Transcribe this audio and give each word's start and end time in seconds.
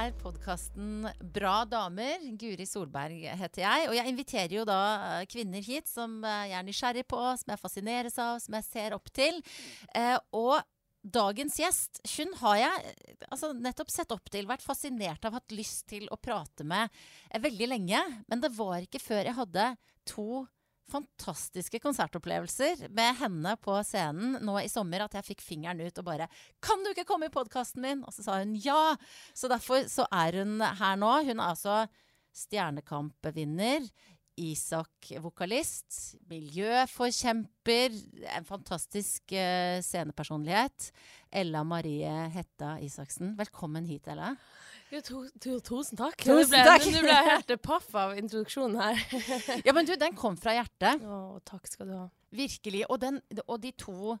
er 0.00 0.12
podkasten 0.16 1.04
Bra 1.34 1.64
damer. 1.68 2.22
Guri 2.40 2.64
Solberg 2.68 3.24
heter 3.36 3.64
jeg. 3.64 3.88
Og 3.90 3.96
jeg 3.98 4.12
inviterer 4.12 4.54
jo 4.54 4.64
da 4.68 4.80
eh, 4.96 5.24
kvinner 5.28 5.64
hit 5.64 5.90
som 5.90 6.20
eh, 6.24 6.46
jeg 6.50 6.56
er 6.56 6.66
nysgjerrig 6.66 7.04
på, 7.10 7.20
som 7.40 7.52
jeg 7.52 7.60
fascineres 7.60 8.16
av, 8.22 8.38
som 8.40 8.56
jeg 8.56 8.66
ser 8.68 8.96
opp 8.96 9.10
til. 9.16 9.40
Eh, 9.96 10.16
og 10.36 10.56
dagens 11.02 11.58
gjest, 11.60 12.00
hun 12.16 12.32
har 12.40 12.60
jeg 12.62 12.94
eh, 12.94 13.26
altså, 13.28 13.52
nettopp 13.56 13.92
sett 13.92 14.14
opp 14.16 14.32
til, 14.32 14.48
vært 14.48 14.64
fascinert 14.64 15.26
av, 15.28 15.36
hatt 15.36 15.56
lyst 15.56 15.88
til 15.92 16.08
å 16.08 16.20
prate 16.20 16.64
med 16.64 16.88
veldig 17.44 17.68
lenge. 17.74 18.04
Men 18.30 18.44
det 18.44 18.54
var 18.56 18.80
ikke 18.86 19.02
før 19.04 19.26
jeg 19.26 19.36
hadde 19.36 19.68
to 20.08 20.46
fantastiske 20.90 21.80
konsertopplevelser 21.82 22.86
med 22.94 23.18
henne 23.22 23.54
på 23.62 23.78
scenen 23.86 24.38
nå 24.44 24.58
i 24.60 24.70
sommer 24.70 25.06
at 25.06 25.16
jeg 25.18 25.28
fikk 25.32 25.44
fingeren 25.46 25.80
ut 25.80 26.02
og 26.02 26.06
bare 26.06 26.28
'Kan 26.60 26.84
du 26.84 26.90
ikke 26.90 27.08
komme 27.08 27.30
i 27.30 27.34
podkasten 27.34 27.82
min?' 27.82 28.04
Og 28.04 28.12
så 28.12 28.24
sa 28.26 28.38
hun 28.38 28.54
ja. 28.54 28.96
Så 29.34 29.48
derfor 29.48 29.88
så 29.88 30.06
er 30.10 30.42
hun 30.42 30.60
her 30.60 30.96
nå. 30.96 31.12
Hun 31.24 31.40
er 31.40 31.50
altså 31.54 31.88
Stjernekamp-vinner. 32.34 33.88
Isak-vokalist, 34.40 36.16
miljøforkjemper, 36.30 37.96
en 38.36 38.46
fantastisk 38.48 39.34
uh, 39.34 39.82
scenepersonlighet. 39.84 40.92
Ella 41.30 41.60
Marie 41.66 42.08
Hetta 42.32 42.78
Isaksen, 42.80 43.34
velkommen 43.36 43.84
hit, 43.84 44.08
Ella. 44.08 44.32
Jo, 44.90 45.00
to, 45.06 45.20
to, 45.38 45.56
tusen 45.62 45.98
takk. 46.00 46.16
Tusen 46.18 46.50
ble, 46.50 46.62
takk. 46.66 46.86
Nå 46.90 47.02
ble 47.04 47.14
jeg 47.14 47.28
helt 47.28 47.52
paff 47.62 47.92
av 47.94 48.16
introduksjonen 48.18 48.80
her. 48.80 49.02
Ja, 49.66 49.74
men 49.76 49.86
du, 49.86 49.94
den 50.00 50.16
kom 50.18 50.38
fra 50.40 50.56
hjertet. 50.56 51.04
Å, 51.06 51.38
takk 51.46 51.70
skal 51.70 51.92
du 51.92 51.94
ha. 51.94 52.06
Virkelig. 52.34 52.82
Og, 52.88 52.98
den, 53.02 53.20
og 53.46 53.60
de, 53.62 53.70
to, 53.78 54.16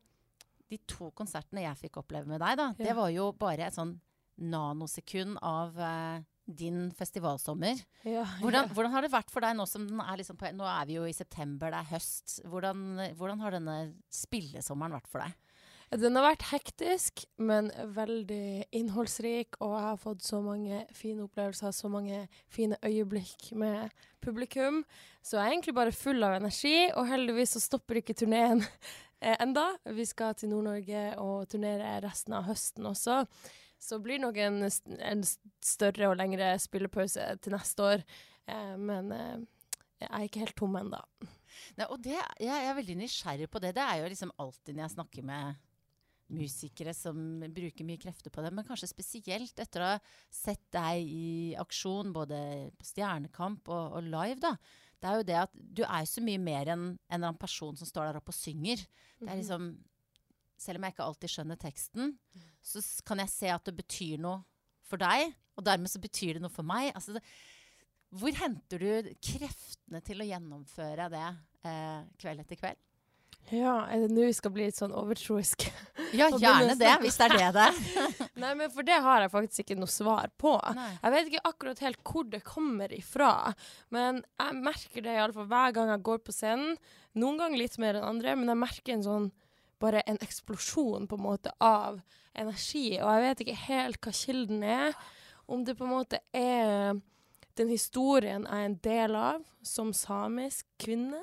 de 0.70 0.78
to 0.90 1.10
konsertene 1.18 1.64
jeg 1.66 1.80
fikk 1.86 1.98
oppleve 2.04 2.30
med 2.30 2.42
deg, 2.42 2.60
da, 2.60 2.68
det 2.78 2.94
var 2.94 3.10
jo 3.14 3.32
bare 3.38 3.66
et 3.66 3.74
sånn 3.74 3.96
nanosekund 4.40 5.40
av 5.44 5.74
uh, 5.76 6.22
din 6.46 6.86
festivalsommer. 6.96 7.82
Ja, 8.06 8.22
Hvordan, 8.40 8.70
hvordan 8.70 8.94
har 8.94 9.04
det 9.04 9.12
vært 9.12 9.34
for 9.34 9.44
deg 9.44 9.58
nå 9.58 9.66
som 9.68 9.84
den 9.90 10.00
er 10.02 10.22
liksom 10.22 10.38
på 10.40 10.54
Nå 10.54 10.66
er 10.70 10.86
vi 10.88 10.96
jo 11.00 11.04
i 11.06 11.14
september, 11.16 11.74
det 11.74 11.82
er 11.82 11.92
høst. 11.96 12.38
Hvordan, 12.46 13.10
hvordan 13.18 13.42
har 13.42 13.58
denne 13.58 13.78
spillesommeren 14.14 14.94
vært 14.96 15.10
for 15.10 15.26
deg? 15.26 15.34
Den 15.90 16.14
har 16.14 16.22
vært 16.22 16.44
hektisk, 16.52 17.24
men 17.42 17.72
veldig 17.96 18.68
innholdsrik, 18.78 19.56
og 19.58 19.72
jeg 19.74 19.86
har 19.88 19.96
fått 19.98 20.22
så 20.22 20.38
mange 20.44 20.84
fine 20.94 21.24
opplevelser, 21.24 21.72
så 21.74 21.88
mange 21.90 22.20
fine 22.46 22.76
øyeblikk 22.86 23.48
med 23.58 23.90
publikum. 24.22 24.84
Så 25.18 25.34
jeg 25.34 25.42
er 25.42 25.54
egentlig 25.56 25.74
bare 25.74 25.94
full 25.94 26.22
av 26.22 26.36
energi, 26.36 26.76
og 26.94 27.08
heldigvis 27.10 27.56
så 27.56 27.62
stopper 27.64 27.98
ikke 27.98 28.14
turneen 28.20 28.62
eh, 28.62 29.34
enda. 29.42 29.64
Vi 29.98 30.06
skal 30.06 30.36
til 30.38 30.52
Nord-Norge 30.52 31.02
og 31.18 31.48
turnere 31.50 31.96
resten 32.04 32.36
av 32.38 32.46
høsten 32.46 32.86
også. 32.86 33.24
Så 33.82 33.98
blir 33.98 34.20
det 34.20 34.26
nok 34.28 34.38
en, 34.44 34.60
en 35.08 35.24
større 35.64 36.12
og 36.12 36.14
lengre 36.20 36.52
spillepause 36.62 37.24
til 37.42 37.56
neste 37.56 37.88
år. 37.88 38.04
Eh, 38.46 38.76
men 38.78 39.10
eh, 39.16 39.42
jeg 40.04 40.12
er 40.12 40.28
ikke 40.28 40.44
helt 40.44 40.56
tom 40.62 40.78
ennå. 40.78 41.02
Jeg, 41.74 42.22
jeg 42.38 42.62
er 42.62 42.78
veldig 42.78 42.96
nysgjerrig 43.02 43.50
på 43.50 43.58
det. 43.58 43.74
Det 43.74 43.82
er 43.82 44.04
jo 44.04 44.12
liksom 44.14 44.30
alltid 44.38 44.76
når 44.78 44.84
jeg 44.86 44.94
snakker 44.94 45.26
med 45.26 45.58
musikere 46.34 46.94
som 46.96 47.16
bruker 47.52 47.86
mye 47.86 48.00
krefter 48.00 48.32
på 48.32 48.44
det, 48.44 48.52
men 48.54 48.66
kanskje 48.66 48.90
spesielt 48.90 49.58
etter 49.62 49.82
å 49.82 49.90
ha 49.94 49.98
sett 50.32 50.62
deg 50.74 51.04
i 51.04 51.28
aksjon 51.60 52.14
både 52.14 52.38
på 52.78 52.88
Stjernekamp 52.88 53.68
og, 53.70 53.98
og 53.98 54.08
live, 54.08 54.38
da. 54.42 54.54
Det 55.00 55.08
er 55.08 55.16
jo 55.16 55.28
det 55.30 55.38
at 55.40 55.54
du 55.56 55.84
er 55.86 56.08
så 56.08 56.22
mye 56.24 56.40
mer 56.42 56.68
enn 56.74 56.82
en 56.92 56.96
eller 57.08 57.30
annen 57.30 57.40
person 57.40 57.76
som 57.78 57.88
står 57.88 58.10
der 58.10 58.18
oppe 58.20 58.34
og 58.34 58.36
synger. 58.36 58.82
Det 59.20 59.30
er 59.30 59.40
liksom 59.42 59.72
Selv 60.60 60.76
om 60.76 60.84
jeg 60.84 60.92
ikke 60.92 61.04
alltid 61.08 61.32
skjønner 61.32 61.56
teksten, 61.56 62.10
så 62.60 62.82
kan 63.08 63.22
jeg 63.22 63.32
se 63.32 63.48
at 63.48 63.64
det 63.64 63.72
betyr 63.78 64.18
noe 64.20 64.42
for 64.84 65.00
deg, 65.00 65.30
og 65.56 65.64
dermed 65.64 65.88
så 65.88 66.02
betyr 66.02 66.36
det 66.36 66.42
noe 66.44 66.52
for 66.52 66.68
meg. 66.68 66.90
Altså, 66.92 67.14
det, 67.16 67.22
hvor 68.20 68.36
henter 68.36 68.84
du 68.84 69.08
kreftene 69.24 70.02
til 70.04 70.20
å 70.20 70.26
gjennomføre 70.28 71.06
det 71.14 71.24
eh, 71.70 72.02
kveld 72.20 72.44
etter 72.44 72.60
kveld? 72.60 72.84
Ja, 73.50 73.86
er 73.90 74.04
det 74.04 74.12
nå 74.14 74.28
vi 74.28 74.34
skal 74.36 74.52
bli 74.54 74.68
litt 74.68 74.78
sånn 74.78 74.94
overtroisk? 74.94 75.66
Ja, 76.10 76.26
gjerne 76.42 76.74
det, 76.74 76.90
hvis 77.04 77.14
det 77.20 77.26
er 77.28 77.32
det 77.36 77.48
det 77.54 77.64
er. 77.68 77.76
Nei, 78.42 78.48
men 78.58 78.70
for 78.74 78.82
det 78.86 78.96
har 79.04 79.22
jeg 79.22 79.30
faktisk 79.30 79.60
ikke 79.62 79.76
noe 79.78 79.90
svar 79.90 80.32
på. 80.42 80.56
Nei. 80.74 80.88
Jeg 80.96 81.12
vet 81.14 81.28
ikke 81.30 81.42
akkurat 81.52 81.82
helt 81.84 82.00
hvor 82.02 82.24
det 82.32 82.40
kommer 82.42 82.94
ifra, 82.96 83.28
men 83.94 84.18
jeg 84.42 84.56
merker 84.58 85.04
det 85.04 85.14
i 85.14 85.20
alle 85.22 85.36
fall 85.36 85.46
hver 85.52 85.76
gang 85.76 85.92
jeg 85.92 86.02
går 86.08 86.24
på 86.26 86.34
scenen. 86.34 86.74
Noen 87.14 87.38
ganger 87.38 87.62
litt 87.62 87.78
mer 87.78 88.00
enn 88.00 88.08
andre, 88.08 88.34
men 88.40 88.50
jeg 88.50 88.58
merker 88.58 88.96
en 88.96 89.06
sånn 89.06 89.28
bare 89.80 90.02
en 90.10 90.18
eksplosjon 90.20 91.06
på 91.06 91.20
en 91.20 91.24
måte 91.24 91.54
av 91.62 92.00
energi, 92.34 92.98
og 92.98 93.08
jeg 93.14 93.24
vet 93.24 93.44
ikke 93.44 93.60
helt 93.68 94.02
hva 94.02 94.16
kilden 94.18 94.66
er. 94.66 94.98
Om 95.50 95.62
det 95.66 95.76
på 95.78 95.86
en 95.86 95.94
måte 95.94 96.20
er 96.36 96.98
den 97.58 97.70
historien 97.70 98.46
jeg 98.46 98.66
er 98.66 98.68
en 98.68 98.78
del 98.84 99.16
av 99.18 99.46
som 99.66 99.94
samisk 99.96 100.66
kvinne, 100.80 101.22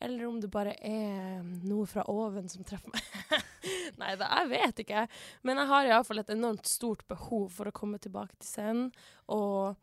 eller 0.00 0.26
om 0.26 0.38
det 0.40 0.50
bare 0.52 0.72
er 0.80 1.42
noe 1.68 1.86
fra 1.86 2.04
oven 2.08 2.48
som 2.48 2.64
treffer 2.64 2.92
meg. 2.94 3.44
Nei 4.00 4.14
da, 4.16 4.28
jeg 4.40 4.48
vet 4.54 4.82
ikke. 4.84 5.02
Men 5.44 5.60
jeg 5.60 5.70
har 5.72 5.88
iallfall 5.90 6.22
et 6.22 6.32
enormt 6.34 6.66
stort 6.70 7.04
behov 7.10 7.50
for 7.52 7.68
å 7.68 7.74
komme 7.76 7.98
tilbake 8.00 8.36
til 8.40 8.48
scenen. 8.48 8.88
Og 9.28 9.76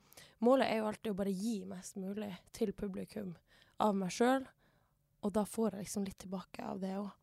målet 0.44 0.72
er 0.72 0.82
jo 0.82 0.88
alltid 0.90 1.14
å 1.14 1.20
bare 1.20 1.34
gi 1.38 1.60
mest 1.70 2.00
mulig 2.02 2.32
til 2.58 2.74
publikum 2.74 3.36
av 3.84 3.94
meg 3.96 4.10
sjøl. 4.16 4.48
Og 5.26 5.34
da 5.34 5.46
får 5.46 5.72
jeg 5.78 5.86
liksom 5.86 6.06
litt 6.10 6.20
tilbake 6.26 6.66
av 6.66 6.82
det 6.82 6.96
òg. 6.98 7.14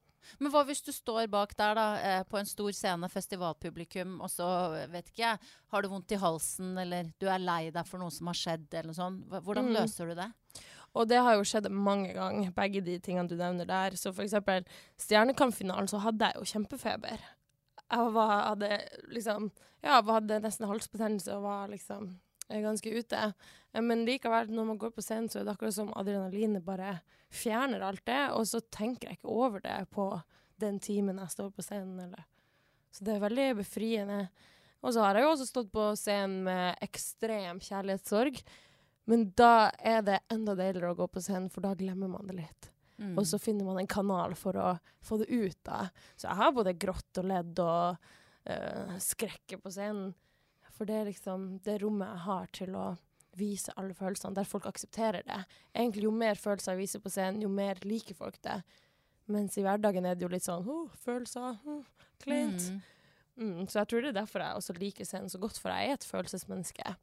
Men 0.40 0.48
hva 0.54 0.62
hvis 0.64 0.80
du 0.80 0.88
står 0.94 1.26
bak 1.28 1.50
der 1.58 1.74
da, 1.76 1.82
eh, 2.00 2.22
på 2.24 2.38
en 2.40 2.46
stor 2.48 2.72
scene, 2.72 3.10
festivalpublikum, 3.12 4.14
og 4.24 4.30
så, 4.32 4.46
eh, 4.78 4.86
vet 4.88 5.10
ikke 5.10 5.20
jeg, 5.26 5.38
har 5.74 5.82
du 5.84 5.88
vondt 5.92 6.14
i 6.16 6.20
halsen, 6.22 6.70
eller 6.80 7.10
du 7.20 7.26
er 7.28 7.42
lei 7.42 7.68
deg 7.74 7.84
for 7.86 8.00
noe 8.00 8.10
som 8.14 8.30
har 8.32 8.38
skjedd, 8.38 8.64
eller 8.72 8.88
noe 8.88 8.96
sånt. 8.96 9.26
Hvordan 9.44 9.68
Mm. 9.68 9.74
løser 9.76 10.08
du 10.08 10.14
det? 10.22 10.30
Og 10.94 11.08
det 11.10 11.18
har 11.26 11.34
jo 11.34 11.46
skjedd 11.46 11.66
mange 11.74 12.12
ganger, 12.14 12.52
begge 12.54 12.82
de 12.86 12.98
tingene 13.02 13.28
du 13.28 13.34
nevner 13.38 13.66
der. 13.66 13.96
Så 13.98 14.12
for 14.14 14.22
eksempel 14.24 14.66
Stjernekampfinalen, 15.00 15.88
så 15.90 15.98
hadde 16.04 16.30
jeg 16.30 16.38
jo 16.38 16.50
kjempefeber. 16.52 17.24
Jeg 17.84 18.12
var, 18.14 18.34
hadde 18.52 18.78
liksom 19.12 19.50
Ja, 19.84 19.98
hadde 20.00 20.38
nesten 20.40 20.68
halsbetennelse 20.70 21.34
og 21.36 21.42
var 21.44 21.66
liksom 21.68 22.06
eh, 22.48 22.62
ganske 22.64 22.88
ute. 22.94 23.34
Eh, 23.74 23.82
Men 23.82 24.06
likevel, 24.06 24.48
når 24.54 24.64
man 24.70 24.78
går 24.80 24.94
på 24.94 25.02
scenen, 25.04 25.28
så 25.28 25.40
er 25.40 25.44
det 25.44 25.52
akkurat 25.56 25.76
som 25.76 25.92
adrenalinet 25.98 26.64
bare 26.64 27.00
fjerner 27.34 27.82
alt 27.82 28.04
det, 28.06 28.30
og 28.32 28.46
så 28.46 28.62
tenker 28.72 29.10
jeg 29.10 29.18
ikke 29.18 29.34
over 29.34 29.60
det 29.60 29.90
på 29.90 30.06
den 30.62 30.78
timen 30.80 31.18
jeg 31.18 31.34
står 31.34 31.50
på 31.50 31.62
scenen, 31.66 31.98
eller 32.00 32.24
Så 32.94 33.04
det 33.04 33.16
er 33.16 33.24
veldig 33.26 33.56
befriende. 33.58 34.28
Og 34.84 34.92
så 34.94 35.02
har 35.02 35.16
jeg 35.18 35.24
jo 35.24 35.32
også 35.34 35.46
stått 35.48 35.72
på 35.74 35.88
scenen 35.98 36.44
med 36.46 36.76
ekstrem 36.84 37.58
kjærlighetssorg. 37.60 38.38
Men 39.10 39.28
da 39.36 39.70
er 39.78 40.04
det 40.04 40.22
enda 40.32 40.54
deiligere 40.56 40.94
å 40.94 40.98
gå 40.98 41.08
på 41.12 41.22
scenen, 41.24 41.50
for 41.52 41.64
da 41.64 41.74
glemmer 41.76 42.08
man 42.08 42.28
det 42.30 42.38
litt. 42.38 42.70
Mm. 42.96 43.16
Og 43.18 43.26
så 43.26 43.40
finner 43.42 43.66
man 43.66 43.80
en 43.80 43.90
kanal 43.90 44.36
for 44.38 44.56
å 44.56 44.74
få 45.04 45.18
det 45.20 45.28
ut. 45.28 45.58
da. 45.66 45.88
Så 46.16 46.28
jeg 46.28 46.40
har 46.40 46.54
både 46.56 46.76
grått 46.78 47.20
og 47.20 47.28
ledd 47.28 47.60
og 47.62 47.96
uh, 48.48 48.94
skrekker 49.02 49.60
på 49.60 49.72
scenen. 49.74 50.14
For 50.74 50.88
det 50.88 51.00
er 51.00 51.10
liksom 51.10 51.58
det 51.66 51.78
rommet 51.82 52.10
jeg 52.10 52.24
har 52.28 52.48
til 52.54 52.78
å 52.78 52.86
vise 53.38 53.74
alle 53.78 53.94
følelsene, 53.98 54.34
der 54.36 54.46
folk 54.46 54.66
aksepterer 54.70 55.26
det. 55.26 55.40
Egentlig 55.74 56.06
Jo 56.06 56.14
mer 56.14 56.38
følelser 56.38 56.74
jeg 56.74 56.84
viser 56.84 57.02
på 57.02 57.10
scenen, 57.10 57.42
jo 57.42 57.50
mer 57.50 57.80
liker 57.82 58.16
folk 58.18 58.38
det. 58.46 58.60
Mens 59.30 59.56
i 59.58 59.64
hverdagen 59.64 60.06
er 60.06 60.14
det 60.14 60.26
jo 60.26 60.30
litt 60.30 60.46
sånn 60.46 60.66
oh, 60.68 60.90
følelser, 61.02 61.56
oh, 61.66 61.82
kleint. 62.22 62.68
Mm. 62.70 62.82
Mm, 63.34 63.62
så 63.66 63.80
jeg 63.80 63.90
tror 63.90 64.04
det 64.04 64.12
er 64.12 64.20
derfor 64.20 64.44
jeg 64.44 64.60
også 64.60 64.76
liker 64.78 65.08
scenen 65.08 65.32
så 65.32 65.40
godt, 65.42 65.58
for 65.58 65.74
jeg 65.74 65.90
er 65.90 65.98
et 65.98 66.06
følelsesmenneske. 66.06 66.94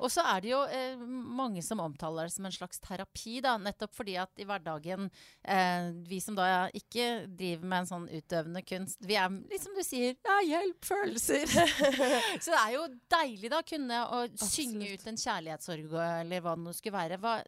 Og 0.00 0.10
så 0.12 0.24
er 0.32 0.42
det 0.44 0.52
jo 0.52 0.60
eh, 0.66 1.00
mange 1.40 1.62
som 1.64 1.82
omtaler 1.82 2.28
det 2.28 2.34
som 2.34 2.48
en 2.48 2.54
slags 2.54 2.82
terapi, 2.82 3.38
da. 3.44 3.56
Nettopp 3.60 3.94
fordi 3.96 4.16
at 4.20 4.42
i 4.42 4.46
hverdagen, 4.48 5.10
eh, 5.44 5.90
vi 6.08 6.20
som 6.22 6.38
da 6.38 6.68
ikke 6.76 7.26
driver 7.26 7.70
med 7.72 7.84
en 7.84 7.90
sånn 7.90 8.08
utøvende 8.10 8.64
kunst, 8.66 9.00
vi 9.06 9.18
er 9.20 9.30
liksom 9.50 9.76
du 9.76 9.82
sier, 9.86 10.18
ja, 10.26 10.40
hjelp 10.46 10.90
følelser. 10.90 11.46
så 12.42 12.52
det 12.52 12.60
er 12.60 12.74
jo 12.76 12.84
deilig 13.16 13.52
da 13.52 13.62
kunne 13.66 14.02
å 14.16 14.24
synge 14.40 14.92
ut 14.94 15.08
en 15.10 15.20
kjærlighetssorg 15.20 15.96
eller 16.00 16.44
hva 16.44 16.56
det 16.56 16.66
nå 16.66 16.74
skulle 16.76 16.98
være. 16.98 17.20
Hva, 17.22 17.38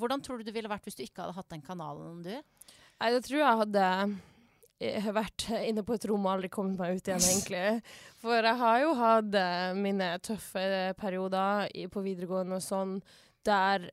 hvordan 0.00 0.24
tror 0.24 0.40
du 0.40 0.48
det 0.48 0.56
ville 0.56 0.70
vært 0.70 0.88
hvis 0.88 0.98
du 0.98 1.04
ikke 1.04 1.24
hadde 1.24 1.38
hatt 1.38 1.54
den 1.54 1.64
kanalen, 1.64 2.22
du? 2.26 2.34
Nei, 2.98 3.12
det 3.14 3.22
tror 3.28 3.40
jeg 3.40 3.62
hadde 3.62 3.86
eh, 4.80 5.08
vært 5.14 5.48
inne 5.62 5.84
på 5.86 5.96
et 5.96 6.06
rom 6.10 6.26
og 6.26 6.34
aldri 6.36 6.50
kommet 6.52 6.80
meg 6.80 6.98
ut 6.98 7.10
igjen, 7.10 7.24
egentlig. 7.30 7.64
For 8.22 8.38
jeg 8.38 8.60
har 8.62 8.82
jo 8.84 8.94
hatt 8.98 9.38
eh, 9.40 9.72
mine 9.78 10.12
tøffe 10.24 10.66
perioder 11.00 11.72
på 11.92 12.04
videregående 12.04 12.60
og 12.60 12.64
sånn, 12.64 12.98
der 13.46 13.90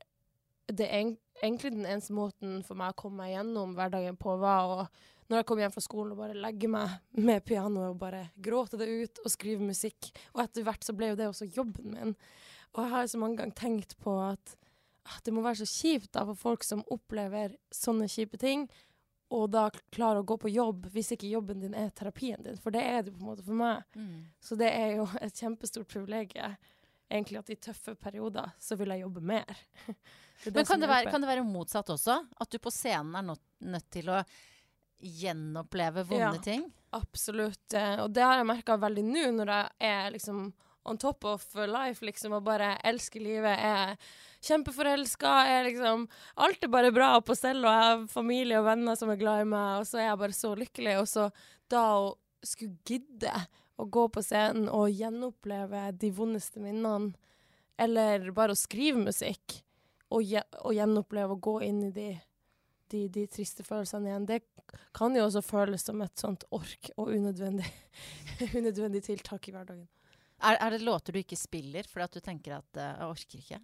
det 0.66 0.88
egentlig 0.90 1.76
den 1.76 1.86
eneste 1.86 2.16
måten 2.18 2.62
for 2.66 2.78
meg 2.80 2.96
å 2.96 3.02
komme 3.04 3.22
meg 3.24 3.36
gjennom 3.36 3.76
hverdagen 3.78 4.18
på, 4.18 4.38
var 4.42 4.72
å 4.72 4.88
når 5.26 5.40
jeg 5.40 5.48
kom 5.50 5.62
hjem 5.62 5.74
fra 5.74 5.82
skolen 5.82 6.14
og 6.14 6.20
bare 6.22 6.38
legge 6.38 6.68
meg 6.70 6.92
med 7.18 7.46
pianoet 7.48 7.90
og 7.90 8.02
bare 8.02 8.28
gråte 8.46 8.78
det 8.78 8.86
ut 8.86 9.24
og 9.24 9.32
skrive 9.34 9.66
musikk. 9.66 10.12
Og 10.36 10.44
etter 10.44 10.66
hvert 10.66 10.86
så 10.86 10.94
ble 10.98 11.12
jo 11.12 11.18
det 11.18 11.30
også 11.32 11.48
jobben 11.50 11.96
min. 11.96 12.14
Og 12.76 12.84
jeg 12.84 12.92
har 12.92 13.10
så 13.10 13.22
mange 13.22 13.40
ganger 13.40 13.58
tenkt 13.58 13.96
på 14.04 14.14
at 14.22 14.54
ah, 15.08 15.18
det 15.26 15.34
må 15.34 15.42
være 15.46 15.64
så 15.64 15.70
kjipt 15.70 16.12
da 16.14 16.28
for 16.30 16.38
folk 16.38 16.66
som 16.68 16.86
opplever 16.94 17.56
sånne 17.74 18.10
kjipe 18.12 18.38
ting, 18.42 18.68
og 19.36 19.50
da 19.54 19.66
klarer 19.94 20.22
å 20.22 20.26
gå 20.28 20.38
på 20.42 20.50
jobb 20.54 20.88
hvis 20.94 21.12
ikke 21.16 21.30
jobben 21.32 21.60
din 21.62 21.74
er 21.78 21.90
terapien 21.96 22.42
din. 22.46 22.58
For 22.64 22.72
det 22.74 22.82
er 22.84 23.04
det 23.04 23.14
på 23.16 23.22
en 23.22 23.30
måte 23.34 23.44
for 23.46 23.58
meg. 23.60 23.84
Så 24.42 24.56
det 24.60 24.72
er 24.72 24.96
jo 25.02 25.06
et 25.26 25.36
kjempestort 25.42 25.88
privilegium. 25.92 26.56
egentlig 27.12 27.38
at 27.40 27.50
i 27.54 27.56
tøffe 27.62 27.94
perioder 27.96 28.52
så 28.60 28.76
vil 28.80 28.90
jeg 28.96 29.04
jobbe 29.06 29.22
mer. 29.22 29.46
Det 30.44 30.52
Men 30.52 30.66
kan 30.68 30.82
det, 30.82 30.88
være, 30.92 31.12
kan 31.14 31.22
det 31.24 31.28
være 31.30 31.44
motsatt 31.48 31.88
også? 31.94 32.18
At 32.44 32.50
du 32.52 32.58
på 32.60 32.72
scenen 32.74 33.14
er 33.16 33.24
nødt, 33.24 33.44
nødt 33.64 33.86
til 33.96 34.10
å 34.12 34.18
gjenoppleve 35.00 36.04
vonde 36.10 36.20
Ja. 36.36 36.42
ting? 36.44 36.66
Absolutt. 36.92 37.74
Og 38.04 38.12
det 38.14 38.24
har 38.24 38.38
jeg 38.42 38.48
merka 38.50 38.76
veldig 38.80 39.04
nå, 39.04 39.24
når 39.36 39.52
jeg 39.54 39.70
er 39.80 40.12
liksom 40.12 40.54
on 40.86 41.00
top 41.02 41.26
of 41.26 41.44
life, 41.68 42.06
liksom, 42.06 42.36
og 42.38 42.46
bare 42.46 42.76
elsker 42.86 43.24
livet. 43.24 43.58
Er 43.58 43.96
kjempeforelska, 44.46 45.34
liksom 45.66 46.08
Alt 46.46 46.64
er 46.64 46.72
bare 46.74 46.94
bra 46.94 47.16
på 47.26 47.36
stell, 47.38 47.64
og 47.66 47.72
jeg 47.72 47.90
har 47.90 48.08
familie 48.12 48.60
og 48.62 48.68
venner 48.70 48.98
som 49.00 49.12
er 49.12 49.20
glad 49.22 49.46
i 49.46 49.50
meg, 49.50 49.82
og 49.82 49.90
så 49.90 50.02
er 50.02 50.10
jeg 50.10 50.22
bare 50.22 50.38
så 50.38 50.54
lykkelig. 50.60 50.96
Og 51.02 51.10
så 51.10 51.30
da 51.72 51.86
å 52.04 52.14
skulle 52.46 52.78
gidde 52.86 53.34
å 53.76 53.88
gå 53.92 54.08
på 54.14 54.24
scenen 54.24 54.70
og 54.72 54.94
gjenoppleve 54.94 55.90
de 56.00 56.12
vondeste 56.16 56.62
minnene, 56.64 57.16
eller 57.82 58.30
bare 58.36 58.54
å 58.56 58.60
skrive 58.60 59.02
musikk, 59.02 59.60
og, 60.14 60.22
gje, 60.24 60.44
og 60.62 60.76
gjenoppleve 60.78 61.36
å 61.36 61.42
gå 61.42 61.56
inn 61.66 61.82
i 61.88 61.92
de, 61.92 62.10
de, 62.94 63.08
de 63.12 63.26
triste 63.28 63.66
følelsene 63.66 64.12
igjen, 64.12 64.30
det 64.30 64.40
kan 64.96 65.16
jo 65.18 65.26
også 65.26 65.44
føles 65.44 65.84
som 65.84 66.00
et 66.06 66.22
sånt 66.22 66.46
ork 66.56 66.92
og 66.96 67.12
unødvendig, 67.12 67.68
unødvendig 68.60 69.04
tiltak 69.10 69.50
i 69.50 69.56
hverdagen. 69.56 69.88
Er, 70.44 70.58
er 70.60 70.76
det 70.76 70.84
låter 70.84 71.16
du 71.16 71.22
ikke 71.22 71.40
spiller 71.40 71.88
fordi 71.88 72.06
at 72.06 72.18
du 72.18 72.24
tenker 72.24 72.58
at 72.58 72.80
uh, 72.80 72.84
jeg 72.84 73.08
orker 73.08 73.44
ikke? 73.44 73.62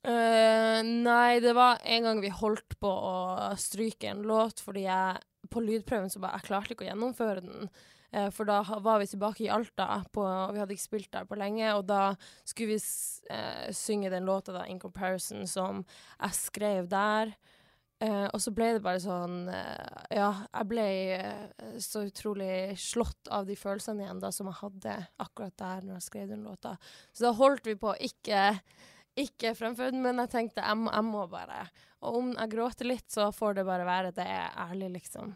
Uh, 0.00 0.80
nei, 0.84 1.40
det 1.44 1.52
var 1.56 1.80
en 1.84 2.08
gang 2.08 2.20
vi 2.24 2.32
holdt 2.32 2.78
på 2.80 2.88
å 2.88 3.52
stryke 3.60 4.12
en 4.12 4.24
låt 4.28 4.62
fordi 4.64 4.86
jeg 4.86 5.20
på 5.50 5.62
lydprøven 5.64 6.12
så 6.12 6.20
bare 6.22 6.38
Jeg 6.38 6.46
klarte 6.46 6.74
ikke 6.74 6.84
å 6.84 6.90
gjennomføre 6.90 7.44
den. 7.44 7.70
Uh, 8.14 8.28
for 8.34 8.48
da 8.48 8.60
var 8.82 9.00
vi 9.00 9.08
tilbake 9.10 9.44
i 9.46 9.52
Alta, 9.52 10.02
på, 10.12 10.24
og 10.24 10.52
vi 10.54 10.62
hadde 10.62 10.76
ikke 10.76 10.88
spilt 10.88 11.10
der 11.14 11.28
på 11.28 11.38
lenge. 11.40 11.72
Og 11.78 11.86
da 11.88 12.12
skulle 12.44 12.76
vi 12.76 13.74
synge 13.76 14.12
den 14.12 14.28
låta 14.28 14.54
da, 14.54 14.66
'In 14.66 14.82
Comparison', 14.82 15.46
som 15.48 15.84
jeg 16.20 16.38
skrev 16.38 16.90
der. 16.90 17.34
Eh, 18.00 18.26
og 18.32 18.40
så 18.40 18.48
ble 18.56 18.70
det 18.72 18.80
bare 18.80 19.00
sånn 19.02 19.42
eh, 19.52 20.04
Ja, 20.16 20.30
jeg 20.54 20.68
ble 20.70 20.84
eh, 21.18 21.74
så 21.84 22.06
utrolig 22.08 22.72
slått 22.80 23.28
av 23.28 23.44
de 23.44 23.56
følelsene 23.60 24.06
igjen 24.06 24.22
da 24.22 24.30
som 24.32 24.48
jeg 24.48 24.56
hadde 24.62 24.94
akkurat 25.20 25.56
der 25.60 25.84
når 25.84 25.98
jeg 25.98 26.06
skrev 26.06 26.32
den 26.32 26.46
låta. 26.48 26.78
Så 27.12 27.26
da 27.26 27.34
holdt 27.36 27.68
vi 27.68 27.76
på 27.76 27.92
å 27.92 27.98
ikke 28.00 28.46
ikke 29.20 29.52
fremføre 29.58 29.92
den, 29.92 30.00
men 30.00 30.22
jeg 30.22 30.32
tenkte 30.32 30.64
jeg 30.64 30.86
jeg 30.86 31.04
må 31.04 31.26
bare. 31.28 31.66
Og 32.00 32.16
om 32.22 32.32
jeg 32.32 32.52
gråter 32.54 32.88
litt, 32.88 33.08
så 33.12 33.28
får 33.36 33.58
det 33.58 33.66
bare 33.68 33.84
være 33.84 34.14
det 34.16 34.24
er 34.24 34.54
ærlig, 34.64 34.94
liksom. 34.96 35.34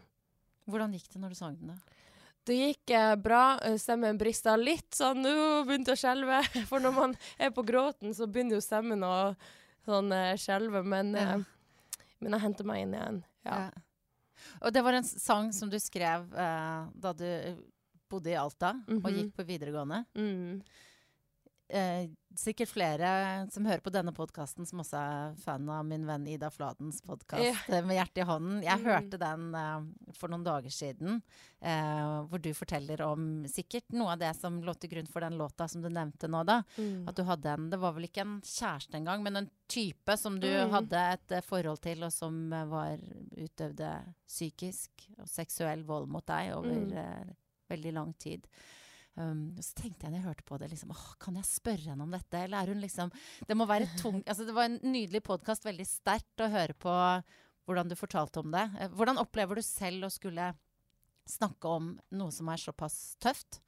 Hvordan 0.65 0.95
gikk 0.95 1.11
det 1.13 1.21
når 1.21 1.35
du 1.35 1.37
sang 1.37 1.59
den? 1.59 1.75
da? 1.75 1.99
Det 2.49 2.55
gikk 2.57 2.93
eh, 2.97 3.11
bra. 3.21 3.43
Stemmen 3.77 4.17
brista 4.17 4.55
litt 4.57 4.95
sånn 4.97 5.21
nå 5.21 5.35
begynte 5.67 5.93
å 5.93 5.99
skjelve. 6.01 6.41
For 6.71 6.81
når 6.81 6.97
man 6.97 7.13
er 7.37 7.53
på 7.53 7.65
gråten, 7.67 8.15
så 8.17 8.25
begynner 8.25 8.57
jo 8.57 8.65
stemmen 8.65 9.05
å 9.05 9.17
sånn 9.85 10.09
skjelve. 10.41 10.81
Men, 10.81 11.13
Ja. 11.13 11.35
Men 12.21 12.31
jeg 12.31 12.41
henter 12.41 12.65
meg 12.65 12.81
inn 12.85 12.93
igjen. 12.93 13.23
Ja. 13.45 13.57
Ja. 13.65 13.71
Og 14.61 14.73
det 14.73 14.83
var 14.83 14.93
en 14.93 15.03
sang 15.07 15.51
som 15.55 15.69
du 15.69 15.77
skrev 15.79 16.27
uh, 16.33 16.89
da 16.93 17.13
du 17.13 17.25
bodde 18.11 18.29
i 18.33 18.35
Alta 18.37 18.73
og 18.87 19.01
Mhm. 19.01 19.15
gikk 19.15 19.33
på 19.35 19.45
videregående. 19.47 20.05
Mm. 20.15 20.61
Eh, 21.69 22.09
sikkert 22.39 22.69
flere 22.69 23.09
som 23.51 23.65
hører 23.67 23.81
på 23.83 23.91
denne 23.93 24.11
podkasten, 24.15 24.65
som 24.67 24.81
også 24.83 24.99
er 24.99 25.35
fan 25.43 25.69
av 25.71 25.85
min 25.87 26.05
venn 26.07 26.27
Ida 26.27 26.49
Fladens 26.53 27.01
podkast 27.05 27.69
med 27.71 27.93
hjertet 27.95 28.21
i 28.23 28.27
hånden. 28.27 28.59
Jeg 28.65 28.81
mm. 28.81 28.85
hørte 28.89 29.19
den 29.21 29.45
uh, 29.55 30.13
for 30.17 30.31
noen 30.31 30.45
dager 30.45 30.73
siden, 30.73 31.21
uh, 31.63 32.25
hvor 32.29 32.43
du 32.43 32.51
forteller 32.57 33.01
om 33.05 33.45
sikkert 33.51 33.95
noe 33.95 34.13
av 34.13 34.21
det 34.21 34.33
som 34.37 34.61
lå 34.65 34.75
til 34.79 34.93
grunn 34.95 35.09
for 35.11 35.25
den 35.25 35.37
låta 35.39 35.67
som 35.71 35.83
du 35.85 35.89
nevnte 35.89 36.29
nå, 36.31 36.43
da. 36.47 36.61
Mm. 36.77 37.07
At 37.09 37.17
du 37.19 37.23
hadde 37.27 37.55
en 37.55 37.69
Det 37.73 37.81
var 37.81 37.95
vel 37.97 38.09
ikke 38.09 38.25
en 38.25 38.37
kjæreste 38.43 38.99
engang, 38.99 39.23
men 39.25 39.41
en 39.43 39.51
type 39.71 40.17
som 40.21 40.39
du 40.39 40.49
Mm. 40.55 40.71
hadde 40.75 41.07
et 41.15 41.37
uh, 41.39 41.43
forhold 41.45 41.81
til, 41.83 42.03
og 42.03 42.13
som 42.13 42.49
var 42.71 42.99
utøvde 43.35 43.91
psykisk 44.27 45.09
og 45.19 45.27
seksuell 45.29 45.83
vold 45.83 46.07
mot 46.11 46.25
deg 46.25 46.53
over 46.55 46.73
Mm. 46.75 47.35
veldig 47.69 47.93
lang 47.93 48.13
tid. 48.19 48.47
Um, 49.15 49.55
så 49.63 49.77
tenkte 49.79 50.03
jeg 50.03 50.11
når 50.11 50.19
jeg 50.19 50.27
hørte 50.27 50.43
på 50.43 50.57
det, 50.59 50.67
liksom, 50.73 50.89
åh, 50.91 51.03
kan 51.23 51.37
jeg 51.39 51.47
spørre 51.47 51.93
henne 51.93 52.03
om 52.03 52.11
dette? 52.11 52.35
Eller 52.35 52.59
er 52.59 52.73
hun 52.73 52.81
liksom 52.83 53.13
Det 53.47 53.55
må 53.55 53.63
være 53.69 53.87
tung 54.01 54.17
altså, 54.25 54.43
Det 54.43 54.55
var 54.57 54.67
en 54.67 54.75
nydelig 54.83 55.21
podkast, 55.23 55.63
veldig 55.63 55.85
sterkt 55.87 56.43
å 56.43 56.49
høre 56.51 56.75
på 56.75 56.95
hvordan 57.65 57.89
du 57.89 57.95
fortalte 57.97 58.43
om 58.43 58.51
det. 58.53 58.65
Eh, 58.79 58.91
Hvordan 58.93 59.17
opplever 59.21 59.57
du 59.57 59.63
selv 59.65 60.05
å 60.05 60.11
skulle 60.13 60.51
snakke 61.25 61.71
om 61.71 61.93
noe 62.13 62.33
som 62.35 62.51
er 62.51 62.61
såpass 62.61 63.15
tøft? 63.23 63.61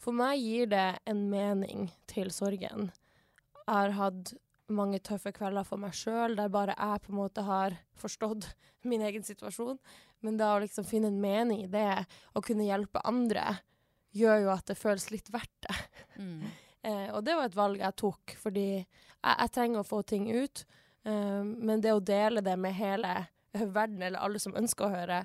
For 0.00 0.16
meg 0.16 0.40
gir 0.40 0.70
det 0.72 0.86
en 1.10 1.26
mening 1.30 1.90
til 2.10 2.32
sorgen. 2.34 2.88
Jeg 3.60 3.68
har 3.68 3.94
hatt 3.98 4.32
mange 4.70 5.00
tøffe 5.04 5.32
kvelder 5.34 5.66
for 5.66 5.82
meg 5.82 5.94
sjøl, 5.94 6.36
der 6.38 6.50
bare 6.50 6.74
jeg 6.78 7.04
på 7.04 7.12
en 7.12 7.20
måte 7.20 7.44
har 7.46 7.76
forstått 8.00 8.48
min 8.88 9.02
egen 9.04 9.26
situasjon. 9.26 9.78
Men 10.24 10.38
da 10.40 10.54
å 10.54 10.62
liksom 10.64 10.86
finne 10.88 11.10
en 11.10 11.20
mening 11.20 11.66
i 11.66 11.70
det, 11.70 12.06
å 12.34 12.42
kunne 12.44 12.66
hjelpe 12.66 13.02
andre, 13.06 13.58
gjør 14.16 14.44
jo 14.44 14.50
at 14.54 14.66
det 14.70 14.78
føles 14.78 15.10
litt 15.12 15.30
verdt 15.34 15.68
det. 15.68 15.78
Mm. 16.18 16.42
Eh, 16.80 17.10
og 17.12 17.20
det 17.26 17.34
var 17.36 17.44
et 17.44 17.56
valg 17.58 17.82
jeg 17.82 17.92
tok, 18.00 18.32
fordi 18.40 18.62
jeg, 18.72 18.84
jeg 19.28 19.50
trenger 19.52 19.82
å 19.82 19.84
få 19.84 19.98
ting 20.08 20.30
ut. 20.32 20.62
Eh, 21.04 21.42
men 21.44 21.82
det 21.84 21.92
å 21.92 22.00
dele 22.00 22.40
det 22.40 22.54
med 22.56 22.72
hele 22.72 23.10
verden, 23.76 24.00
eller 24.00 24.16
alle 24.16 24.40
som 24.40 24.56
ønsker 24.56 24.86
å 24.86 24.94
høre, 24.94 25.18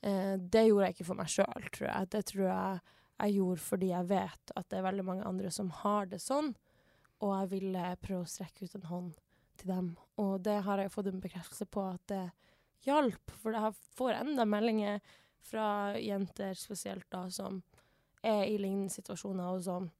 eh, 0.00 0.38
det 0.40 0.62
gjorde 0.64 0.88
jeg 0.88 0.96
ikke 0.96 1.08
for 1.10 1.20
meg 1.20 1.28
sjøl, 1.34 1.68
tror 1.68 1.88
jeg. 1.90 2.08
Det 2.14 2.22
tror 2.32 2.46
jeg 2.46 2.80
jeg 3.16 3.36
gjorde 3.38 3.64
fordi 3.64 3.92
jeg 3.92 4.08
vet 4.10 4.54
at 4.60 4.66
det 4.72 4.78
er 4.78 4.88
veldig 4.88 5.06
mange 5.10 5.28
andre 5.28 5.52
som 5.52 5.70
har 5.82 6.08
det 6.08 6.22
sånn, 6.24 6.50
og 7.24 7.30
jeg 7.32 7.52
ville 7.54 7.84
prøve 8.00 8.24
å 8.24 8.32
strekke 8.32 8.64
ut 8.64 8.80
en 8.80 8.90
hånd 8.90 9.14
til 9.60 9.72
dem. 9.72 9.94
Og 10.20 10.34
det 10.44 10.58
har 10.66 10.80
jeg 10.80 10.92
fått 10.92 11.08
en 11.12 11.22
bekreftelse 11.22 11.68
på 11.72 11.84
at 11.92 12.02
det 12.12 12.24
hjalp, 12.84 13.32
for 13.40 13.56
jeg 13.56 13.72
får 13.96 14.18
enda 14.18 14.44
meldinger 14.48 15.00
fra 15.46 15.96
jenter 16.00 16.56
spesielt 16.58 17.06
da, 17.12 17.26
som 17.32 17.62
er 18.26 18.42
i 18.50 18.58
lignende 18.60 18.92
situasjoner, 18.92 19.52
og 19.54 19.62
som 19.66 19.90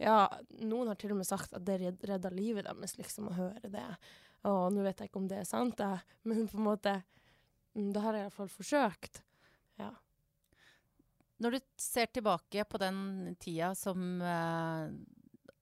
ja, 0.00 0.24
noen 0.64 0.88
har 0.88 0.98
til 1.00 1.12
og 1.12 1.20
med 1.20 1.28
sagt 1.28 1.52
at 1.56 1.64
det 1.66 1.78
red- 1.82 2.04
redda 2.08 2.30
livet 2.32 2.64
deres, 2.68 2.94
liksom, 2.96 3.28
å 3.28 3.36
høre 3.36 3.72
det. 3.72 3.86
Og 4.48 4.70
nå 4.72 4.84
vet 4.86 5.02
jeg 5.02 5.10
ikke 5.10 5.20
om 5.20 5.26
det 5.28 5.42
er 5.42 5.48
sant, 5.48 5.80
jeg, 5.82 6.00
men 6.24 6.46
på 6.48 6.56
en 6.60 6.68
måte 6.70 6.94
Da 7.70 7.82
Det 7.92 8.00
har 8.02 8.16
jeg 8.16 8.24
iallfall 8.24 8.48
forsøkt. 8.50 9.20
Ja. 9.78 9.90
Når 11.40 11.54
du 11.54 11.58
ser 11.78 12.08
tilbake 12.10 12.64
på 12.66 12.80
den 12.82 13.36
tida 13.38 13.68
som 13.78 14.20
eh, 14.20 14.88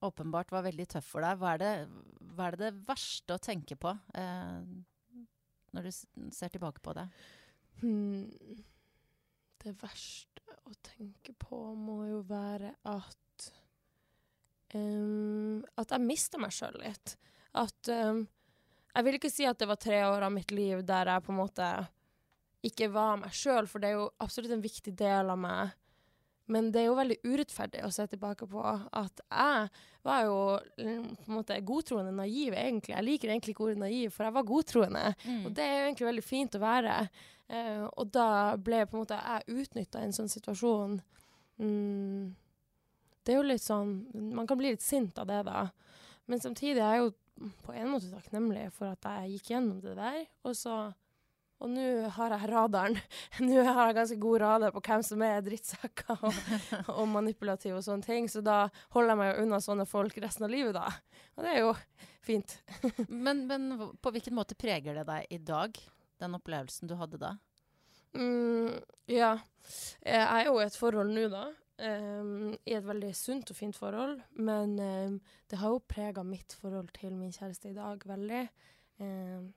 åpenbart 0.07 0.55
var 0.55 0.65
veldig 0.65 0.87
tøff 0.95 1.11
for 1.13 1.27
deg, 1.27 1.37
hva 1.39 1.53
er 1.53 1.61
det 1.61 1.73
hva 2.39 2.47
er 2.47 2.57
det, 2.57 2.71
det 2.71 2.87
verste 2.89 3.35
å 3.35 3.43
tenke 3.43 3.77
på 3.77 3.93
eh, 4.15 5.27
når 5.75 5.89
du 5.89 6.31
ser 6.33 6.53
tilbake 6.55 6.81
på 6.81 6.95
det? 6.97 7.05
Hmm. 7.83 8.25
Det 9.69 9.75
verste 9.83 10.55
å 10.65 10.73
tenke 10.81 11.35
på 11.37 11.59
må 11.77 11.99
jo 12.09 12.23
være 12.25 12.71
at 12.89 13.49
um, 14.73 15.61
At 15.77 15.93
jeg 15.93 16.07
mista 16.07 16.41
meg 16.41 16.55
sjøl 16.57 16.79
litt. 16.81 17.19
At 17.53 17.91
um, 17.93 18.23
Jeg 18.95 19.05
vil 19.05 19.19
ikke 19.19 19.33
si 19.33 19.45
at 19.49 19.61
det 19.61 19.69
var 19.69 19.81
tre 19.83 20.01
år 20.07 20.25
av 20.25 20.33
mitt 20.33 20.55
liv 20.57 20.81
der 20.89 21.13
jeg 21.13 21.25
på 21.27 21.35
en 21.35 21.41
måte 21.43 21.69
ikke 22.65 22.89
var 22.91 23.21
meg 23.21 23.37
sjøl, 23.37 23.69
for 23.71 23.79
det 23.79 23.91
er 23.91 24.01
jo 24.01 24.09
absolutt 24.25 24.57
en 24.57 24.65
viktig 24.65 24.91
del 24.99 25.29
av 25.31 25.39
meg. 25.39 25.77
Men 26.49 26.71
det 26.73 26.81
er 26.81 26.87
jo 26.89 26.97
veldig 26.97 27.19
urettferdig 27.29 27.83
å 27.85 27.93
se 27.93 28.07
tilbake 28.09 28.47
på 28.49 28.63
at 28.65 29.21
jeg 29.21 29.69
var 30.07 30.23
jo 30.25 30.39
mm, 30.81 31.09
på 31.21 31.29
en 31.29 31.37
måte 31.37 31.59
godtroende 31.69 32.15
naiv, 32.17 32.57
egentlig. 32.57 32.95
Jeg 32.95 33.05
liker 33.05 33.33
egentlig 33.33 33.55
ikke 33.55 33.67
ordet 33.67 33.83
naiv, 33.83 34.15
for 34.15 34.25
jeg 34.25 34.37
var 34.39 34.47
godtroende. 34.49 35.05
Og 35.45 35.51
det 35.57 35.67
er 35.67 35.75
jo 35.75 35.87
egentlig 35.91 36.09
veldig 36.09 36.25
fint 36.25 36.57
å 36.57 36.63
være. 36.63 36.97
Eh, 37.49 37.85
og 37.85 38.13
da 38.17 38.29
ble 38.57 38.83
på 38.89 38.97
en 38.97 39.05
måte 39.05 39.19
jeg 39.21 39.61
utnytta 39.61 40.01
i 40.01 40.09
en 40.09 40.17
sånn 40.17 40.33
situasjon. 40.33 40.99
Mm, 41.61 42.33
det 43.25 43.35
er 43.35 43.41
jo 43.41 43.49
litt 43.49 43.65
sånn 43.65 43.89
Man 44.15 44.47
kan 44.47 44.61
bli 44.61 44.71
litt 44.73 44.85
sint 44.85 45.19
av 45.21 45.29
det, 45.29 45.43
da. 45.49 45.67
Men 46.29 46.41
samtidig 46.41 46.81
er 46.81 46.97
jeg 46.97 47.05
jo 47.05 47.51
på 47.65 47.75
en 47.77 47.93
måte 47.93 48.11
takknemlig 48.13 48.69
for 48.77 48.93
at 48.93 49.05
jeg 49.05 49.37
gikk 49.37 49.53
gjennom 49.53 49.83
det 49.85 49.97
der. 49.99 50.25
Og 50.49 50.57
så 50.57 50.79
Og 51.59 51.71
nå 51.73 51.85
har 52.15 52.35
jeg 52.35 52.51
radaren. 52.53 52.99
Nå 53.49 53.63
har 53.67 53.89
jeg 53.89 53.97
ganske 53.97 54.19
god 54.23 54.41
radar 54.45 54.75
på 54.75 54.83
hvem 54.87 55.03
som 55.07 55.23
er 55.27 55.43
drittsekker 55.43 56.23
og, 56.29 56.43
og 57.01 57.09
manipulative 57.11 57.81
og 57.81 57.87
sånne 57.87 58.07
ting. 58.07 58.29
Så 58.31 58.45
da 58.47 58.69
holder 58.95 59.13
jeg 59.13 59.21
meg 59.21 59.31
jo 59.33 59.47
unna 59.47 59.61
sånne 59.65 59.89
folk 59.91 60.19
resten 60.23 60.47
av 60.47 60.55
livet, 60.55 60.79
da. 60.79 60.87
Og 61.35 61.47
det 61.47 61.55
er 61.55 61.61
jo 61.65 61.75
fint. 62.23 62.59
Men, 63.09 63.47
men 63.51 63.71
på 64.03 64.13
hvilken 64.15 64.37
måte 64.37 64.59
preger 64.59 65.01
det 65.01 65.07
deg 65.09 65.31
i 65.35 65.39
dag, 65.43 65.79
den 66.21 66.37
opplevelsen 66.37 66.91
du 66.91 66.95
hadde 67.01 67.21
da? 67.23 67.35
Mm, 68.15 68.79
ja. 69.11 69.37
Jeg 70.05 70.25
er 70.25 70.47
jo 70.49 70.59
i 70.59 70.67
et 70.67 70.79
forhold 70.79 71.15
nå, 71.15 71.27
da. 71.33 71.49
Um, 71.79 72.57
I 72.67 72.75
et 72.75 72.87
veldig 72.87 73.13
sunt 73.15 73.51
og 73.53 73.59
fint 73.59 73.77
forhold. 73.79 74.19
Men 74.39 74.75
um, 74.79 75.21
det 75.51 75.61
har 75.61 75.75
jo 75.75 75.85
prega 75.91 76.25
mitt 76.27 76.55
forhold 76.61 76.91
til 76.99 77.15
min 77.19 77.35
kjæreste 77.35 77.71
i 77.71 77.77
dag 77.77 78.03
veldig. 78.07 78.45
Em, 79.03 79.49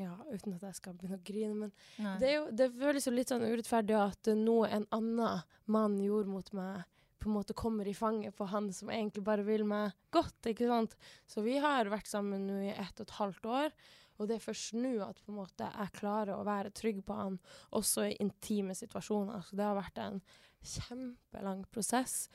ja, 0.00 0.14
uten 0.32 0.56
at 0.56 0.64
jeg 0.68 0.78
skal 0.78 0.96
begynne 0.96 1.18
å 1.18 1.26
grine. 1.26 1.54
Men 1.66 2.16
det, 2.20 2.32
jo, 2.32 2.46
det 2.54 2.70
føles 2.74 3.06
jo 3.06 3.12
litt 3.14 3.32
sånn 3.32 3.44
urettferdig 3.44 3.98
at 3.98 4.30
eh, 4.32 4.38
noe 4.38 4.70
en 4.72 4.86
annen 4.94 5.42
mann 5.72 5.98
gjorde 6.02 6.32
mot 6.32 6.52
meg 6.56 6.88
på 7.22 7.28
en 7.30 7.36
måte 7.36 7.54
kommer 7.54 7.86
i 7.86 7.94
fanget 7.94 8.34
på 8.34 8.48
han 8.50 8.72
som 8.74 8.90
egentlig 8.90 9.22
bare 9.22 9.44
vil 9.46 9.62
meg 9.68 9.92
godt. 10.14 10.48
ikke 10.50 10.66
sant? 10.66 10.96
Så 11.30 11.44
vi 11.44 11.54
har 11.62 11.90
vært 11.92 12.10
sammen 12.10 12.48
nå 12.48 12.56
i 12.64 12.72
ett 12.72 12.98
og 12.98 13.06
et 13.06 13.18
halvt 13.20 13.46
år. 13.46 13.76
Og 14.18 14.28
det 14.28 14.36
er 14.36 14.44
først 14.44 14.74
nå 14.74 14.96
at 15.04 15.20
på 15.22 15.30
en 15.32 15.38
måte 15.38 15.68
jeg 15.68 15.94
klarer 16.00 16.34
å 16.34 16.46
være 16.46 16.74
trygg 16.74 17.00
på 17.06 17.14
han, 17.16 17.38
også 17.78 18.08
i 18.10 18.16
intime 18.22 18.74
situasjoner. 18.74 19.44
Så 19.46 19.58
det 19.58 19.68
har 19.68 19.78
vært 19.78 20.02
en 20.02 20.18
kjempelang 20.62 21.62
prosess 21.70 22.26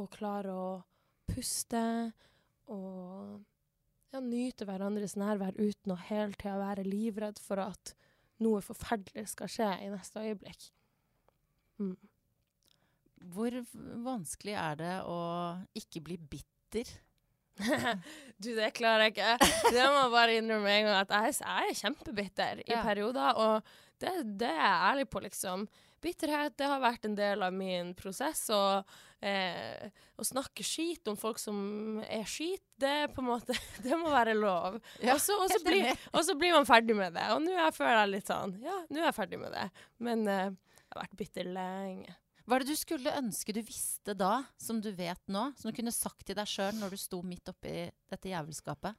å 0.00 0.06
klare 0.10 0.56
å 0.56 0.70
puste 1.30 1.84
og 2.70 3.40
ja, 4.10 4.20
nyte 4.22 4.66
hverandres 4.68 5.16
nærvær 5.18 5.56
uten 5.58 5.94
å 5.94 5.98
hele 6.08 6.34
tida 6.38 6.56
være 6.60 6.86
livredd 6.86 7.40
for 7.42 7.62
at 7.62 7.94
noe 8.40 8.62
forferdelig 8.64 9.28
skal 9.34 9.50
skje 9.52 9.68
i 9.84 9.90
neste 9.92 10.24
øyeblikk. 10.24 10.70
Mm. 11.80 11.94
Hvor 13.30 13.56
vanskelig 14.04 14.56
er 14.56 14.80
det 14.80 14.96
å 15.08 15.20
ikke 15.76 16.02
bli 16.04 16.16
bitter? 16.32 16.88
du, 18.40 18.54
det 18.56 18.70
klarer 18.76 19.08
jeg 19.08 19.14
ikke. 19.14 19.50
Det 19.74 19.84
må 19.92 20.04
jeg 20.06 20.14
bare 20.14 20.36
innrømme 20.38 20.72
en 20.72 20.88
gang 20.88 20.98
at 21.02 21.12
jeg, 21.12 21.36
jeg 21.42 21.72
er 21.72 21.80
kjempebitter 21.82 22.62
i 22.64 22.72
ja. 22.72 22.82
perioder, 22.86 23.36
og 23.36 23.72
det, 24.00 24.14
det, 24.40 24.48
er 24.48 24.64
jeg 24.64 24.84
ærlig 24.90 25.08
på, 25.12 25.20
liksom. 25.26 25.66
Bitterhet 26.00 26.56
det 26.56 26.68
har 26.68 26.80
vært 26.80 27.04
en 27.04 27.16
del 27.18 27.42
av 27.44 27.52
min 27.52 27.92
prosess, 27.98 28.46
og 28.54 28.88
eh, 29.20 29.90
å 30.16 30.24
snakke 30.24 30.64
skit 30.64 31.08
om 31.12 31.18
folk 31.20 31.40
som 31.40 32.00
er 32.06 32.24
skit, 32.28 32.64
det 32.80 33.10
på 33.14 33.20
en 33.20 33.28
måte, 33.28 33.56
det 33.84 33.98
må 34.00 34.12
være 34.12 34.36
lov. 34.38 34.80
Ja, 35.02 35.18
og, 35.18 35.20
så, 35.24 35.36
og, 35.36 35.52
så 35.52 35.60
blir, 35.66 35.90
og, 36.12 36.22
så, 36.24 36.36
blir, 36.40 36.56
man 36.56 36.68
ferdig 36.68 36.96
med 36.96 37.16
det. 37.18 37.26
Og 37.34 37.44
nå 37.44 37.68
føler 37.76 38.02
jeg 38.02 38.14
litt 38.14 38.32
sånn 38.32 38.56
Ja, 38.64 38.80
nå 38.88 39.02
er 39.02 39.10
jeg 39.10 39.18
ferdig 39.20 39.42
med 39.42 39.54
det. 39.56 39.68
Men 40.00 40.24
eh, 40.30 40.48
jeg 40.80 40.96
har 40.96 41.04
vært 41.04 41.20
bitter 41.20 41.52
lenge. 41.52 42.16
Hva 42.48 42.56
er 42.56 42.64
det 42.64 42.72
du 42.72 42.80
skulle 42.80 43.12
ønske 43.14 43.54
du 43.54 43.60
visste 43.62 44.16
da, 44.18 44.40
som 44.58 44.80
du 44.82 44.88
vet 44.96 45.20
nå? 45.30 45.50
Som 45.60 45.70
du 45.70 45.76
kunne 45.76 45.94
sagt 45.94 46.24
til 46.26 46.34
deg 46.34 46.48
sjøl 46.50 46.80
når 46.80 46.96
du 46.96 46.98
sto 46.98 47.20
midt 47.22 47.52
oppi 47.52 47.84
dette 48.10 48.32
jævelskapet? 48.32 48.96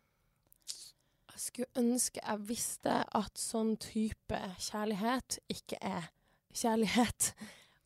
Jeg 1.31 1.41
skulle 1.41 1.81
ønske 1.81 2.21
jeg 2.21 2.45
visste 2.47 2.95
at 3.17 3.39
sånn 3.39 3.73
type 3.81 4.39
kjærlighet 4.61 5.39
ikke 5.51 5.79
er 5.81 6.11
kjærlighet, 6.55 7.31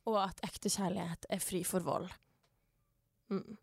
og 0.10 0.20
at 0.24 0.42
ekte 0.46 0.72
kjærlighet 0.72 1.28
er 1.30 1.44
fri 1.44 1.64
for 1.68 1.86
vold. 1.86 2.10
Mm. 3.34 3.58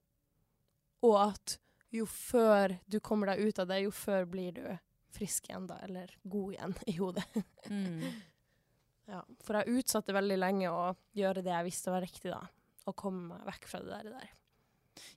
Og 1.06 1.16
at 1.24 1.58
jo 1.92 2.06
før 2.08 2.78
du 2.88 2.98
kommer 3.04 3.32
deg 3.32 3.46
ut 3.46 3.60
av 3.62 3.68
det, 3.70 3.82
jo 3.84 3.92
før 3.94 4.26
blir 4.30 4.56
du 4.56 4.64
frisk 5.12 5.48
igjen, 5.50 5.68
da, 5.68 5.76
eller 5.84 6.12
god 6.24 6.54
igjen 6.56 6.76
i 6.88 6.98
hodet. 6.98 7.26
mm. 7.70 8.04
Ja, 9.12 9.18
for 9.42 9.58
jeg 9.58 9.80
utsatte 9.80 10.14
veldig 10.14 10.36
lenge 10.38 10.70
å 10.70 10.92
gjøre 11.18 11.42
det 11.42 11.50
jeg 11.50 11.66
visste 11.66 11.90
var 11.92 12.04
riktig, 12.04 12.30
da. 12.30 12.38
Og 12.86 12.94
komme 12.96 13.32
meg 13.32 13.48
vekk 13.50 13.66
fra 13.68 13.80
det 13.82 13.98
der. 14.14 14.28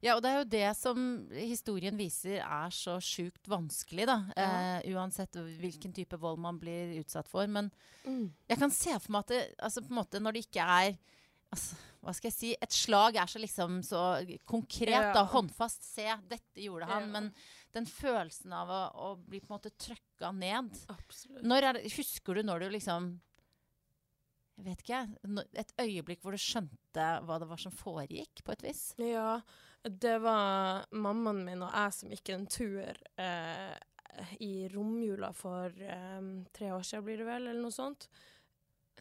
Ja, 0.03 0.15
og 0.15 0.21
det 0.23 0.31
er 0.31 0.37
jo 0.39 0.51
det 0.53 0.67
som 0.77 0.99
historien 1.33 1.97
viser 1.99 2.39
er 2.43 2.73
så 2.73 2.97
sjukt 3.03 3.49
vanskelig, 3.51 4.07
da. 4.09 4.19
Ja. 4.37 4.45
Eh, 4.79 4.93
uansett 4.95 5.35
hvilken 5.61 5.95
type 5.95 6.19
vold 6.21 6.39
man 6.43 6.59
blir 6.61 6.95
utsatt 7.01 7.29
for. 7.31 7.47
Men 7.51 7.71
mm. 8.05 8.29
jeg 8.51 8.61
kan 8.61 8.73
se 8.73 8.95
for 8.99 9.15
meg 9.15 9.25
at 9.25 9.35
det, 9.35 9.41
altså, 9.59 9.83
på 9.83 9.93
en 9.93 9.99
måte, 10.01 10.23
når 10.23 10.37
det 10.37 10.45
ikke 10.47 10.69
er 10.77 10.95
altså, 11.53 11.83
Hva 12.05 12.13
skal 12.13 12.29
jeg 12.29 12.37
si? 12.37 12.49
Et 12.61 12.75
slag 12.77 13.15
er 13.17 13.29
så 13.31 13.39
liksom 13.41 13.79
så 13.85 14.01
konkret, 14.45 14.93
ja. 14.93 15.13
da. 15.15 15.25
Håndfast. 15.31 15.87
Se, 15.87 16.05
dette 16.29 16.61
gjorde 16.61 16.89
han. 16.91 17.07
Ja. 17.07 17.13
Men 17.15 17.31
den 17.75 17.87
følelsen 17.89 18.53
av 18.55 18.71
å, 18.71 18.81
å 18.93 19.07
bli 19.19 19.41
på 19.41 19.49
en 19.49 19.57
måte 19.57 19.73
trøkka 19.73 20.29
ned 20.35 20.69
Absolutt. 20.93 21.43
Er, 21.43 21.81
Husker 21.97 22.37
du 22.37 22.45
når 22.45 22.65
du 22.65 22.75
liksom 22.77 23.15
vet 24.65 24.83
ikke, 24.83 25.01
et 25.61 25.73
øyeblikk 25.81 26.23
hvor 26.23 26.35
du 26.35 26.41
skjønte 26.41 27.07
hva 27.25 27.39
det 27.41 27.49
var 27.49 27.61
som 27.61 27.73
foregikk, 27.75 28.43
på 28.45 28.55
et 28.55 28.65
vis? 28.67 28.83
Ja, 29.01 29.39
det 29.85 30.15
var 30.23 30.87
mammaen 30.95 31.43
min 31.45 31.65
og 31.65 31.73
jeg 31.73 31.97
som 31.97 32.13
gikk 32.13 32.31
en 32.33 32.47
tur 32.49 33.03
eh, 33.21 33.75
i 34.41 34.53
romjula 34.73 35.31
for 35.35 35.69
eh, 35.69 36.31
tre 36.55 36.71
år 36.73 36.85
siden, 36.87 37.05
blir 37.05 37.21
det 37.21 37.29
vel, 37.29 37.49
eller 37.49 37.61
noe 37.61 37.75
sånt. 37.75 38.09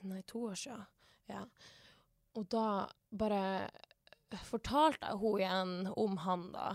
Nei, 0.05 0.21
to 0.29 0.43
år 0.51 0.59
siden. 0.61 0.85
Ja. 1.31 1.45
Og 2.37 2.49
da 2.53 2.85
bare 3.15 3.71
fortalte 4.45 5.09
jeg 5.09 5.21
henne 5.23 5.39
igjen 5.41 5.95
om 6.01 6.19
han, 6.25 6.51
da. 6.53 6.69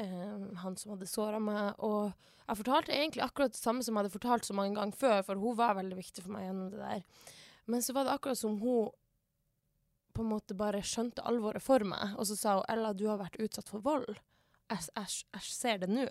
Eh, 0.00 0.56
han 0.62 0.76
som 0.80 0.94
hadde 0.94 1.10
såra 1.10 1.40
meg. 1.42 1.74
Og 1.84 2.12
jeg 2.46 2.60
fortalte 2.62 2.94
egentlig 2.96 3.24
akkurat 3.26 3.54
det 3.54 3.60
samme 3.60 3.84
som 3.84 3.96
jeg 3.96 4.04
hadde 4.04 4.14
fortalt 4.14 4.48
så 4.48 4.56
mange 4.56 4.78
ganger 4.78 4.98
før, 4.98 5.22
for 5.26 5.42
hun 5.42 5.58
var 5.58 5.76
veldig 5.78 5.98
viktig 5.98 6.24
for 6.24 6.34
meg 6.36 6.46
gjennom 6.46 6.72
det 6.72 6.80
der. 6.80 7.32
Men 7.64 7.82
så 7.82 7.92
var 7.92 8.04
det 8.04 8.12
akkurat 8.16 8.38
som 8.38 8.58
hun 8.60 8.90
på 10.12 10.22
en 10.22 10.28
måte 10.28 10.54
bare 10.54 10.82
skjønte 10.84 11.24
alvoret 11.24 11.64
for 11.64 11.84
meg, 11.88 12.16
og 12.20 12.26
så 12.28 12.36
sa 12.36 12.58
hun 12.58 12.68
Ella, 12.68 12.92
du 12.92 13.06
har 13.08 13.20
vært 13.20 13.38
utsatt 13.40 13.70
for 13.72 13.84
vold. 13.84 14.18
Jeg, 14.72 15.08
ser 15.40 15.80
det 15.80 15.88
nå. 15.88 16.04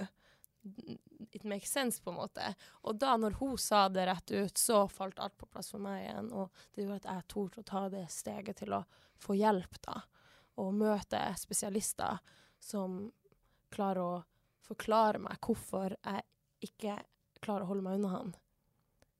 It 1.31 1.43
makes 1.43 1.71
sense, 1.71 2.01
på 2.01 2.09
en 2.09 2.17
måte. 2.17 2.53
Og 2.85 2.97
da 3.01 3.15
når 3.17 3.37
hun 3.39 3.57
sa 3.61 3.87
det 3.89 4.07
rett 4.09 4.31
ut, 4.31 4.57
så 4.57 4.83
falt 4.89 5.21
alt 5.21 5.37
på 5.37 5.49
plass 5.49 5.71
for 5.73 5.81
meg 5.81 6.03
igjen. 6.03 6.31
Og 6.33 6.49
det 6.73 6.85
gjorde 6.85 6.99
at 7.01 7.09
jeg 7.11 7.27
torde 7.33 7.61
å 7.61 7.69
ta 7.71 7.85
det 7.93 8.03
steget 8.13 8.61
til 8.61 8.77
å 8.77 8.83
få 9.21 9.37
hjelp, 9.37 9.81
da. 9.85 10.01
Og 10.61 10.73
møte 10.77 11.21
spesialister 11.41 12.21
som 12.61 13.03
klarer 13.73 14.01
å 14.01 14.21
forklare 14.65 15.21
meg 15.21 15.41
hvorfor 15.41 15.95
jeg 15.97 16.25
ikke 16.71 16.99
klarer 17.41 17.65
å 17.65 17.71
holde 17.73 17.85
meg 17.85 17.99
unna 17.99 18.15
han. 18.17 18.33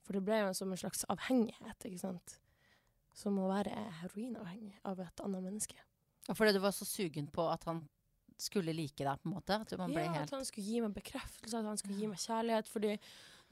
For 0.05 0.17
det 0.17 0.23
ble 0.25 0.41
jo 0.41 0.51
som 0.57 0.71
en 0.73 0.79
slags 0.79 1.05
avhengighet, 1.11 1.87
ikke 1.87 2.01
sant. 2.01 2.37
Som 3.17 3.39
å 3.41 3.49
være 3.51 3.73
heroinavhengig 4.01 4.77
av 4.87 5.01
et 5.03 5.23
annet 5.25 5.45
menneske. 5.45 5.77
Og 6.29 6.37
Fordi 6.37 6.53
du 6.55 6.61
var 6.63 6.73
så 6.75 6.87
sugen 6.87 7.27
på 7.33 7.45
at 7.51 7.65
han 7.69 7.83
skulle 8.41 8.73
like 8.73 9.03
deg, 9.03 9.21
på 9.21 9.29
en 9.29 9.35
måte? 9.35 9.59
At 9.61 9.73
ja, 9.75 9.85
helt... 9.85 10.17
at 10.23 10.33
han 10.33 10.47
skulle 10.47 10.65
gi 10.65 10.81
meg 10.81 10.95
bekreftelse, 10.95 11.59
at 11.59 11.69
han 11.69 11.79
skulle 11.79 11.99
gi 11.99 12.09
meg 12.09 12.21
kjærlighet. 12.21 12.71
Fordi 12.71 12.95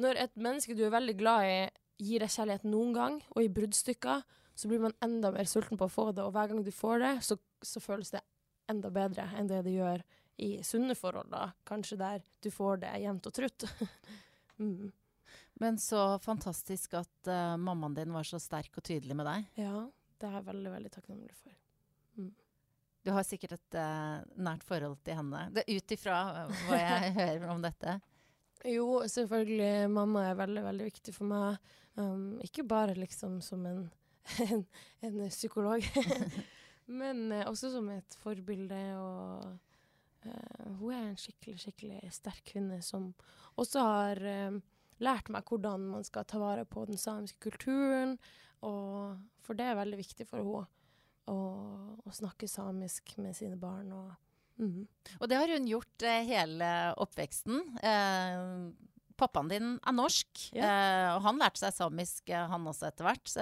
når 0.01 0.24
et 0.25 0.39
menneske 0.39 0.77
du 0.77 0.86
er 0.88 0.96
veldig 0.96 1.15
glad 1.20 1.50
i, 1.50 1.60
gir 2.00 2.24
deg 2.24 2.34
kjærlighet 2.34 2.65
noen 2.70 2.96
gang, 2.96 3.20
og 3.36 3.44
i 3.44 3.51
bruddstykker, 3.53 4.24
så 4.60 4.68
blir 4.72 4.82
man 4.84 4.96
enda 5.03 5.32
mer 5.36 5.48
sulten 5.48 5.79
på 5.79 5.88
å 5.88 5.91
få 5.91 6.10
det. 6.15 6.24
Og 6.25 6.34
hver 6.36 6.51
gang 6.51 6.63
du 6.65 6.72
får 6.74 7.03
det, 7.03 7.13
så, 7.27 7.38
så 7.63 7.84
føles 7.84 8.12
det 8.15 8.24
enda 8.70 8.91
bedre 8.94 9.27
enn 9.38 9.50
det 9.50 9.62
det 9.65 9.75
gjør 9.75 10.03
i 10.39 10.50
sunne 10.63 10.96
forhold, 10.96 11.29
da. 11.34 11.50
Kanskje 11.68 12.00
der 12.00 12.24
du 12.44 12.50
får 12.53 12.84
det 12.86 12.96
jevnt 13.03 13.27
og 13.27 13.36
trutt. 13.36 13.65
mm. 14.62 14.89
Men 15.59 15.77
så 15.77 16.19
fantastisk 16.23 16.93
at 16.95 17.27
uh, 17.27 17.57
mammaen 17.59 17.95
din 17.97 18.13
var 18.15 18.23
så 18.23 18.39
sterk 18.39 18.77
og 18.79 18.85
tydelig 18.87 19.15
med 19.19 19.27
deg. 19.27 19.47
Ja, 19.59 19.81
det 20.19 20.27
er 20.29 20.37
jeg 20.37 20.45
veldig, 20.47 20.71
veldig 20.71 20.91
takknemlig 20.93 21.33
for. 21.35 21.55
Mm. 22.15 22.29
Du 23.03 23.11
har 23.15 23.25
sikkert 23.27 23.57
et 23.57 23.75
uh, 23.75 24.21
nært 24.39 24.63
forhold 24.63 25.01
til 25.03 25.19
henne. 25.19 25.41
Det 25.55 25.65
Ut 25.67 25.95
ifra 25.95 26.21
uh, 26.45 26.63
hva 26.69 26.79
jeg 26.79 27.11
hører 27.19 27.45
om 27.51 27.65
dette. 27.65 27.97
Jo, 28.71 28.87
selvfølgelig. 29.07 29.89
Mamma 29.91 30.29
er 30.29 30.39
veldig, 30.39 30.63
veldig 30.69 30.87
viktig 30.87 31.15
for 31.15 31.27
meg. 31.27 31.69
Um, 31.99 32.39
ikke 32.43 32.63
bare 32.63 32.95
liksom 32.95 33.41
som 33.43 33.67
en, 33.67 33.85
en, 34.47 34.65
en 35.03 35.21
psykolog, 35.27 35.83
men 37.01 37.25
uh, 37.35 37.49
også 37.51 37.73
som 37.75 37.91
et 37.97 38.19
forbilde. 38.23 38.79
Og 38.95 39.59
hun 40.79 40.95
er 40.95 41.05
en 41.05 41.19
skikkelig, 41.19 41.59
skikkelig 41.63 42.15
sterk 42.15 42.43
kvinne 42.47 42.81
som 42.83 43.13
også 43.59 43.83
har 43.83 44.19
lært 45.03 45.32
meg 45.34 45.48
hvordan 45.48 45.88
man 45.96 46.06
skal 46.08 46.27
ta 46.27 46.41
vare 46.41 46.65
på 46.68 46.86
den 46.89 47.00
samiske 47.00 47.39
kulturen. 47.50 48.18
Og, 48.65 49.20
for 49.46 49.58
det 49.58 49.70
er 49.70 49.79
veldig 49.79 50.00
viktig 50.01 50.27
for 50.27 50.41
henne 50.41 50.65
å, 51.29 51.39
å 52.03 52.13
snakke 52.15 52.50
samisk 52.50 53.15
med 53.22 53.38
sine 53.38 53.58
barn. 53.60 53.91
Og, 53.96 54.13
mm. 54.62 54.84
og 55.20 55.32
det 55.32 55.39
har 55.39 55.56
hun 55.56 55.70
gjort 55.70 56.08
eh, 56.08 56.24
hele 56.27 56.72
oppveksten. 57.00 57.62
Eh, 57.79 58.46
pappaen 59.20 59.51
din 59.51 59.75
er 59.77 59.96
norsk, 59.96 60.46
ja. 60.56 60.63
eh, 60.63 61.08
og 61.15 61.24
han 61.27 61.39
lærte 61.41 61.62
seg 61.62 61.75
samisk, 61.75 62.29
eh, 62.32 62.48
han 62.51 62.68
også, 62.72 62.89
etter 62.91 63.08
hvert. 63.08 63.36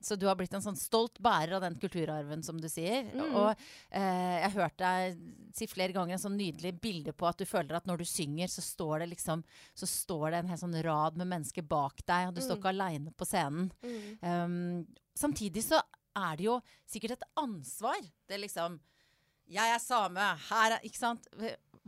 Så 0.00 0.14
du 0.14 0.28
har 0.28 0.36
blitt 0.38 0.52
en 0.54 0.62
sånn 0.62 0.78
stolt 0.78 1.18
bærer 1.22 1.56
av 1.56 1.64
den 1.64 1.74
kulturarven, 1.80 2.42
som 2.46 2.60
du 2.60 2.68
sier. 2.70 3.08
Mm. 3.10 3.32
Og 3.34 3.48
eh, 3.50 4.36
jeg 4.38 4.44
har 4.44 4.54
hørt 4.54 4.78
deg 4.78 5.18
si 5.58 5.66
flere 5.70 5.96
ganger 5.96 6.14
en 6.14 6.22
sånn 6.22 6.38
nydelig 6.38 6.76
bilde 6.78 7.14
på 7.16 7.26
at 7.26 7.40
du 7.40 7.46
føler 7.48 7.74
at 7.78 7.88
når 7.88 8.02
du 8.02 8.06
synger, 8.06 8.50
så 8.52 8.62
står 8.62 9.02
det 9.02 9.10
liksom 9.16 9.42
Så 9.74 9.88
står 9.90 10.30
det 10.30 10.42
en 10.42 10.52
hel 10.52 10.60
sånn 10.60 10.78
rad 10.86 11.18
med 11.18 11.30
mennesker 11.32 11.66
bak 11.66 12.04
deg, 12.04 12.28
og 12.28 12.36
du 12.36 12.42
mm. 12.42 12.46
står 12.46 12.60
ikke 12.60 12.74
aleine 12.74 13.14
på 13.18 13.26
scenen. 13.26 13.72
Mm. 13.82 14.06
Um, 14.22 15.08
samtidig 15.18 15.66
så 15.66 15.82
er 16.18 16.38
det 16.38 16.46
jo 16.46 16.58
sikkert 16.86 17.18
et 17.18 17.28
ansvar. 17.42 17.98
Det 18.26 18.38
er 18.38 18.44
liksom 18.46 18.78
Jeg 19.48 19.74
er 19.74 19.82
same. 19.82 20.32
Her 20.50 20.78
er 20.78 20.86
Ikke 20.86 21.00
sant? 21.00 21.26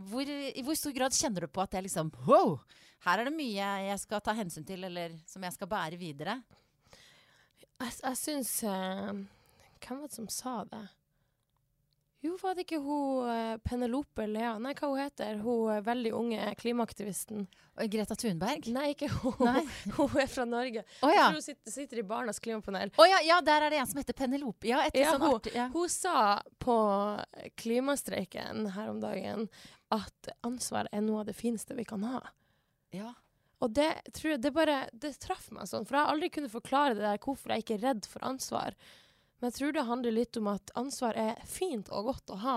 Hvor, 0.01 0.25
I 0.25 0.63
hvor 0.65 0.79
stor 0.79 0.95
grad 0.97 1.15
kjenner 1.15 1.45
du 1.45 1.53
på 1.53 1.63
at 1.63 1.71
det 1.73 1.83
er 1.83 1.87
liksom 1.87 2.11
Wow! 2.27 2.59
Her 3.05 3.21
er 3.21 3.31
det 3.31 3.37
mye 3.37 3.69
jeg 3.87 4.01
skal 4.03 4.21
ta 4.21 4.35
hensyn 4.37 4.65
til, 4.69 4.83
eller 4.85 5.15
som 5.29 5.45
jeg 5.45 5.55
skal 5.57 5.69
bære 5.71 5.97
videre? 6.01 6.41
Jeg, 7.81 7.93
jeg 8.05 8.17
syns 8.21 8.55
uh, 8.69 9.13
Hvem 9.81 10.01
var 10.03 10.09
det 10.09 10.17
som 10.19 10.29
sa 10.29 10.65
det? 10.69 10.87
Jo, 12.21 12.35
var 12.43 12.53
det 12.53 12.67
ikke 12.67 12.83
hun 12.85 13.29
eh, 13.33 13.55
Penelope 13.65 14.27
Lea? 14.29 14.51
Nei, 14.61 14.75
hva 14.77 14.91
hun 14.91 14.99
heter 15.01 15.39
hun? 15.41 15.71
eh, 15.73 15.79
veldig 15.87 16.11
unge 16.13 16.51
klimaaktivisten. 16.61 17.47
Greta 17.89 18.13
Thunberg? 18.21 18.67
Nei, 18.77 18.91
ikke 18.93 19.09
hun. 19.15 19.39
Nei. 19.47 19.63
hun 19.97 20.19
er 20.21 20.29
fra 20.29 20.45
Norge. 20.45 20.83
Å 21.01 21.09
Jeg 21.09 21.23
tror 21.23 21.39
hun 21.39 21.47
sitter, 21.47 21.73
sitter 21.73 22.03
i 22.03 22.05
Barnas 22.11 22.43
klimapanel. 22.45 22.93
Å 23.01 23.07
ja, 23.09 23.23
ja, 23.25 23.39
der 23.41 23.65
er 23.65 23.73
det 23.73 23.79
en 23.81 23.89
som 23.89 24.03
heter 24.03 24.19
Penelope. 24.19 24.69
Ja, 24.69 24.83
etter 24.85 25.01
Ja, 25.01 25.15
sånn 25.17 25.25
hun- 25.25 25.39
artig 25.39 25.57
ja. 25.57 25.71
Hun 25.73 25.89
sa 25.89 26.17
på 26.61 26.77
klimastreiken 27.65 28.69
her 28.77 28.93
om 28.93 29.01
dagen 29.01 29.49
at 29.97 30.29
ansvar 30.45 30.93
er 30.93 31.01
noe 31.09 31.23
av 31.25 31.33
det 31.33 31.39
fineste 31.41 31.73
vi 31.79 31.89
kan 31.89 32.05
ha. 32.05 32.21
ja. 32.93 33.15
Og 33.61 33.75
det 33.77 33.91
tror 34.17 34.35
jeg 34.35 34.41
det 34.41 34.53
bare 34.57 34.77
Det 34.93 35.13
traff 35.21 35.51
meg 35.53 35.69
sånn, 35.69 35.85
for 35.85 35.97
jeg 35.97 36.07
har 36.07 36.15
aldri 36.15 36.31
kunnet 36.33 36.53
forklare 36.53 36.97
det 36.97 37.05
der 37.05 37.21
hvorfor 37.21 37.53
jeg 37.53 37.65
ikke 37.65 37.77
er 37.77 37.87
redd 37.91 38.09
for 38.09 38.25
ansvar. 38.25 38.77
Men 39.41 39.51
jeg 39.51 39.59
tror 39.59 39.75
det 39.77 39.89
handler 39.89 40.17
litt 40.17 40.39
om 40.41 40.49
at 40.53 40.73
ansvar 40.77 41.17
er 41.17 41.45
fint 41.49 41.89
og 41.93 42.11
godt 42.11 42.33
å 42.35 42.41
ha. 42.45 42.57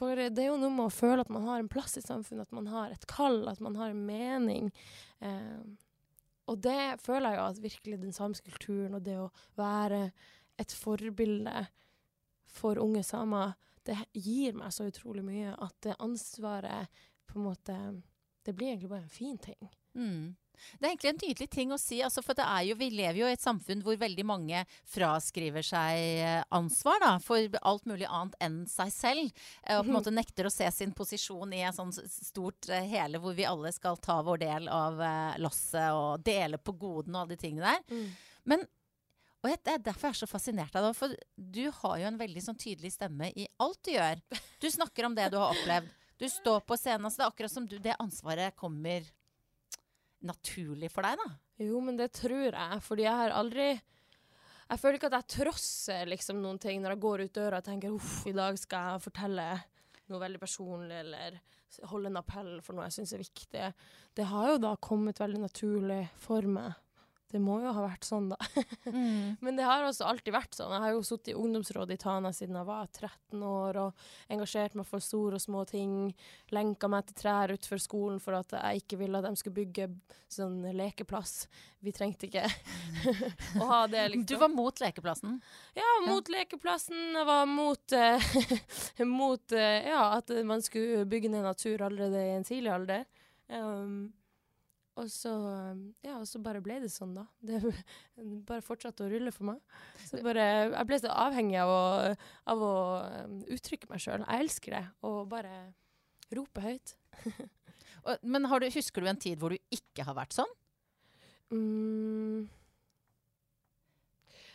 For 0.00 0.16
det 0.16 0.40
er 0.40 0.50
jo 0.50 0.58
noe 0.60 0.72
med 0.72 0.88
å 0.88 0.92
føle 0.92 1.24
at 1.24 1.32
man 1.32 1.44
har 1.48 1.60
en 1.60 1.68
plass 1.68 1.98
i 2.00 2.04
samfunnet, 2.04 2.48
at 2.48 2.56
man 2.56 2.68
har 2.72 2.92
et 2.92 3.06
kall, 3.08 3.42
at 3.48 3.60
man 3.60 3.76
har 3.76 3.92
en 3.92 4.04
mening. 4.04 4.70
Eh, 5.20 5.60
og 6.48 6.60
det 6.64 7.00
føler 7.04 7.34
jeg 7.34 7.38
jo 7.38 7.46
at 7.46 7.64
virkelig 7.64 7.98
den 8.00 8.16
samiske 8.16 8.52
kulturen 8.52 8.96
og 8.96 9.04
det 9.06 9.16
å 9.20 9.28
være 9.60 10.06
et 10.60 10.72
forbilde 10.76 11.66
for 12.50 12.80
unge 12.82 13.04
samer, 13.06 13.54
det 13.86 13.96
gir 14.12 14.56
meg 14.58 14.72
så 14.74 14.88
utrolig 14.90 15.22
mye 15.24 15.52
at 15.56 15.76
det 15.86 16.00
ansvaret 16.02 17.04
på 17.30 17.38
en 17.38 17.46
måte 17.46 17.76
Det 18.44 18.54
blir 18.56 18.72
egentlig 18.72 18.88
bare 18.88 19.04
en 19.04 19.12
fin 19.12 19.38
ting. 19.38 19.68
Mm. 19.96 20.36
Det 20.76 20.84
er 20.84 20.90
egentlig 20.90 21.10
en 21.10 21.20
nydelig 21.22 21.46
ting 21.50 21.70
å 21.72 21.78
si, 21.80 22.02
altså, 22.04 22.20
for 22.20 22.36
det 22.36 22.44
er 22.44 22.66
jo, 22.68 22.74
vi 22.76 22.90
lever 22.92 23.22
jo 23.22 23.28
i 23.30 23.32
et 23.32 23.40
samfunn 23.40 23.80
hvor 23.84 23.96
veldig 23.96 24.24
mange 24.28 24.58
fraskriver 24.92 25.64
seg 25.64 26.00
eh, 26.20 26.42
ansvar 26.52 27.00
da, 27.00 27.12
for 27.24 27.56
alt 27.62 27.86
mulig 27.88 28.04
annet 28.04 28.36
enn 28.44 28.58
seg 28.68 28.92
selv. 28.92 29.30
eh, 29.64 29.78
Og 29.78 29.86
på 29.86 29.88
en 29.88 29.96
måte 29.96 30.12
nekter 30.12 30.44
å 30.44 30.52
se 30.52 30.68
sin 30.76 30.92
posisjon 30.92 31.54
i 31.56 31.62
et 31.64 31.78
sånn 31.78 31.94
stort 31.96 32.68
eh, 32.68 32.84
hele 32.92 33.22
hvor 33.22 33.32
vi 33.38 33.48
alle 33.48 33.72
skal 33.72 33.96
ta 34.04 34.18
vår 34.26 34.42
del 34.44 34.68
av 34.68 35.00
losset 35.00 35.48
lasset 35.50 35.96
og 35.96 36.22
dele 36.28 36.60
på 36.60 36.76
godene 36.78 37.16
og 37.16 37.22
alle 37.24 37.34
de 37.38 37.40
tingene 37.40 37.72
der. 37.72 38.04
Men 38.44 38.68
og 39.40 39.48
Det 39.64 39.72
er 39.72 39.78
derfor 39.80 40.10
jeg 40.10 40.18
er 40.18 40.20
så 40.20 40.26
fascinert 40.28 40.74
av 40.76 40.84
det. 40.84 40.96
For 40.98 41.14
du 41.34 41.62
har 41.72 41.94
jo 42.02 42.08
en 42.10 42.18
veldig 42.20 42.42
sånn 42.44 42.58
tydelig 42.60 42.90
stemme 42.92 43.30
i 43.32 43.46
alt 43.56 43.78
du 43.88 43.94
gjør. 43.94 44.20
Du 44.60 44.66
snakker 44.68 45.08
om 45.08 45.14
det 45.16 45.30
du 45.32 45.38
har 45.40 45.54
opplevd. 45.54 45.88
Du 46.20 46.26
står 46.28 46.60
på 46.68 46.76
scenen. 46.76 47.06
altså 47.08 47.22
Det 47.22 47.24
er 47.24 47.32
akkurat 47.32 47.54
som 47.54 47.64
du, 47.64 47.78
det 47.80 47.96
ansvaret 47.96 48.52
kommer 48.60 49.06
naturlig 50.26 50.90
for 50.92 51.06
deg, 51.06 51.20
da. 51.20 51.28
Jo, 51.64 51.80
men 51.84 51.98
det 51.98 52.10
tror 52.16 52.50
jeg, 52.50 52.80
fordi 52.84 53.06
jeg 53.06 53.20
har 53.22 53.36
aldri 53.36 53.70
Jeg 54.70 54.78
føler 54.78 54.96
ikke 54.96 55.08
at 55.10 55.16
jeg 55.18 55.32
trosser 55.34 56.06
liksom 56.06 56.38
noen 56.40 56.58
ting 56.62 56.78
når 56.78 56.94
jeg 56.94 57.02
går 57.02 57.22
ut 57.24 57.32
døra 57.34 57.58
og 57.58 57.66
tenker 57.66 57.94
uff, 57.96 58.20
i 58.30 58.34
dag 58.36 58.58
skal 58.60 58.92
jeg 58.92 59.04
fortelle 59.08 59.46
noe 60.10 60.20
veldig 60.22 60.40
personlig, 60.42 61.00
eller 61.02 61.40
holde 61.90 62.10
en 62.10 62.20
appell 62.20 62.52
for 62.62 62.76
noe 62.76 62.86
jeg 62.86 63.00
syns 63.00 63.14
er 63.14 63.22
viktig. 63.24 63.64
Det 64.14 64.28
har 64.30 64.52
jo 64.52 64.60
da 64.62 64.76
kommet 64.82 65.18
veldig 65.22 65.42
naturlig 65.42 66.04
for 66.22 66.46
meg. 66.46 66.78
Det 67.30 67.38
må 67.38 67.60
jo 67.62 67.70
ha 67.70 67.82
vært 67.84 68.06
sånn, 68.06 68.30
da. 68.32 68.36
Men 69.44 69.58
det 69.58 69.66
har 69.66 69.84
også 69.86 70.08
alltid 70.10 70.34
vært 70.34 70.56
sånn. 70.58 70.72
Jeg 70.74 70.82
har 70.82 70.94
jo 70.96 71.04
sittet 71.06 71.30
i 71.30 71.36
ungdomsrådet 71.38 71.94
i 71.94 72.02
Tana 72.02 72.32
siden 72.34 72.58
jeg 72.58 72.66
var 72.66 72.88
13 72.90 73.44
år, 73.46 73.78
og 73.84 74.34
engasjert 74.34 74.74
meg 74.78 74.88
for 74.88 75.04
store 75.04 75.38
og 75.38 75.44
små 75.44 75.62
ting. 75.70 75.94
Lenka 76.50 76.90
meg 76.90 77.06
til 77.06 77.20
trær 77.22 77.54
utenfor 77.54 77.82
skolen 77.82 78.18
for 78.22 78.40
at 78.40 78.56
jeg 78.58 78.82
ikke 78.82 78.98
ville 79.04 79.22
at 79.22 79.28
de 79.28 79.38
skulle 79.38 79.60
bygge 79.60 79.86
sånn 80.30 80.58
lekeplass. 80.74 81.46
Vi 81.86 81.94
trengte 81.94 82.26
ikke 82.26 82.44
å 83.62 83.70
ha 83.70 83.80
det, 83.90 84.08
liksom. 84.10 84.26
Du 84.26 84.36
var 84.42 84.50
mot 84.52 84.82
lekeplassen. 84.82 85.38
Ja, 85.78 85.90
mot 86.10 86.34
lekeplassen. 86.34 87.12
Jeg 87.14 87.30
var 87.30 87.46
mot, 87.46 87.94
uh, 87.94 88.30
mot 89.22 89.54
uh, 89.54 89.78
ja, 89.86 90.04
at 90.18 90.34
man 90.46 90.66
skulle 90.66 91.06
bygge 91.10 91.30
ned 91.30 91.46
natur 91.46 91.86
allerede 91.86 92.26
i 92.26 92.34
en 92.40 92.46
tidlig 92.46 92.74
alder. 92.74 93.06
Um, 93.50 94.10
og 95.00 95.10
så, 95.12 95.32
ja, 96.04 96.18
og 96.18 96.26
så 96.28 96.40
bare 96.44 96.62
ble 96.64 96.78
det 96.82 96.90
sånn, 96.92 97.16
da. 97.16 97.24
Det 97.40 97.60
bare 98.48 98.64
fortsatte 98.64 99.06
å 99.06 99.10
rulle 99.10 99.32
for 99.34 99.52
meg. 99.52 99.60
Så 100.04 100.20
bare, 100.24 100.46
jeg 100.68 100.88
ble 100.88 101.00
så 101.00 101.12
avhengig 101.26 101.58
av 101.62 101.72
å, 101.72 101.82
av 102.54 102.64
å 102.66 102.74
um, 103.24 103.40
uttrykke 103.56 103.90
meg 103.90 104.04
sjøl. 104.04 104.24
Jeg 104.26 104.46
elsker 104.46 104.76
det. 104.76 104.84
Og 105.08 105.22
bare 105.30 105.54
rope 106.36 106.64
høyt. 106.64 106.94
Men 108.22 108.48
har 108.48 108.62
du, 108.62 108.70
husker 108.72 109.04
du 109.04 109.10
en 109.10 109.20
tid 109.20 109.40
hvor 109.40 109.52
du 109.52 109.74
ikke 109.74 110.06
har 110.06 110.16
vært 110.16 110.36
sånn? 110.36 110.56
Mm. 111.50 112.48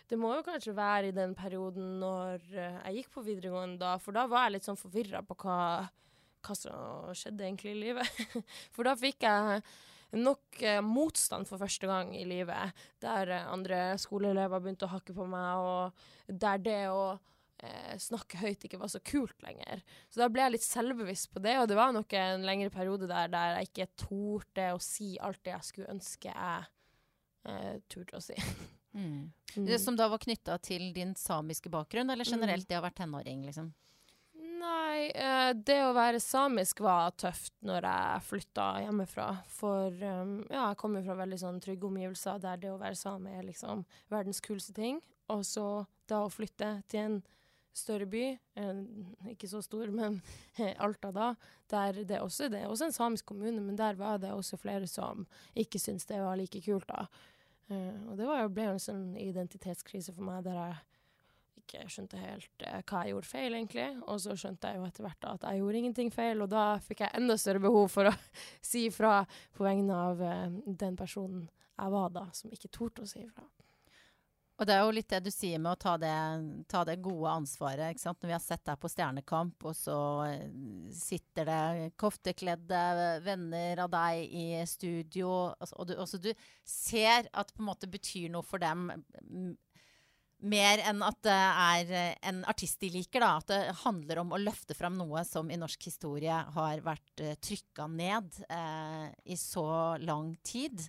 Det 0.05 0.17
må 0.21 0.35
jo 0.37 0.45
kanskje 0.45 0.75
være 0.77 1.09
i 1.09 1.15
den 1.15 1.33
perioden 1.37 1.97
når 2.01 2.43
eh, 2.53 2.77
jeg 2.85 2.99
gikk 2.99 3.13
på 3.15 3.25
videregående, 3.25 3.79
da, 3.81 3.95
for 4.01 4.15
da 4.15 4.27
var 4.29 4.45
jeg 4.45 4.57
litt 4.57 4.67
sånn 4.67 4.79
forvirra 4.79 5.23
på 5.25 5.37
hva, 5.41 5.57
hva 6.45 6.57
som 6.57 7.09
skjedde 7.17 7.47
egentlig 7.47 7.73
i 7.73 7.81
livet. 7.87 8.23
for 8.75 8.85
da 8.85 8.93
fikk 8.99 9.25
jeg 9.25 9.63
nok 10.17 10.61
eh, 10.63 10.81
motstand 10.83 11.47
for 11.49 11.61
første 11.61 11.87
gang 11.89 12.11
i 12.17 12.25
livet, 12.27 12.75
der 13.03 13.31
eh, 13.35 13.47
andre 13.51 13.95
skoleelever 14.01 14.61
begynte 14.63 14.87
å 14.87 14.93
hakke 14.95 15.15
på 15.15 15.27
meg, 15.29 15.63
og 15.63 16.35
der 16.41 16.61
det 16.63 16.81
å 16.91 17.17
eh, 17.63 17.95
snakke 18.01 18.39
høyt 18.41 18.67
ikke 18.67 18.79
var 18.81 18.91
så 18.91 19.01
kult 19.05 19.37
lenger. 19.45 19.83
Så 20.09 20.21
da 20.21 20.29
ble 20.31 20.45
jeg 20.45 20.55
litt 20.57 20.67
selvbevisst 20.67 21.31
på 21.33 21.43
det, 21.43 21.57
og 21.61 21.69
det 21.71 21.79
var 21.79 21.93
nok 21.95 22.15
en 22.19 22.47
lengre 22.47 22.71
periode 22.73 23.09
der, 23.11 23.31
der 23.33 23.59
jeg 23.59 23.71
ikke 23.71 23.91
torde 24.07 24.71
å 24.75 24.81
si 24.83 25.15
alt 25.19 25.43
det 25.45 25.55
jeg 25.55 25.69
skulle 25.69 25.93
ønske 25.95 26.31
jeg 26.33 26.67
eh, 27.51 27.75
turte 27.91 28.19
å 28.19 28.23
si. 28.23 28.37
Mm. 28.95 29.31
Det 29.67 29.77
Som 29.79 29.95
da 29.95 30.07
var 30.11 30.19
knytta 30.19 30.57
til 30.63 30.89
din 30.95 31.13
samiske 31.19 31.69
bakgrunn, 31.71 32.09
eller 32.11 32.27
generelt 32.27 32.67
det 32.67 32.77
å 32.79 32.83
være 32.83 32.95
tenåring? 33.03 33.45
liksom? 33.47 33.73
Nei, 34.65 35.11
eh, 35.11 35.51
det 35.67 35.77
å 35.85 35.93
være 35.93 36.21
samisk 36.23 36.81
var 36.85 37.13
tøft 37.19 37.53
når 37.65 37.85
jeg 37.85 38.25
flytta 38.29 38.65
hjemmefra. 38.85 39.27
For 39.51 39.93
um, 39.93 40.39
ja, 40.49 40.69
jeg 40.71 40.79
kommer 40.81 41.05
fra 41.05 41.17
veldig 41.19 41.39
sånn 41.41 41.61
trygge 41.63 41.89
omgivelser 41.89 42.41
der 42.41 42.61
det 42.63 42.71
å 42.73 42.79
være 42.81 42.97
same 42.97 43.35
er 43.35 43.45
liksom 43.45 43.83
verdens 44.13 44.41
kuleste 44.45 44.73
ting. 44.77 45.01
Og 45.33 45.45
så 45.45 45.67
da 46.09 46.23
å 46.25 46.33
flytte 46.33 46.79
til 46.89 47.03
en 47.03 47.21
større 47.75 48.07
by, 48.07 48.23
ikke 49.33 49.49
så 49.51 49.59
stor, 49.63 49.89
men 49.91 50.21
Alta 50.85 51.11
da, 51.11 51.29
der 51.71 52.03
det 52.07 52.21
også 52.23 52.47
det 52.51 52.63
er 52.63 52.71
også 52.71 52.87
en 52.87 52.95
samisk 52.95 53.27
kommune, 53.33 53.59
men 53.61 53.75
der 53.75 53.97
var 53.99 54.21
det 54.23 54.31
også 54.31 54.59
flere 54.61 54.87
som 54.87 55.25
ikke 55.59 55.81
syntes 55.81 56.07
det 56.07 56.21
var 56.23 56.39
like 56.39 56.61
kult 56.63 56.87
da. 56.87 57.05
Eh, 57.67 57.95
og 58.07 58.15
det 58.19 58.29
jo, 58.29 58.37
ble 58.53 58.69
jo 58.69 58.75
en 58.77 58.83
sånn 58.83 59.05
identitetskrise 59.19 60.13
for 60.15 60.27
meg 60.27 60.45
der 60.45 60.59
jeg 60.61 60.77
ikke 61.65 61.89
skjønte 61.91 62.21
helt 62.21 62.65
eh, 62.65 62.81
hva 62.85 63.01
jeg 63.03 63.15
gjorde 63.15 63.29
feil, 63.29 63.57
egentlig. 63.57 63.87
Og 64.05 64.21
så 64.23 64.37
skjønte 64.39 64.71
jeg 64.71 64.79
jo 64.79 64.87
etter 64.87 65.07
hvert 65.07 65.27
at 65.33 65.49
jeg 65.49 65.61
gjorde 65.61 65.81
ingenting 65.81 66.13
feil, 66.13 66.45
og 66.45 66.53
da 66.53 66.65
fikk 66.85 67.03
jeg 67.05 67.17
enda 67.19 67.37
større 67.41 67.65
behov 67.65 67.89
for 67.93 68.11
å 68.11 68.15
si 68.71 68.87
ifra 68.91 69.19
på 69.57 69.67
vegne 69.67 69.99
av 70.09 70.23
eh, 70.23 70.47
den 70.85 70.97
personen 70.99 71.45
jeg 71.75 71.91
var 71.91 72.15
da, 72.15 72.29
som 72.31 72.53
ikke 72.55 72.71
torde 72.71 73.03
å 73.03 73.09
si 73.09 73.25
ifra. 73.25 73.43
Og 74.55 74.63
det 74.63 74.71
er 74.71 74.85
jo 74.85 74.91
litt 74.95 75.09
det 75.11 75.19
du 75.25 75.31
sier 75.33 75.59
med 75.59 75.73
å 75.73 75.79
ta 75.79 75.97
det, 75.99 76.15
ta 76.71 76.85
det 76.87 77.01
gode 77.03 77.33
ansvaret. 77.41 77.89
ikke 77.91 78.05
sant? 78.05 78.21
Når 78.21 78.29
vi 78.29 78.35
har 78.37 78.43
sett 78.43 78.63
deg 78.63 78.79
på 78.79 78.91
Stjernekamp, 78.91 79.65
og 79.67 79.75
så 79.75 79.97
eh, 80.29 80.45
sitter 80.95 81.49
det 81.49 81.89
koftekledde 81.99 82.83
venner 83.25 83.83
av 83.83 83.91
deg 83.91 84.31
i 84.31 84.45
studio, 84.69 85.33
altså, 85.59 85.75
og 85.75 85.89
du, 85.89 85.95
også 85.99 86.21
du 86.23 86.31
ser 86.63 87.27
at 87.33 87.51
det 87.51 87.57
på 87.57 87.65
en 87.65 87.69
måte 87.73 87.91
betyr 87.91 88.31
noe 88.31 88.47
for 88.47 88.63
dem 88.63 88.87
mer 90.43 90.81
enn 90.85 91.01
at 91.01 91.17
det 91.25 91.35
er 91.35 91.91
eh, 91.95 92.15
en 92.29 92.43
artist 92.45 92.79
de 92.83 92.89
liker, 92.93 93.23
da. 93.23 93.37
At 93.39 93.47
det 93.49 93.75
handler 93.85 94.19
om 94.21 94.33
å 94.35 94.41
løfte 94.41 94.75
fram 94.77 94.97
noe 94.99 95.23
som 95.25 95.49
i 95.49 95.57
norsk 95.57 95.87
historie 95.87 96.35
har 96.57 96.83
vært 96.85 97.23
uh, 97.23 97.33
trykka 97.39 97.87
ned 97.89 98.35
uh, 98.51 99.07
i 99.25 99.37
så 99.39 99.65
lang 100.03 100.35
tid. 100.43 100.83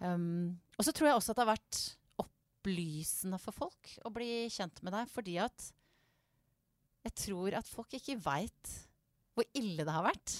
Um, 0.00 0.56
og 0.78 0.86
så 0.88 0.94
tror 0.96 1.10
jeg 1.10 1.20
også 1.20 1.34
at 1.34 1.38
det 1.40 1.44
har 1.46 1.52
vært 1.54 1.80
opplysende 2.24 3.38
for 3.42 3.54
folk 3.54 3.92
å 4.08 4.12
bli 4.14 4.48
kjent 4.50 4.82
med 4.82 4.96
deg, 4.96 5.10
fordi 5.12 5.38
at 5.44 5.68
jeg 7.06 7.14
tror 7.28 7.54
at 7.60 7.68
folk 7.70 7.94
ikke 7.96 8.18
veit 8.24 8.72
hvor 9.38 9.46
ille 9.56 9.84
det 9.86 9.94
har 9.94 10.08
vært. 10.08 10.38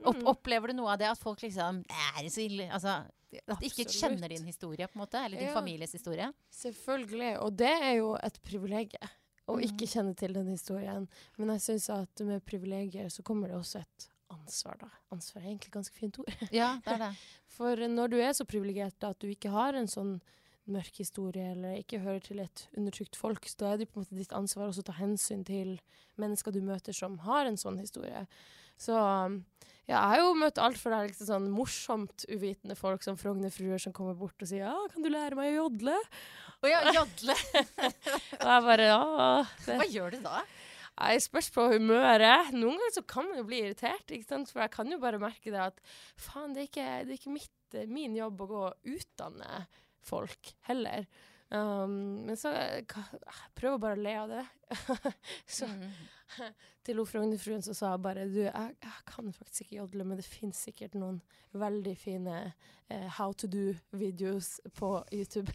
Opp, 0.00 0.16
Mm. 0.16 0.28
opplever 0.32 0.70
du 0.72 0.78
noe 0.78 0.94
av 0.94 0.98
det 1.02 1.10
at 1.10 1.18
folk 1.20 1.42
liksom 1.44 1.82
Er 1.92 2.22
det 2.24 2.30
så 2.32 2.40
ille? 2.40 2.70
Altså, 2.72 3.02
at 3.38 3.60
de 3.60 3.68
ikke 3.70 3.86
kjenner 3.88 4.32
din 4.32 4.46
historie, 4.48 4.86
på 4.90 4.98
en 4.98 5.04
måte, 5.04 5.18
eller 5.24 5.38
din 5.38 5.48
Ja. 5.48 5.54
families 5.54 5.92
historie. 5.92 6.32
Selvfølgelig, 6.50 7.38
og 7.40 7.56
det 7.56 7.70
er 7.70 7.92
jo 8.00 8.14
et 8.16 8.40
privilegium 8.42 9.10
å 9.50 9.56
mm. 9.56 9.66
ikke 9.66 9.88
kjenne 9.90 10.14
til 10.18 10.34
den 10.36 10.48
historien. 10.52 11.08
Men 11.38 11.54
jeg 11.56 11.60
syns 11.66 11.90
at 11.94 12.24
med 12.26 12.44
privilegier 12.46 13.08
så 13.12 13.22
kommer 13.26 13.48
det 13.48 13.56
også 13.58 13.82
et 13.82 14.08
ansvar, 14.30 14.76
da. 14.80 14.90
Ansvar 15.14 15.42
er 15.42 15.50
egentlig 15.50 15.70
et 15.70 15.78
ganske 15.78 15.96
fint 15.96 16.18
ord. 16.22 16.34
Ja, 16.54 16.76
det 16.84 16.94
er 16.94 17.02
det. 17.06 17.14
For 17.56 17.88
når 17.90 18.12
du 18.12 18.20
er 18.22 18.32
så 18.36 18.46
privilegert 18.48 19.02
at 19.04 19.18
du 19.22 19.30
ikke 19.30 19.50
har 19.50 19.74
en 19.78 19.90
sånn 19.90 20.20
mørk 20.72 21.00
historie, 21.02 21.52
eller 21.54 21.80
ikke 21.80 22.02
hører 22.04 22.22
til 22.24 22.40
et 22.42 22.66
undertrykt 22.76 23.18
folk, 23.18 23.46
så 23.48 23.62
da 23.62 23.72
er 23.72 23.80
det 23.80 23.90
på 23.90 24.00
en 24.00 24.06
måte 24.06 24.18
ditt 24.18 24.34
ansvar 24.36 24.70
også 24.70 24.84
å 24.84 24.90
ta 24.90 24.96
hensyn 24.98 25.44
til 25.46 25.76
mennesker 26.20 26.54
du 26.54 26.60
møter 26.64 26.96
som 26.96 27.18
har 27.26 27.48
en 27.48 27.58
sånn 27.60 27.80
historie. 27.82 28.26
Så 28.80 28.96
um, 28.96 29.40
ja, 29.90 29.98
jeg 29.98 30.10
har 30.12 30.20
jo 30.22 30.34
møtt 30.38 30.60
alt 30.62 30.78
fra 30.80 31.02
liksom 31.02 31.28
sånn 31.28 31.48
morsomt 31.52 32.24
uvitende 32.30 32.76
folk 32.78 33.02
som 33.04 33.18
Frogner-fruer 33.20 33.80
som 33.82 33.94
kommer 33.96 34.16
bort 34.16 34.40
og 34.40 34.48
sier 34.48 34.68
ja, 34.68 34.76
kan 34.92 35.04
du 35.04 35.10
lære 35.10 35.36
meg 35.38 35.52
å 35.52 35.64
jodle? 35.64 35.96
Å 36.60 36.70
ja, 36.70 36.80
jodle. 36.94 37.36
Og 38.40 38.46
jeg 38.46 38.64
bare 38.68 38.86
ja. 38.86 39.00
Hva 39.66 39.86
gjør 39.88 40.14
du 40.14 40.20
da? 40.24 40.42
Jeg 41.00 41.22
spørs 41.24 41.48
på 41.54 41.64
humøret. 41.72 42.50
Noen 42.52 42.76
ganger 42.76 42.92
så 42.92 43.02
kan 43.08 43.28
man 43.28 43.40
jo 43.40 43.46
bli 43.48 43.62
irritert, 43.64 44.12
for 44.50 44.60
jeg 44.60 44.72
kan 44.74 44.90
jo 44.92 45.00
bare 45.00 45.20
merke 45.22 45.52
det 45.52 45.62
at 45.70 45.80
faen, 46.20 46.52
det 46.52 46.66
er 46.66 46.68
ikke, 46.68 46.88
det 47.06 47.14
er 47.14 47.20
ikke 47.20 47.32
mitt, 47.32 47.54
eh, 47.72 47.88
min 47.88 48.18
jobb 48.18 48.44
å 48.44 48.48
gå 48.50 48.60
og 48.68 48.92
utdanne 48.94 49.62
folk 50.06 50.54
heller. 50.68 51.06
Um, 51.50 52.26
men 52.28 52.38
så 52.38 52.52
jeg 52.54 52.84
prøver 53.58 53.80
bare 53.82 53.98
å 53.98 54.02
le 54.04 54.16
av 54.20 54.32
det. 54.36 54.46
så 55.58 55.66
Mm. 55.70 55.90
til 56.86 57.00
Frognerfruen 57.06 57.62
så 57.64 57.74
sa 57.76 57.94
jeg 57.94 58.02
bare 58.04 58.26
du, 58.30 58.42
jeg, 58.44 58.76
jeg 58.82 59.06
kan 59.08 59.32
faktisk 59.34 59.64
ikke 59.64 59.80
jodle, 59.80 60.06
men 60.06 60.20
det 60.20 60.26
finnes 60.26 60.60
sikkert 60.68 60.96
noen 60.98 61.20
veldig 61.58 61.96
fine 61.98 62.36
eh, 62.88 63.08
how 63.18 63.32
to 63.34 63.50
do-videos 63.50 64.58
på 64.78 64.92
YouTube. 65.12 65.50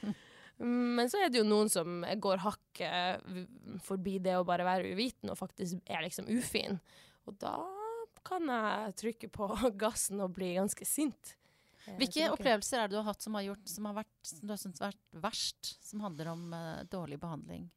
men 0.98 1.10
så 1.10 1.22
er 1.22 1.32
det 1.32 1.40
jo 1.40 1.48
noen 1.48 1.70
som 1.72 2.02
går 2.02 2.42
hakket 2.44 3.28
forbi 3.86 4.18
det 4.22 4.36
å 4.38 4.46
bare 4.48 4.66
være 4.66 4.92
uviten 4.92 5.32
og 5.32 5.38
faktisk 5.40 5.80
er 5.86 6.04
liksom 6.06 6.30
ufin. 6.30 6.80
Og 7.28 7.38
da 7.40 7.56
kan 8.26 8.50
jeg 8.50 8.96
trykke 9.00 9.30
på 9.32 9.48
gassen 9.80 10.20
og 10.20 10.34
bli 10.36 10.54
ganske 10.58 10.86
sint. 10.88 11.36
Hvilke 11.98 12.30
opplevelser 12.34 12.82
er 12.82 12.88
det 12.88 12.94
du 12.94 13.00
har 13.00 13.08
hatt 13.08 13.24
som 13.24 13.36
har, 13.38 13.46
gjort, 13.48 13.66
som 13.72 13.88
har 13.88 13.98
vært, 14.02 14.14
som 14.26 14.44
du 14.44 14.52
har 14.52 14.60
syntes 14.60 14.82
vært 14.84 15.20
verst, 15.24 15.74
som 15.84 16.02
handler 16.04 16.32
om 16.34 16.48
uh, 16.52 16.82
dårlig 16.92 17.20
behandling? 17.22 17.68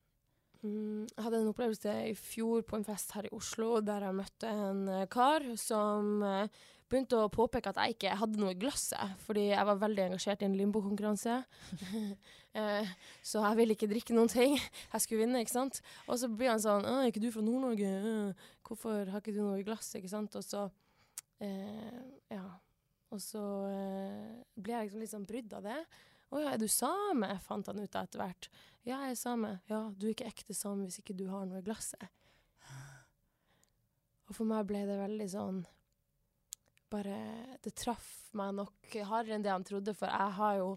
Mm, 0.64 1.08
jeg 1.10 1.24
hadde 1.26 1.42
en 1.42 1.50
opplevelse 1.52 1.94
i 2.08 2.14
fjor 2.16 2.62
på 2.68 2.78
en 2.80 2.86
fest 2.88 3.12
her 3.18 3.28
i 3.28 3.34
Oslo 3.36 3.82
der 3.84 4.06
jeg 4.06 4.16
møtte 4.16 4.48
en 4.48 4.86
eh, 4.88 5.10
kar 5.12 5.44
som 5.60 6.22
eh, 6.24 6.62
begynte 6.88 7.20
å 7.20 7.32
påpeke 7.34 7.74
at 7.74 7.82
jeg 7.82 7.98
ikke 7.98 8.14
hadde 8.22 8.40
noe 8.40 8.54
i 8.54 8.60
glasset, 8.60 9.18
fordi 9.26 9.50
jeg 9.50 9.68
var 9.68 9.82
veldig 9.82 10.06
engasjert 10.06 10.44
i 10.44 10.48
en 10.48 10.56
limbokonkurranse. 10.56 11.36
eh, 12.62 12.94
så 13.26 13.44
jeg 13.44 13.60
ville 13.60 13.76
ikke 13.76 13.90
drikke 13.92 14.16
noen 14.16 14.32
ting. 14.32 14.56
Jeg 14.94 15.04
skulle 15.04 15.26
vinne, 15.26 15.42
ikke 15.44 15.56
sant. 15.56 15.82
Og 16.08 16.20
så 16.22 16.30
blir 16.30 16.54
han 16.54 16.62
sånn 16.64 16.86
«Å, 16.88 17.00
'Er 17.02 17.12
ikke 17.12 17.24
du 17.24 17.32
fra 17.34 17.44
Nord-Norge? 17.44 17.90
Hvorfor 18.64 19.10
har 19.10 19.24
ikke 19.24 19.34
du 19.36 19.42
noe 19.42 19.60
i 19.60 19.66
glasset?' 19.68 20.00
Ikke 20.00 20.14
sant. 20.14 20.38
Og 20.40 20.46
så 20.46 20.68
eh, 21.42 22.04
Ja. 22.32 22.46
Og 23.14 23.22
så 23.22 23.44
eh, 23.70 24.42
ble 24.58 24.74
jeg 24.74 24.88
liksom 24.88 25.04
litt 25.04 25.14
sånn 25.14 25.30
brydd 25.30 25.54
av 25.60 25.68
det. 25.70 25.80
'Å 26.34 26.42
ja, 26.42 26.54
er 26.56 26.58
du 26.58 26.66
same?' 26.72 27.30
Jeg 27.30 27.46
fant 27.46 27.68
han 27.70 27.80
ut 27.80 27.96
etter 27.96 28.20
hvert. 28.20 28.50
'Ja, 28.82 29.04
jeg 29.06 29.14
er 29.14 29.20
same.' 29.20 29.60
'Ja, 29.70 29.82
du 29.94 30.08
er 30.08 30.16
ikke 30.16 30.32
ekte 30.32 30.56
same 30.58 30.88
hvis 30.88 30.98
ikke 31.04 31.18
du 31.18 31.28
har 31.30 31.46
noe 31.46 31.62
i 31.62 31.66
glasset.' 31.66 32.10
Og 34.30 34.38
for 34.40 34.50
meg 34.50 34.66
ble 34.66 34.82
det 34.88 34.98
veldig 34.98 35.30
sånn 35.30 35.62
Bare 36.94 37.18
Det 37.62 37.74
traff 37.78 38.10
meg 38.38 38.54
nok 38.58 38.98
hardere 39.10 39.38
enn 39.38 39.46
det 39.46 39.52
han 39.54 39.66
trodde, 39.66 39.94
for 39.98 40.10
jeg 40.10 40.36
har 40.40 40.58
jo 40.58 40.68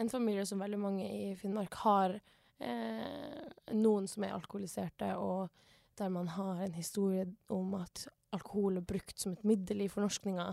en 0.00 0.10
familie 0.10 0.44
som 0.46 0.62
veldig 0.62 0.78
mange 0.80 1.06
i 1.06 1.34
Finnmark 1.38 1.74
har 1.82 2.14
eh, 2.62 3.40
noen 3.74 4.06
som 4.10 4.24
er 4.24 4.34
alkoholiserte, 4.34 5.10
og 5.18 5.50
der 5.98 6.08
man 6.14 6.30
har 6.34 6.62
en 6.64 6.74
historie 6.74 7.26
om 7.52 7.74
at 7.78 8.06
alkohol 8.34 8.78
er 8.80 8.86
brukt 8.86 9.18
som 9.20 9.34
et 9.34 9.44
middel 9.46 9.84
i 9.84 9.90
fornorskninga. 9.90 10.46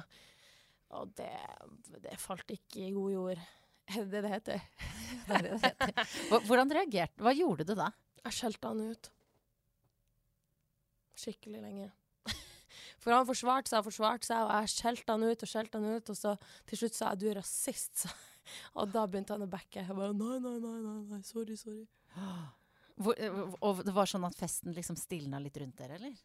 Og 0.95 1.11
det, 1.19 1.33
det 2.03 2.15
falt 2.21 2.51
ikke 2.53 2.85
i 2.85 2.95
god 2.95 3.13
jord. 3.13 3.45
Er 3.95 4.07
det 4.11 4.23
det 4.23 4.31
heter? 4.31 4.65
Det 5.27 5.37
det 5.43 5.59
heter. 5.63 6.17
Hvordan 6.47 6.71
reagerte 6.75 7.23
Hva 7.23 7.31
gjorde 7.35 7.65
du 7.67 7.73
da? 7.75 7.91
Jeg 8.25 8.35
skjelte 8.35 8.71
han 8.71 8.83
ut. 8.91 9.09
Skikkelig 11.17 11.61
lenge. 11.63 11.87
For 13.01 13.15
han 13.15 13.27
forsvarte 13.27 13.71
seg 13.71 13.79
og 13.79 13.87
forsvarte 13.87 14.27
seg, 14.27 14.43
og 14.43 14.51
jeg 14.51 14.73
skjelte 14.73 15.13
han 15.15 15.23
ut 15.23 15.43
og 15.45 15.49
skjelte 15.49 15.79
han 15.79 15.97
ut. 15.97 16.11
Og 16.11 16.17
så 16.17 16.33
til 16.67 16.81
slutt 16.81 16.97
sa 16.97 17.11
jeg 17.13 17.19
'du 17.21 17.29
er 17.31 17.39
rasist'. 17.39 18.07
Og 18.79 18.91
da 18.91 19.05
begynte 19.07 19.35
han 19.35 19.43
å 19.43 19.49
backe. 19.49 19.83
Jeg 19.83 19.95
bare 19.95 20.13
'nei, 20.13 20.39
nei, 20.43 20.57
nei, 20.59 20.79
nei, 20.83 20.99
nei 21.11 21.21
sorry, 21.23 21.55
sorry'. 21.55 21.87
Hvor, 22.97 23.13
og 23.61 23.83
det 23.85 23.93
var 23.93 24.09
sånn 24.09 24.25
at 24.25 24.35
festen 24.35 24.73
liksom 24.73 24.97
stilna 24.97 25.37
litt 25.39 25.57
rundt 25.61 25.77
dere, 25.77 25.99
eller? 25.99 26.15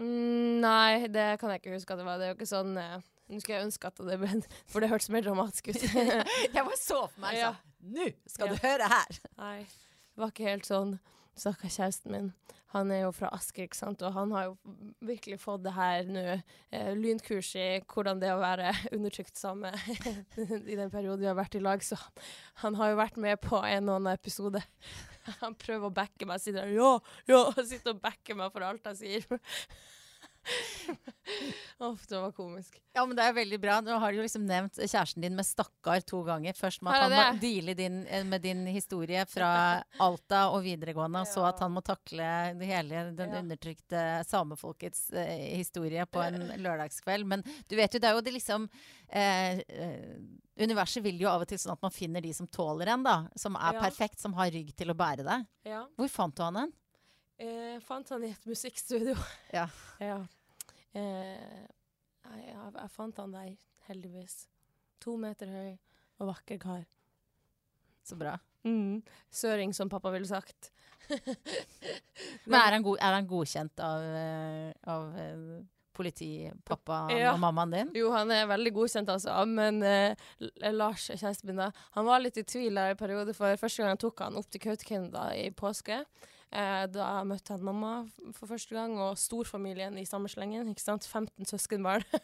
Mm, 0.00 0.58
nei, 0.58 1.06
det 1.06 1.38
kan 1.38 1.52
jeg 1.52 1.60
ikke 1.60 1.76
huske 1.76 1.94
at 1.94 2.00
det 2.00 2.06
var. 2.08 2.18
Det 2.18 2.26
er 2.26 2.32
jo 2.32 2.38
ikke 2.38 2.50
sånn 2.50 2.72
eh, 2.76 2.98
Nå 3.30 3.38
skulle 3.40 3.60
jeg 3.60 3.68
ønske 3.68 3.86
at 3.92 4.00
det 4.08 4.16
ble 4.18 4.30
For 4.70 4.82
det 4.82 4.90
hørtes 4.90 5.10
mer 5.14 5.22
dramatisk 5.22 5.70
ut. 5.70 5.82
Jeg 6.54 6.64
bare 6.66 6.78
så 6.80 7.04
for 7.08 7.20
meg 7.22 7.38
Ja. 7.38 7.52
sånn 7.54 7.94
Nå 7.94 8.08
skal 8.28 8.50
Ja. 8.50 8.54
du 8.56 8.66
høre 8.66 8.88
her! 8.90 9.20
Nei, 9.38 9.58
det 9.64 10.20
var 10.24 10.32
ikke 10.34 10.48
helt 10.50 10.66
sånn. 10.68 10.96
Snakka 11.38 11.70
kjæresten 11.70 12.10
min. 12.12 12.32
Han 12.74 12.90
er 12.94 13.00
jo 13.04 13.12
fra 13.16 13.30
Asker, 13.34 13.64
ikke 13.66 13.78
sant, 13.78 14.02
og 14.06 14.12
han 14.14 14.30
har 14.30 14.44
jo 14.44 14.52
virkelig 15.02 15.40
fått 15.42 15.62
det 15.64 15.72
her 15.74 16.04
nå. 16.06 16.24
Eh, 16.70 16.90
lynkurs 16.94 17.48
i 17.58 17.64
hvordan 17.90 18.20
det 18.20 18.28
er 18.30 18.36
å 18.36 18.42
være 18.42 18.68
undertrykt 18.94 19.38
same 19.40 19.72
i 20.70 20.76
den 20.78 20.90
perioden 20.92 21.22
vi 21.24 21.26
har 21.30 21.38
vært 21.38 21.56
i 21.58 21.62
lag. 21.64 21.82
Så 21.82 21.96
han 22.62 22.76
har 22.78 22.92
jo 22.92 23.00
vært 23.00 23.16
med 23.18 23.40
på 23.42 23.58
en 23.64 23.88
og 23.88 23.96
annen 24.02 24.12
episode. 24.14 24.62
Han 25.40 25.54
prøver 25.58 25.88
å 25.88 25.94
backe 25.94 26.26
meg, 26.30 26.38
sier 26.42 26.60
han 26.62 26.70
ja, 26.76 26.92
ja, 27.30 27.40
og 27.50 27.58
sitter 27.66 27.94
og 27.96 28.02
backer 28.04 28.38
meg 28.38 28.52
for 28.54 28.66
alt 28.68 28.86
jeg 28.92 29.00
sier. 29.00 29.40
Uff, 31.80 32.06
det 32.10 32.18
var 32.20 32.32
komisk. 32.36 32.76
Ja, 32.92 33.04
men 33.06 33.16
det 33.16 33.24
er 33.24 33.32
veldig 33.36 33.58
bra. 33.62 33.78
Nå 33.84 33.96
har 34.02 34.12
du 34.12 34.18
jo 34.18 34.24
liksom 34.26 34.42
nevnt 34.48 34.76
kjæresten 34.80 35.22
din 35.24 35.36
med 35.38 35.46
stakkar 35.48 36.02
to 36.04 36.20
ganger. 36.26 36.56
Først 36.58 36.82
med 36.84 36.92
at 36.92 37.04
han 37.06 37.14
må 37.14 37.40
deale 37.40 37.74
din, 37.78 38.00
eh, 38.06 38.24
med 38.28 38.42
din 38.44 38.64
historie 38.68 39.22
fra 39.30 39.50
Alta 40.02 40.42
og 40.52 40.64
videregående, 40.66 41.22
og 41.24 41.30
så 41.30 41.46
at 41.48 41.62
han 41.64 41.72
må 41.72 41.82
takle 41.86 42.26
hele 42.60 43.04
den 43.16 43.36
undertrykte 43.44 44.02
samefolkets 44.28 45.06
eh, 45.16 45.56
historie 45.60 46.04
på 46.10 46.20
en 46.26 46.50
lørdagskveld. 46.60 47.28
Men 47.32 47.46
du 47.70 47.76
vet 47.78 47.94
jo, 47.96 48.02
det 48.02 48.10
er 48.10 48.18
jo 48.18 48.26
det 48.28 48.36
liksom 48.36 48.68
eh, 49.08 49.62
eh, 49.64 50.14
Universet 50.60 51.00
vil 51.00 51.16
jo 51.22 51.30
av 51.30 51.40
og 51.40 51.48
til 51.48 51.56
sånn 51.56 51.72
at 51.72 51.80
man 51.86 51.94
finner 51.94 52.20
de 52.20 52.34
som 52.36 52.44
tåler 52.52 52.90
en, 52.92 53.04
da. 53.06 53.14
Som 53.40 53.54
er 53.56 53.78
Ja. 53.78 53.80
perfekt, 53.80 54.20
som 54.20 54.34
har 54.36 54.50
rygg 54.52 54.74
til 54.76 54.90
å 54.92 54.96
bære 54.98 55.24
deg. 55.24 55.46
Ja. 55.64 55.86
Hvor 55.96 56.10
fant 56.12 56.36
du 56.36 56.42
han 56.44 56.58
hen? 56.60 56.72
Eh, 57.40 57.78
fant 57.80 58.08
han 58.12 58.24
i 58.26 58.32
et 58.34 58.46
musikkstudio. 58.48 59.16
Ja. 59.56 59.66
ja. 60.02 60.18
Eh, 60.92 61.64
jeg, 62.30 62.52
jeg, 62.52 62.90
fant 62.92 63.16
han 63.22 63.32
der, 63.34 63.54
heldigvis. 63.88 64.44
To 65.00 65.16
meter 65.20 65.48
høy 65.48 65.72
og 66.20 66.28
vakker 66.34 66.60
kar. 66.60 66.84
Så 68.04 68.18
bra. 68.20 68.36
Mm. 68.68 69.00
Søring, 69.32 69.72
som 69.74 69.88
pappa 69.88 70.12
ville 70.12 70.28
sagt. 70.28 70.70
Men 72.50 72.60
er 72.60 72.76
han, 72.76 72.84
god, 72.84 72.98
er 73.00 73.16
han 73.16 73.28
godkjent 73.28 73.82
av, 73.82 74.04
eh, 74.04 74.72
av 74.92 75.16
eh, 75.18 75.46
politipappa 75.96 76.98
Ja. 77.16 77.32
og 77.32 77.40
mammaen 77.40 77.72
din? 77.72 77.94
Jo, 78.02 78.10
han 78.14 78.32
er 78.34 78.50
veldig 78.50 78.74
godkjent, 78.76 79.12
altså. 79.16 79.38
Men 79.48 79.80
eh, 79.86 80.28
Lars, 80.74 81.08
kjæresten 81.08 81.50
min, 81.54 81.62
da, 81.64 81.70
han 81.96 82.08
var 82.08 82.20
litt 82.20 82.36
i 82.40 82.44
tvil 82.44 82.76
der 82.76 82.92
i 82.92 83.00
periode. 83.00 83.32
For 83.38 83.56
første 83.60 83.80
gang 83.80 83.94
jeg 83.96 84.04
tok 84.04 84.26
han 84.26 84.36
opp 84.40 84.52
til 84.52 84.62
Kautokeino 84.66 85.24
i 85.40 85.48
påske. 85.56 86.02
Eh, 86.50 86.84
da 86.90 87.20
møtte 87.22 87.54
han 87.54 87.62
mamma 87.62 87.92
for 88.34 88.50
første 88.50 88.74
gang, 88.74 88.96
og 88.98 89.18
storfamilien 89.20 89.94
i 90.00 90.06
samme 90.08 90.30
slengen. 90.30 90.70
ikke 90.72 90.82
sant? 90.82 91.06
15 91.06 91.46
søskenbarn. 91.46 92.02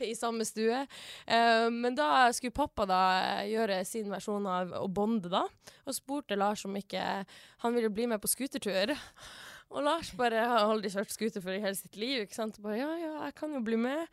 I 0.00 0.14
samme 0.16 0.46
stue. 0.48 0.78
Eh, 1.28 1.66
men 1.72 1.98
da 1.98 2.30
skulle 2.32 2.56
pappa 2.56 2.86
da 2.88 3.00
eh, 3.18 3.50
gjøre 3.52 3.82
sin 3.84 4.08
versjon 4.12 4.46
av 4.48 4.72
å 4.80 4.86
bonde, 4.88 5.28
da. 5.32 5.44
Og 5.84 5.98
spurte 5.98 6.38
Lars 6.38 6.64
om 6.64 6.78
ikke 6.80 7.02
han 7.64 7.76
ville 7.76 7.92
bli 7.92 8.08
med 8.08 8.22
på 8.22 8.32
skutertur. 8.32 8.94
Og 9.74 9.84
Lars 9.84 10.14
bare 10.16 10.40
har 10.46 10.64
aldri 10.64 10.88
kjørt 10.94 11.12
scooter 11.12 11.44
før 11.44 11.58
i 11.58 11.62
hele 11.66 11.76
sitt 11.76 12.00
liv. 12.00 12.24
ikke 12.24 12.38
sant? 12.38 12.56
Bare, 12.64 12.80
ja, 12.80 12.88
ja, 13.02 13.14
jeg 13.26 13.36
kan 13.36 13.52
jo 13.52 13.60
bli 13.66 13.76
med. 13.80 14.06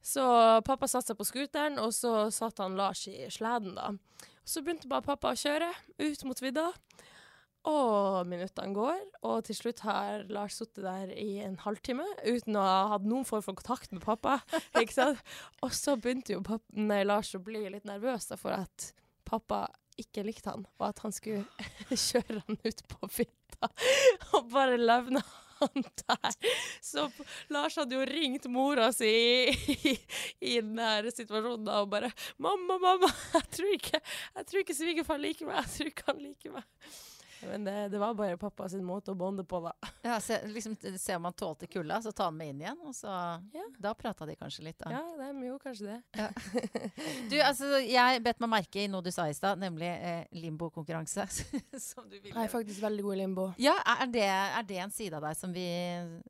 Så 0.00 0.24
pappa 0.64 0.88
satte 0.88 1.12
seg 1.12 1.18
på 1.18 1.26
scooteren, 1.28 1.76
og 1.82 1.92
så 1.92 2.30
satt 2.32 2.62
han 2.64 2.78
Lars 2.78 3.04
i 3.10 3.26
sleden, 3.28 3.74
da. 3.76 3.90
Så 4.48 4.64
begynte 4.64 4.88
bare 4.88 5.04
pappa 5.04 5.34
å 5.34 5.38
kjøre 5.38 5.68
ut 6.00 6.24
mot 6.24 6.40
vidda. 6.40 6.70
Og 7.68 8.24
minuttene 8.24 8.72
går, 8.72 9.00
og 9.28 9.42
til 9.44 9.56
slutt 9.58 9.82
har 9.84 10.22
Lars 10.32 10.56
sittet 10.56 10.80
der 10.86 11.10
i 11.12 11.42
en 11.44 11.58
halvtime 11.60 12.06
uten 12.24 12.56
å 12.56 12.62
ha 12.64 12.78
hatt 12.94 13.04
noen 13.04 13.26
form 13.28 13.44
for 13.44 13.58
kontakt 13.58 13.92
med 13.92 14.00
pappa. 14.04 14.38
ikke 14.80 14.96
sant? 14.96 15.20
Og 15.60 15.74
så 15.76 15.98
begynte 16.00 16.38
jo 16.38 16.40
pappa, 16.46 16.64
nei, 16.72 17.02
Lars 17.04 17.34
å 17.36 17.42
bli 17.44 17.66
litt 17.68 17.84
nervøs 17.88 18.32
for 18.40 18.56
at 18.56 18.90
pappa 19.28 19.66
ikke 20.00 20.24
likte 20.24 20.54
han, 20.54 20.64
og 20.80 20.88
at 20.88 21.04
han 21.04 21.12
skulle 21.12 21.44
kjøre 22.08 22.40
han 22.46 22.58
ut 22.64 22.82
på 22.94 23.12
fitta 23.12 23.68
og 24.38 24.48
bare 24.54 24.80
levne 24.80 25.20
han 25.60 25.84
der. 25.84 26.36
Så 26.80 27.04
Lars 27.52 27.76
hadde 27.76 27.98
jo 27.98 28.08
ringt 28.08 28.48
mora 28.48 28.88
si 28.96 29.12
i, 29.12 29.94
i 30.40 30.56
den 30.56 30.72
der 30.80 31.10
situasjonen 31.12 31.68
da, 31.68 31.82
og 31.84 31.92
bare 31.92 32.08
'Mamma, 32.38 32.80
mamma, 32.80 33.12
jeg 33.36 33.48
tror 33.52 33.72
ikke, 33.76 34.00
jeg 34.40 34.48
tror 34.48 34.64
ikke 34.64 34.80
svigerfar 34.80 35.20
liker 35.20 35.50
meg. 35.50 35.60
Jeg 35.60 35.74
tror 35.76 35.92
ikke 35.92 36.08
han 36.08 36.22
liker 36.24 36.56
meg.' 36.56 37.09
Men 37.48 37.64
det, 37.64 37.88
det 37.92 37.98
var 37.98 38.14
bare 38.14 38.36
pappa 38.40 38.68
sin 38.68 38.84
måte 38.84 39.12
å 39.12 39.18
bonde 39.18 39.44
på, 39.48 39.60
da. 39.64 39.72
Ja, 40.10 40.16
se, 40.20 40.38
liksom, 40.48 40.76
se 40.98 41.16
om 41.16 41.26
han 41.28 41.36
tålte 41.36 41.68
kulda, 41.70 42.00
så 42.02 42.12
ta 42.16 42.28
han 42.30 42.36
med 42.36 42.54
inn 42.54 42.62
igjen. 42.64 42.80
Og 42.88 42.94
så, 42.96 43.12
Ja. 43.54 43.66
Da 43.80 43.94
prata 43.96 44.26
de 44.28 44.36
kanskje 44.36 44.64
litt, 44.66 44.78
da. 44.80 44.90
Ja, 44.92 45.02
det 45.18 45.28
er 45.30 45.46
jo 45.48 45.58
kanskje 45.62 45.94
det. 45.94 46.26
Du, 47.30 47.36
altså, 47.44 47.68
jeg 47.84 48.22
bet 48.24 48.40
meg 48.42 48.52
merke 48.56 48.84
i 48.84 48.88
noe 48.90 49.04
du 49.04 49.10
sa 49.14 49.28
i 49.30 49.36
stad, 49.36 49.60
nemlig 49.60 49.88
eh, 49.88 50.24
limbokonkurranse. 50.36 51.26
som 51.90 52.08
du 52.08 52.18
ville. 52.18 52.34
Jeg 52.34 52.48
er 52.48 52.52
faktisk 52.52 52.82
veldig 52.84 53.06
god 53.06 53.16
i 53.16 53.20
limbo. 53.22 53.48
Ja, 53.60 53.76
er 53.96 54.10
det, 54.12 54.26
er 54.28 54.68
det 54.68 54.82
en 54.84 54.94
side 54.94 55.16
av 55.16 55.24
deg 55.28 55.38
som 55.38 55.54
vi 55.54 55.66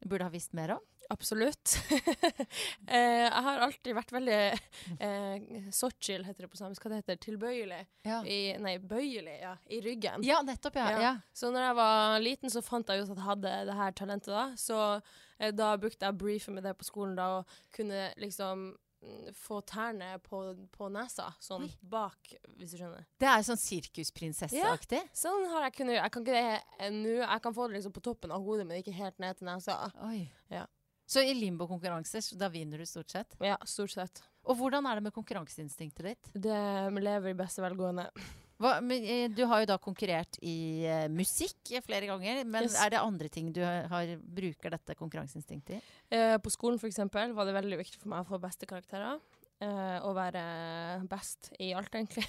burde 0.05 0.27
ha 0.29 0.33
visst 0.33 0.55
mer 0.57 0.77
om? 0.79 0.87
Absolutt. 1.11 1.77
eh, 2.87 3.25
jeg 3.27 3.43
har 3.47 3.63
alltid 3.65 3.97
vært 3.97 4.13
veldig 4.15 4.41
eh, 5.01 5.71
Sochil, 5.75 6.25
heter 6.27 6.47
det 6.47 6.51
på 6.53 6.61
samisk. 6.61 6.85
Hva 6.85 6.93
det 6.93 7.01
heter 7.03 7.21
Tilbøyelig. 7.25 7.81
Ja. 8.07 8.21
I, 8.25 8.39
nei, 8.63 8.77
bøyelig, 8.79 9.39
ja. 9.43 9.55
I 9.71 9.81
ryggen. 9.85 10.27
ja, 10.27 10.41
nettopp. 10.47 10.79
Ja. 10.81 10.91
Ja. 10.95 11.01
ja. 11.07 11.15
Så 11.35 11.51
når 11.55 11.69
jeg 11.69 11.81
var 11.81 12.21
liten, 12.25 12.53
så 12.53 12.63
fant 12.65 12.91
jeg 12.91 13.03
ut 13.03 13.11
at 13.11 13.19
jeg 13.19 13.27
hadde 13.27 13.57
det 13.71 13.81
her 13.81 13.97
talentet 13.99 14.35
da. 14.35 14.47
Så 14.61 14.79
eh, 15.41 15.51
da 15.57 15.75
brukte 15.81 16.07
jeg 16.07 16.21
briefe 16.21 16.55
med 16.55 16.67
det 16.69 16.77
på 16.79 16.87
skolen 16.89 17.19
da, 17.19 17.29
og 17.41 17.59
kunne 17.75 18.09
liksom 18.23 18.67
mm, 18.73 19.31
få 19.37 19.61
tærne 19.67 20.15
på, 20.25 20.43
på 20.75 20.91
nesa, 20.95 21.31
sånn 21.43 21.69
Oi. 21.69 21.73
bak, 21.93 22.35
hvis 22.57 22.75
du 22.75 22.81
skjønner. 22.81 23.07
Det 23.21 23.31
er 23.31 23.47
sånn 23.47 23.61
sirkusprinsesseaktig. 23.61 25.05
Sånn 25.17 25.49
har 25.53 25.69
jeg 25.69 25.79
kunnet 25.81 25.99
Jeg 26.01 26.15
kan 26.15 26.27
ikke 26.27 26.37
det 26.37 26.59
eh, 26.87 26.93
nå. 26.95 27.17
Jeg 27.23 27.47
kan 27.47 27.57
få 27.57 27.69
det 27.69 27.81
liksom 27.81 27.97
på 27.97 28.05
toppen 28.05 28.35
av 28.35 28.45
hodet, 28.47 28.69
men 28.69 28.83
ikke 28.83 28.95
helt 28.97 29.19
ned 29.23 29.41
til 29.41 29.51
nesa. 29.51 29.83
Oi. 30.07 30.29
Ja. 30.53 30.67
Så 31.11 31.23
i 31.27 31.33
limbo-konkurranser, 31.35 32.23
da 32.39 32.47
vinner 32.53 32.79
du 32.79 32.87
stort 32.87 33.11
sett? 33.11 33.33
Ja, 33.43 33.57
stort 33.67 33.91
sett. 33.91 34.21
Og 34.47 34.55
hvordan 34.61 34.87
er 34.87 35.01
det 35.01 35.09
med 35.09 35.15
konkurranseinstinktet 35.17 36.07
ditt? 36.07 36.29
Det 36.47 36.61
lever 37.03 37.33
i 37.33 37.39
beste 37.39 37.65
velgående. 37.65 38.07
Hva, 38.61 38.77
men, 38.85 39.03
eh, 39.03 39.25
du 39.33 39.43
har 39.49 39.63
jo 39.63 39.71
da 39.73 39.79
konkurrert 39.81 40.37
i 40.45 40.85
uh, 40.85 41.09
musikk 41.11 41.73
flere 41.83 42.07
ganger, 42.11 42.45
men 42.45 42.69
Yes. 42.69 42.77
er 42.79 42.93
det 42.93 43.01
andre 43.01 43.31
ting 43.33 43.49
du 43.57 43.63
har, 43.65 44.13
bruker 44.21 44.71
dette 44.77 44.95
konkurranseinstinktet 44.95 45.79
i? 45.79 45.81
Uh, 46.13 46.37
på 46.39 46.53
skolen 46.53 46.79
eksempel 46.79 47.35
var 47.35 47.49
det 47.49 47.57
veldig 47.57 47.81
viktig 47.81 48.03
for 48.03 48.13
meg 48.13 48.23
å 48.23 48.31
få 48.31 48.41
beste 48.43 48.69
karakterer. 48.71 49.19
Og 49.61 50.15
være 50.17 50.41
best 51.05 51.51
i 51.61 51.75
alt, 51.77 51.93
egentlig. 51.93 52.23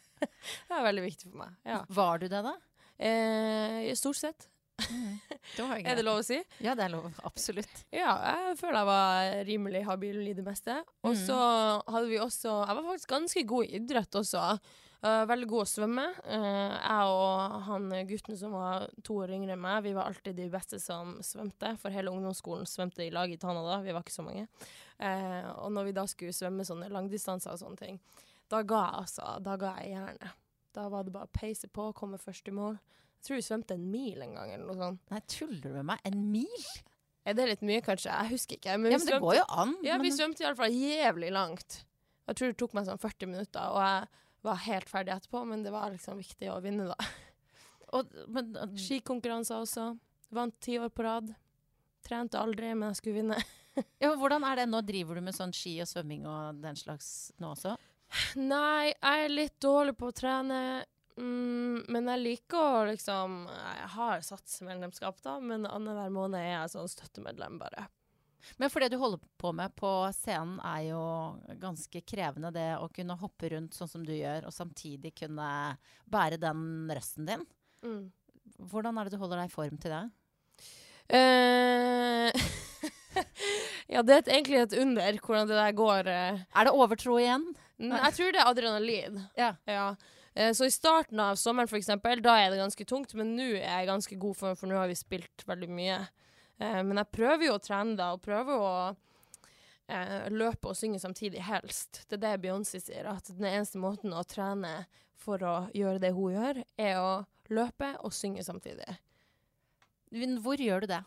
det 0.18 0.74
er 0.74 0.82
veldig 0.82 1.04
viktig 1.04 1.28
for 1.28 1.44
meg. 1.44 1.52
Ja. 1.62 1.84
Var 1.86 2.18
du 2.18 2.26
det, 2.32 2.40
da? 2.42 2.56
Stort 3.94 4.18
sett. 4.18 4.48
Var 4.78 5.82
Er 5.86 5.96
det 5.98 6.04
lov 6.04 6.20
å 6.20 6.24
si? 6.26 6.38
Ja, 6.64 6.74
det 6.74 6.86
er 6.88 6.94
lov. 6.96 7.10
Absolutt. 7.26 7.84
Ja, 7.94 8.14
jeg 8.48 8.56
føler 8.58 8.80
jeg 8.80 8.88
var 8.90 9.34
rimelig 9.48 9.84
habil 9.86 10.22
i 10.30 10.34
det 10.34 10.44
meste. 10.46 10.80
Og 11.04 11.14
Mm. 11.14 11.20
så 11.26 11.36
hadde 11.86 12.08
vi 12.10 12.18
også 12.18 12.66
Jeg 12.66 12.76
var 12.76 12.88
faktisk 12.88 13.08
ganske 13.14 13.44
god 13.46 13.64
i 13.68 13.76
idrett 13.78 14.18
også. 14.22 14.58
Uh, 15.04 15.26
veldig 15.28 15.46
god 15.50 15.60
å 15.66 15.68
svømme. 15.68 16.04
Uh, 16.24 16.72
jeg 16.80 17.08
og 17.12 17.56
han 17.66 17.90
gutten 18.08 18.38
som 18.40 18.54
var 18.56 18.86
to 19.04 19.18
år 19.20 19.34
yngre 19.36 19.52
enn 19.52 19.60
meg, 19.60 19.82
vi 19.84 19.92
var 19.92 20.08
alltid 20.08 20.34
de 20.38 20.46
beste 20.48 20.78
som 20.80 21.18
svømte. 21.20 21.74
For 21.78 21.92
hele 21.92 22.08
ungdomsskolen 22.10 22.64
svømte 22.64 23.04
i 23.04 23.10
lag 23.12 23.28
i 23.30 23.36
Tana 23.36 23.60
da, 23.66 23.82
vi 23.84 23.92
var 23.92 24.00
ikke 24.00 24.16
så 24.16 24.24
mange. 24.24 24.46
Uh, 24.96 25.44
og 25.60 25.72
når 25.76 25.90
vi 25.90 25.92
da 25.92 26.06
skulle 26.08 26.32
svømme 26.32 26.64
sånne 26.64 26.88
langdistanser 26.88 27.52
og 27.52 27.60
sånne 27.60 27.76
ting, 27.82 28.00
da 28.48 28.62
ga 28.64 28.80
jeg 28.86 29.02
altså, 29.04 29.28
da 29.44 29.56
ga 29.60 29.74
jeg 29.82 29.92
jernet. 29.92 30.40
Da 30.74 30.88
var 30.88 31.04
det 31.04 31.12
bare 31.14 31.28
å 31.28 31.36
peise 31.36 31.68
på, 31.68 31.90
komme 31.94 32.16
først 32.18 32.48
i 32.48 32.56
mål. 32.56 32.80
Jeg 33.24 33.30
tror 33.30 33.38
vi 33.40 33.44
svømte 33.46 33.74
en 33.78 33.84
mil 33.90 34.20
en 34.20 34.34
gang, 34.36 34.50
eller 34.52 34.66
noe 34.68 34.76
sånt. 34.76 35.00
Nei, 35.10 35.20
tuller 35.32 35.62
du 35.64 35.68
med 35.78 35.86
meg? 35.94 36.00
En 36.04 36.18
mil? 36.30 36.66
Er 37.24 37.32
det 37.38 37.46
litt 37.48 37.62
mye, 37.64 37.80
kanskje? 37.80 38.12
Jeg 38.12 38.30
husker 38.34 38.58
ikke. 38.58 38.74
Men 38.76 38.92
Ja, 38.92 38.98
men 38.98 39.06
det 39.06 39.14
svømte- 39.14 39.20
går 39.24 39.34
jo 39.38 39.44
an. 39.48 39.76
ja, 39.82 39.96
vi 39.96 40.10
men- 40.10 40.18
svømte 40.18 40.44
iallfall 40.44 40.74
jævlig 40.76 41.30
langt. 41.32 41.84
Jeg 42.28 42.36
tror 42.36 42.48
det 42.52 42.58
tok 42.60 42.74
meg 42.74 42.84
sånn 42.84 43.00
40 43.00 43.26
minutter, 43.30 43.60
og 43.72 43.80
jeg 43.80 44.08
var 44.44 44.56
helt 44.56 44.88
ferdig 44.92 45.14
etterpå, 45.16 45.46
men 45.48 45.62
det 45.62 45.72
var 45.72 45.90
liksom 45.90 46.18
viktig 46.20 46.50
å 46.52 46.60
vinne, 46.62 46.88
da. 46.92 46.94
og, 47.94 48.12
men, 48.28 48.52
Skikonkurranser 48.76 49.56
også. 49.64 49.98
Vant 50.30 50.60
ti 50.60 50.76
år 50.78 50.90
på 50.92 51.02
rad. 51.04 51.34
Trente 52.04 52.36
aldri, 52.36 52.74
men 52.76 52.90
jeg 52.92 52.96
skulle 53.00 53.22
vinne. 53.22 53.38
ja, 54.00 54.10
men 54.10 54.18
hvordan 54.20 54.44
er 54.44 54.56
det 54.56 54.68
nå? 54.68 54.84
Driver 54.84 55.14
du 55.14 55.20
med 55.22 55.32
sånn 55.34 55.52
ski 55.54 55.78
og 55.80 55.88
svømming 55.88 56.26
og 56.28 56.60
den 56.60 56.76
slags 56.76 57.32
nå 57.40 57.54
også? 57.56 57.76
Nei, 58.36 58.92
jeg 58.92 59.24
er 59.24 59.28
litt 59.32 59.56
dårlig 59.64 59.96
på 59.96 60.10
å 60.10 60.14
trene. 60.14 60.84
Mm, 61.20 61.84
men 61.94 62.08
jeg 62.10 62.22
liker 62.24 62.58
å 62.58 62.86
liksom 62.88 63.44
Jeg 63.46 63.90
har 63.94 64.22
satsmedlemskap, 64.26 65.20
da, 65.22 65.36
men 65.38 65.62
annenhver 65.68 66.10
måned 66.10 66.40
er 66.40 66.48
jeg 66.56 66.72
sånn 66.74 66.90
støttemedlem, 66.90 67.58
bare. 67.60 67.84
Men 68.60 68.68
for 68.68 68.82
det 68.82 68.90
du 68.92 68.98
holder 69.00 69.22
på 69.40 69.52
med 69.56 69.72
på 69.78 69.90
scenen 70.12 70.58
er 70.68 70.82
jo 70.90 71.04
ganske 71.62 72.02
krevende, 72.04 72.50
det 72.52 72.66
å 72.76 72.90
kunne 72.92 73.16
hoppe 73.16 73.48
rundt 73.54 73.72
sånn 73.78 73.88
som 73.88 74.02
du 74.04 74.12
gjør, 74.12 74.48
og 74.50 74.52
samtidig 74.52 75.14
kunne 75.22 75.46
bære 76.12 76.36
den 76.42 76.90
røsten 76.92 77.30
din. 77.30 77.46
Mm. 77.86 78.02
Hvordan 78.58 78.98
er 79.00 79.08
det 79.08 79.14
du 79.16 79.22
holder 79.22 79.40
deg 79.40 79.48
i 79.48 79.54
form 79.54 79.78
til 79.80 79.94
det? 79.94 80.02
Uh, 81.14 82.30
ja, 83.94 84.02
det 84.02 84.18
er 84.18 84.28
egentlig 84.34 84.60
et 84.64 84.76
under 84.82 85.18
hvordan 85.22 85.48
det 85.50 85.58
der 85.58 85.74
går. 85.78 86.08
eh. 86.12 86.42
Er 86.56 86.68
det 86.68 86.74
overtro 86.74 87.16
igjen? 87.20 87.46
N- 87.80 87.92
Jeg 87.96 88.14
tror 88.18 88.32
det 88.34 88.40
er 88.42 88.50
adrenalin. 88.52 89.18
Ja. 89.38 89.50
Ja. 89.68 89.88
Eh, 90.34 90.52
Så 90.52 90.66
i 90.66 90.70
starten 90.74 91.20
av 91.20 91.36
sommeren, 91.36 91.68
for 91.70 91.78
eksempel, 91.78 92.22
da 92.22 92.36
er 92.40 92.50
det 92.50 92.58
ganske 92.62 92.86
tungt, 92.90 93.14
men 93.14 93.34
nå 93.36 93.46
er 93.60 93.64
jeg 93.84 93.90
ganske 93.90 94.18
god, 94.18 94.36
for, 94.36 94.58
for 94.58 94.70
nå 94.70 94.78
har 94.80 94.90
vi 94.90 94.98
spilt 94.98 95.44
veldig 95.46 95.70
mye. 95.70 96.00
Eh, 96.58 96.80
men 96.82 96.98
jeg 97.00 97.12
prøver 97.14 97.48
jo 97.48 97.56
å 97.58 97.62
trene 97.62 97.96
da, 97.98 98.12
og 98.16 98.22
prøver 98.24 98.58
å 98.58 98.74
eh, 99.88 100.26
løpe 100.34 100.72
og 100.72 100.78
synge 100.78 101.00
samtidig, 101.02 101.42
helst. 101.46 102.04
Det 102.08 102.18
er 102.18 102.24
det 102.26 102.34
Beyoncé 102.44 102.82
sier, 102.82 103.06
at 103.10 103.30
den 103.30 103.46
eneste 103.50 103.78
måten 103.82 104.14
å 104.14 104.24
trene 104.26 104.84
for 105.24 105.40
å 105.46 105.56
gjøre 105.74 106.02
det 106.02 106.12
hun 106.16 106.34
gjør, 106.34 106.62
er 106.82 107.00
å 107.00 107.12
løpe 107.54 107.94
og 108.04 108.12
synge 108.14 108.44
samtidig. 108.44 108.98
Hvor 110.44 110.60
gjør 110.60 110.84
du 110.84 110.90
det? 110.92 111.02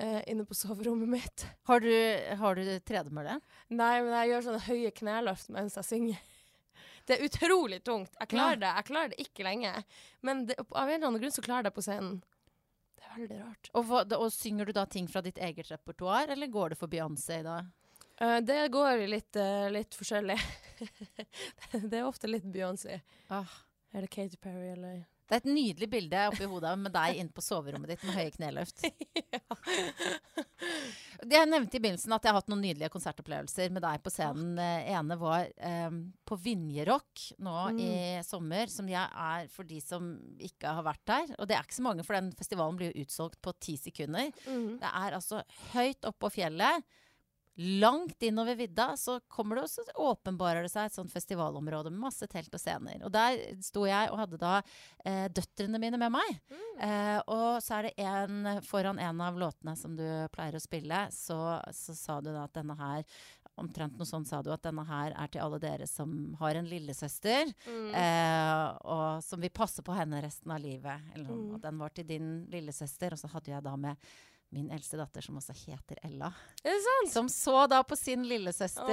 Eh, 0.00 0.20
inne 0.32 0.46
på 0.48 0.56
soverommet 0.56 1.08
mitt. 1.12 1.44
Har 1.68 1.80
du, 1.84 1.92
har 2.40 2.56
du 2.56 2.64
tredemølle? 2.88 3.36
Nei, 3.68 3.94
men 4.00 4.14
jeg 4.16 4.30
gjør 4.30 4.46
sånne 4.46 4.62
høye 4.64 4.92
kneløft 4.96 5.50
mens 5.52 5.76
jeg 5.76 5.88
synger. 5.88 6.22
Det 7.10 7.16
er 7.18 7.26
utrolig 7.26 7.80
tungt. 7.82 8.12
Jeg 8.20 8.30
klarer 8.30 8.58
det 8.62 8.68
jeg 8.70 8.86
klarer 8.86 9.10
det 9.10 9.24
ikke 9.24 9.42
lenge. 9.42 9.72
Men 10.22 10.44
det, 10.46 10.54
av 10.70 10.84
en 10.84 10.94
eller 10.94 11.08
annen 11.08 11.22
grunn 11.24 11.34
så 11.34 11.42
klarer 11.42 11.64
jeg 11.64 11.72
det 11.72 11.78
på 11.80 11.82
scenen. 11.82 12.20
Det 13.00 13.08
er 13.08 13.16
veldig 13.16 13.38
rart. 13.40 13.70
Og, 13.74 13.86
hva, 13.88 14.02
og 14.20 14.28
synger 14.30 14.70
du 14.70 14.76
da 14.76 14.84
ting 14.86 15.08
fra 15.10 15.22
ditt 15.26 15.40
eget 15.42 15.72
repertoar, 15.72 16.30
eller 16.30 16.52
går 16.54 16.70
det 16.70 16.78
for 16.78 16.92
Beyoncé 16.92 17.40
da? 17.42 17.56
Uh, 18.20 18.38
det 18.46 18.60
går 18.70 19.02
litt, 19.10 19.40
uh, 19.40 19.66
litt 19.74 19.98
forskjellig. 19.98 20.36
det 21.90 21.98
er 21.98 22.06
ofte 22.06 22.30
litt 22.30 22.46
Beyoncé. 22.46 23.00
Ah. 23.34 23.58
Eller 23.90 24.06
Katy 24.06 24.38
Perry, 24.38 24.70
eller 24.76 25.02
Det 25.30 25.36
er 25.36 25.42
et 25.44 25.52
nydelig 25.54 25.86
bilde 25.92 26.20
oppi 26.26 26.46
hodet 26.50 26.72
med 26.82 26.90
deg 26.90 27.20
inne 27.20 27.30
på 27.30 27.42
soverommet 27.44 27.92
ditt 27.92 28.00
med 28.08 28.16
høye 28.18 28.32
kneløft. 28.34 28.82
Jeg 31.30 31.48
nevnte 31.50 31.76
i 31.76 31.80
begynnelsen 31.82 32.14
at 32.16 32.24
jeg 32.24 32.32
har 32.32 32.38
hatt 32.40 32.48
noen 32.50 32.62
nydelige 32.64 32.88
konsertopplevelser 32.94 33.72
med 33.74 33.82
deg 33.84 34.00
på 34.02 34.10
scenen. 34.12 34.54
Eh, 34.58 34.88
ene 34.96 35.16
var 35.20 35.44
um, 35.86 35.98
på 36.26 36.38
Vinjerock 36.40 37.26
nå 37.44 37.56
Mm. 37.70 37.78
i 37.84 37.90
sommer, 38.24 38.70
som 38.72 38.88
jeg 38.88 39.04
er 39.04 39.46
for 39.52 39.68
de 39.68 39.78
som 39.84 40.06
ikke 40.40 40.72
har 40.78 40.82
vært 40.86 41.02
der. 41.06 41.34
Og 41.38 41.46
det 41.46 41.54
er 41.58 41.66
ikke 41.66 41.76
så 41.76 41.84
mange, 41.86 42.04
for 42.06 42.16
den 42.16 42.32
festivalen 42.38 42.78
blir 42.80 42.90
jo 42.94 43.04
utsolgt 43.04 43.36
på 43.44 43.52
ti 43.60 43.76
sekunder. 43.76 44.32
Mm. 44.48 44.78
Det 44.80 44.88
er 44.90 45.18
altså 45.18 45.42
høyt 45.74 46.08
oppå 46.08 46.32
fjellet. 46.32 46.82
Langt 47.56 48.22
innover 48.22 48.54
vidda 48.56 48.96
så 48.96 49.18
kommer 49.28 49.56
det 49.58 49.64
også, 49.66 49.82
åpenbarer 50.00 50.62
det 50.64 50.70
seg 50.72 50.86
et 50.88 50.94
sånt 50.94 51.12
festivalområde 51.12 51.90
med 51.92 52.00
masse 52.06 52.24
telt 52.30 52.54
og 52.56 52.60
scener. 52.62 53.02
Og 53.04 53.12
der 53.12 53.36
sto 53.64 53.82
jeg 53.88 54.08
og 54.12 54.20
hadde 54.22 54.38
da 54.40 54.52
eh, 55.04 55.26
døtrene 55.28 55.80
mine 55.82 55.98
med 56.00 56.14
meg. 56.14 56.38
Eh, 56.80 57.18
og 57.26 57.58
så 57.60 57.80
er 57.80 57.88
det 57.90 57.92
en 58.06 58.62
foran 58.64 58.98
en 59.02 59.20
av 59.20 59.36
låtene 59.36 59.74
som 59.76 59.96
du 59.98 60.06
pleier 60.32 60.56
å 60.56 60.62
spille, 60.62 61.02
så, 61.12 61.58
så 61.76 61.96
sa 61.98 62.20
du 62.24 62.30
da 62.32 62.46
at 62.46 62.56
denne 62.56 62.78
her 62.80 63.04
Omtrent 63.60 63.98
noe 63.98 64.06
sånn 64.08 64.24
sa 64.24 64.38
du 64.40 64.48
at 64.54 64.62
denne 64.64 64.80
her 64.88 65.12
er 65.20 65.28
til 65.28 65.42
alle 65.44 65.58
dere 65.60 65.84
som 65.90 66.30
har 66.40 66.56
en 66.56 66.68
lillesøster, 66.70 67.50
Mm. 67.66 67.90
eh, 67.92 68.78
og 68.88 69.20
som 69.26 69.42
vil 69.42 69.50
passe 69.52 69.82
på 69.84 69.92
henne 69.92 70.22
resten 70.24 70.54
av 70.54 70.62
livet. 70.62 71.10
Eller 71.12 71.26
noe. 71.28 71.42
Mm. 71.42 71.54
Og 71.58 71.60
den 71.66 71.82
var 71.82 71.92
til 71.92 72.06
din 72.08 72.30
lillesøster, 72.48 73.12
og 73.12 73.20
så 73.20 73.28
hadde 73.34 73.52
jeg 73.52 73.66
da 73.66 73.74
med 73.76 73.96
min 74.50 74.70
eldste 74.74 74.98
datter, 74.98 75.22
som 75.22 75.36
også 75.38 75.54
heter 75.54 75.98
Ella. 76.06 76.32
Er 76.64 76.74
det 76.74 76.80
sant? 76.84 77.12
Som 77.12 77.28
så 77.30 77.66
da 77.70 77.82
på 77.86 77.96
sin 77.98 78.24
lillesøster. 78.26 78.90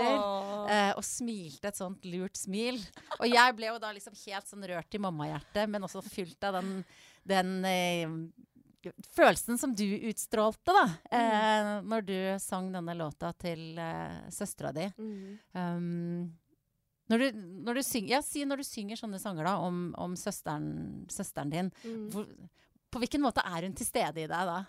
Eh, 0.70 0.92
og 0.94 1.04
smilte 1.06 1.72
et 1.72 1.80
sånt 1.80 2.06
lurt 2.06 2.38
smil. 2.38 2.78
Og 3.20 3.26
jeg 3.30 3.56
ble 3.58 3.72
jo 3.72 3.80
da 3.82 3.90
liksom 3.96 4.14
helt 4.26 4.50
sånn 4.52 4.68
rørt 4.70 4.94
i 4.94 5.02
mammahjertet, 5.02 5.66
men 5.70 5.88
også 5.88 6.04
fylt 6.06 6.46
av 6.46 6.60
den, 6.60 6.84
den 7.26 7.56
eh, 7.66 8.14
følelsen 9.18 9.58
som 9.58 9.74
du 9.76 9.86
utstrålte, 10.12 10.72
da. 10.78 10.86
Eh, 11.12 11.72
når 11.90 12.06
du 12.06 12.18
sang 12.44 12.70
denne 12.72 12.94
låta 12.98 13.34
til 13.42 13.80
eh, 13.82 14.28
søstera 14.34 14.72
di. 14.78 14.86
Mm. 15.02 15.40
Um, 15.58 16.38
når 17.10 17.24
du, 17.24 17.42
når 17.66 17.80
du 17.80 17.84
synger, 17.88 18.14
ja, 18.18 18.22
si 18.22 18.46
når 18.46 18.62
du 18.62 18.68
synger 18.68 19.00
sånne 19.00 19.20
sanger 19.24 19.48
da, 19.48 19.58
om, 19.64 19.90
om 19.98 20.16
søsteren, 20.20 21.06
søsteren 21.12 21.54
din, 21.54 21.74
Mm. 21.88 22.10
hvor, 22.14 22.28
på 22.92 23.00
hvilken 23.02 23.24
måte 23.24 23.44
er 23.44 23.66
hun 23.68 23.74
til 23.76 23.88
stede 23.88 24.22
i 24.24 24.28
deg 24.30 24.50
da? 24.52 24.62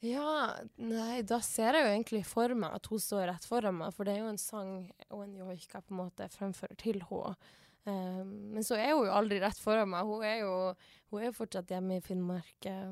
Ja, 0.00 0.54
nei, 0.80 1.20
da 1.28 1.42
ser 1.44 1.76
jeg 1.76 1.84
jo 1.84 1.92
egentlig 1.92 2.22
for 2.24 2.52
meg 2.56 2.72
at 2.78 2.86
hun 2.88 3.00
står 3.02 3.26
rett 3.28 3.44
foran 3.44 3.76
meg, 3.82 3.92
for 3.92 4.08
det 4.08 4.14
er 4.14 4.22
jo 4.22 4.30
en 4.30 4.40
sang 4.40 4.70
og 5.10 5.24
en 5.26 5.34
joik 5.42 5.66
på 5.74 5.92
en 5.92 5.98
måte 5.98 6.28
fremfører 6.32 6.78
til 6.80 7.02
henne. 7.10 7.34
Um, 7.88 8.32
men 8.54 8.64
så 8.64 8.76
er 8.76 8.92
hun 8.92 9.06
jo 9.06 9.12
aldri 9.16 9.38
rett 9.40 9.60
foran 9.60 9.88
meg. 9.92 10.08
Hun 10.08 10.24
er 10.24 10.42
jo, 10.42 10.54
hun 11.12 11.24
er 11.24 11.36
fortsatt 11.36 11.72
hjemme 11.72 11.98
i 11.98 12.04
Finnmark. 12.04 12.56
eh. 12.68 12.90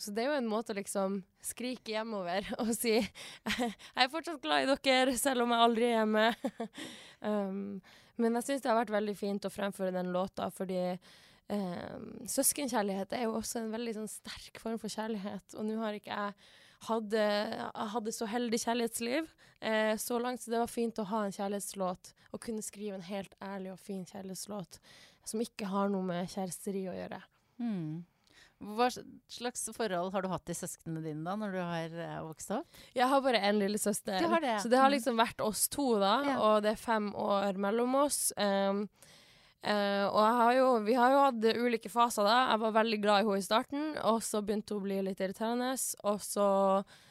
Så 0.00 0.12
det 0.12 0.24
er 0.24 0.32
jo 0.32 0.40
en 0.42 0.48
måte 0.48 0.74
å 0.74 0.76
liksom 0.76 1.22
skrike 1.40 1.94
hjemover 1.94 2.44
og 2.60 2.72
si 2.76 2.98
jeg 2.98 3.70
er 3.96 4.10
fortsatt 4.12 4.42
glad 4.44 4.66
i 4.66 4.74
dere, 4.84 5.14
selv 5.16 5.46
om 5.46 5.54
jeg 5.54 5.68
aldri 5.68 5.88
er 5.88 5.94
hjemme. 5.98 6.26
um, 7.20 7.62
men 8.20 8.40
jeg 8.40 8.48
syns 8.48 8.64
det 8.64 8.72
har 8.72 8.80
vært 8.80 8.96
veldig 8.96 9.16
fint 9.16 9.48
å 9.48 9.52
fremføre 9.52 9.92
den 9.96 10.12
låta, 10.12 10.50
fordi 10.52 10.82
um, 11.52 12.06
søskenkjærlighet 12.30 13.16
er 13.16 13.26
jo 13.26 13.36
også 13.38 13.62
en 13.62 13.72
veldig 13.74 13.96
sånn, 13.98 14.10
sterk 14.10 14.60
form 14.62 14.78
for 14.82 14.92
kjærlighet. 14.92 15.56
Og 15.56 15.68
nå 15.68 15.78
har 15.82 15.98
ikke 15.98 16.14
jeg 16.14 16.36
hadde, 16.86 17.22
jeg 17.22 17.92
hadde 17.94 18.14
så 18.14 18.28
heldig 18.30 18.60
kjærlighetsliv 18.62 19.30
eh, 19.60 19.94
så 20.00 20.18
langt, 20.22 20.42
så 20.42 20.52
det 20.52 20.60
var 20.60 20.70
fint 20.70 20.98
å 21.00 21.06
ha 21.10 21.24
en 21.24 21.34
kjærlighetslåt 21.34 22.12
og 22.32 22.42
kunne 22.42 22.64
skrive 22.64 22.98
en 22.98 23.06
helt 23.06 23.32
ærlig 23.42 23.72
og 23.72 23.80
fin 23.80 24.04
kjærlighetslåt 24.06 24.80
som 25.26 25.42
ikke 25.42 25.70
har 25.70 25.90
noe 25.90 26.06
med 26.06 26.28
kjæresteri 26.30 26.84
å 26.90 26.94
gjøre. 26.94 27.22
Mm. 27.58 28.04
Hva 28.76 28.86
slags 28.88 29.66
forhold 29.76 30.14
har 30.14 30.24
du 30.24 30.30
hatt 30.32 30.46
til 30.48 30.56
søsknene 30.56 31.02
dine 31.04 31.26
da, 31.26 31.34
når 31.36 31.56
du 31.56 31.60
har 31.60 31.98
eh, 32.06 32.20
vokst 32.24 32.54
opp? 32.56 32.78
Jeg 32.96 33.08
har 33.10 33.24
bare 33.24 33.42
én 33.44 33.58
lillesøster, 33.60 34.16
det 34.16 34.40
det, 34.44 34.54
så 34.62 34.72
det 34.72 34.80
har 34.80 34.88
mm. 34.88 34.94
liksom 34.96 35.20
vært 35.20 35.44
oss 35.44 35.66
to, 35.72 35.90
da. 36.00 36.14
Ja. 36.24 36.36
Og 36.46 36.64
det 36.64 36.72
er 36.72 36.80
fem 36.80 37.10
år 37.20 37.60
mellom 37.60 37.98
oss. 38.06 38.30
Um, 38.36 38.86
eh, 38.86 39.14
og 39.66 40.20
jeg 40.20 40.34
har 40.40 40.52
jo, 40.54 40.66
vi 40.86 40.94
har 40.94 41.10
jo 41.10 41.22
hatt 41.24 41.46
ulike 41.58 41.90
faser, 41.90 42.26
da. 42.26 42.36
Jeg 42.52 42.62
var 42.62 42.76
veldig 42.76 42.98
glad 43.02 43.22
i 43.22 43.26
henne 43.26 43.40
i 43.40 43.46
starten, 43.46 43.88
og 44.06 44.20
så 44.22 44.42
begynte 44.44 44.76
hun 44.76 44.84
å 44.84 44.86
bli 44.86 45.00
litt 45.08 45.22
irriterende. 45.24 45.72
Og 46.06 46.20
så 46.22 46.50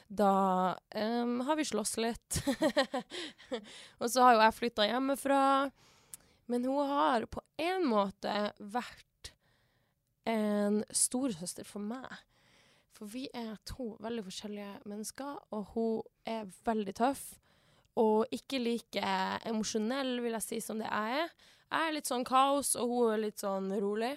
da 0.08 0.76
um, 0.96 1.40
har 1.48 1.58
vi 1.58 1.66
slåss 1.66 1.98
litt. 1.98 2.40
og 4.00 4.08
så 4.12 4.24
har 4.24 4.36
jo 4.36 4.44
jeg 4.46 4.58
flytta 4.60 4.88
hjemmefra. 4.88 5.42
Men 6.46 6.68
hun 6.70 6.92
har 6.92 7.26
på 7.26 7.42
en 7.58 7.88
måte 7.90 8.36
vært 8.60 9.32
en 10.30 10.84
storesøster 10.94 11.66
for 11.68 11.82
meg. 11.82 12.06
For 12.96 13.10
vi 13.12 13.26
er 13.36 13.58
to 13.68 13.96
veldig 14.00 14.24
forskjellige 14.28 14.86
mennesker, 14.88 15.42
og 15.52 15.74
hun 15.74 16.30
er 16.30 16.46
veldig 16.68 16.96
tøff. 16.96 17.26
Og 18.00 18.32
ikke 18.36 18.60
like 18.60 19.12
emosjonell, 19.48 20.20
vil 20.24 20.38
jeg 20.38 20.46
si, 20.46 20.62
som 20.64 20.80
det 20.80 20.88
jeg 20.88 21.26
er. 21.26 21.36
Jeg 21.72 21.90
er 21.90 21.96
litt 21.96 22.10
sånn 22.10 22.26
kaos, 22.28 22.76
og 22.80 22.92
hun 22.92 23.14
er 23.16 23.24
litt 23.28 23.42
sånn 23.42 23.72
rolig. 23.82 24.14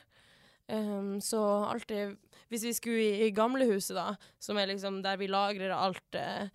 Um, 0.69 1.17
så 1.25 1.41
alltid 1.65 2.19
Hvis 2.53 2.65
vi 2.67 2.73
skulle 2.77 3.01
i, 3.01 3.23
i 3.25 3.33
gamlehuset, 3.33 3.95
da, 3.97 4.19
som 4.41 4.59
er 4.61 4.69
liksom 4.69 4.99
der 5.05 5.17
vi 5.21 5.29
lagrer 5.29 5.73
alt, 5.73 6.17
eh, 6.17 6.49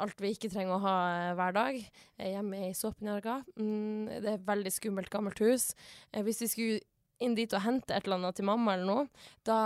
alt 0.00 0.20
vi 0.20 0.30
ikke 0.32 0.48
trenger 0.52 0.76
å 0.76 0.82
ha 0.84 0.94
eh, 1.08 1.32
hver 1.36 1.54
dag, 1.56 1.78
hjemme 2.20 2.62
i 2.68 2.72
Såpenjarga 2.76 3.38
mm, 3.56 4.08
Det 4.08 4.28
er 4.28 4.34
et 4.38 4.48
veldig 4.48 4.72
skummelt, 4.72 5.12
gammelt 5.12 5.40
hus. 5.44 5.70
Uh, 6.12 6.20
hvis 6.24 6.40
vi 6.44 6.50
skulle 6.52 6.80
inn 7.24 7.36
dit 7.36 7.52
og 7.52 7.64
hente 7.64 7.92
et 7.92 8.04
eller 8.08 8.20
annet 8.20 8.40
til 8.40 8.48
mamma 8.48 8.76
eller 8.76 8.88
noe, 8.88 9.26
da 9.44 9.58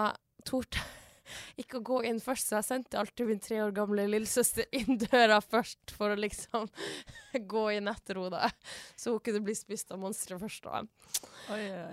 torde 0.46 0.83
ikke 1.60 1.80
å 1.80 1.84
gå 1.86 2.00
inn 2.08 2.20
først, 2.22 2.48
så 2.48 2.58
jeg 2.58 2.68
sendte 2.68 3.00
alltid 3.00 3.30
min 3.30 3.42
tre 3.42 3.60
år 3.64 3.74
gamle 3.76 4.06
lillesøster 4.10 4.68
inn 4.76 5.00
døra 5.02 5.40
først 5.44 5.94
for 5.96 6.14
å 6.14 6.18
liksom 6.20 6.68
gå 7.52 7.64
inn 7.76 7.90
etter 7.92 8.20
henne. 8.22 8.52
Så 8.98 9.16
hun 9.16 9.22
kunne 9.24 9.44
bli 9.46 9.56
spist 9.58 9.92
av 9.94 10.02
monstre 10.02 10.38
først. 10.40 10.68
da. 10.68 10.84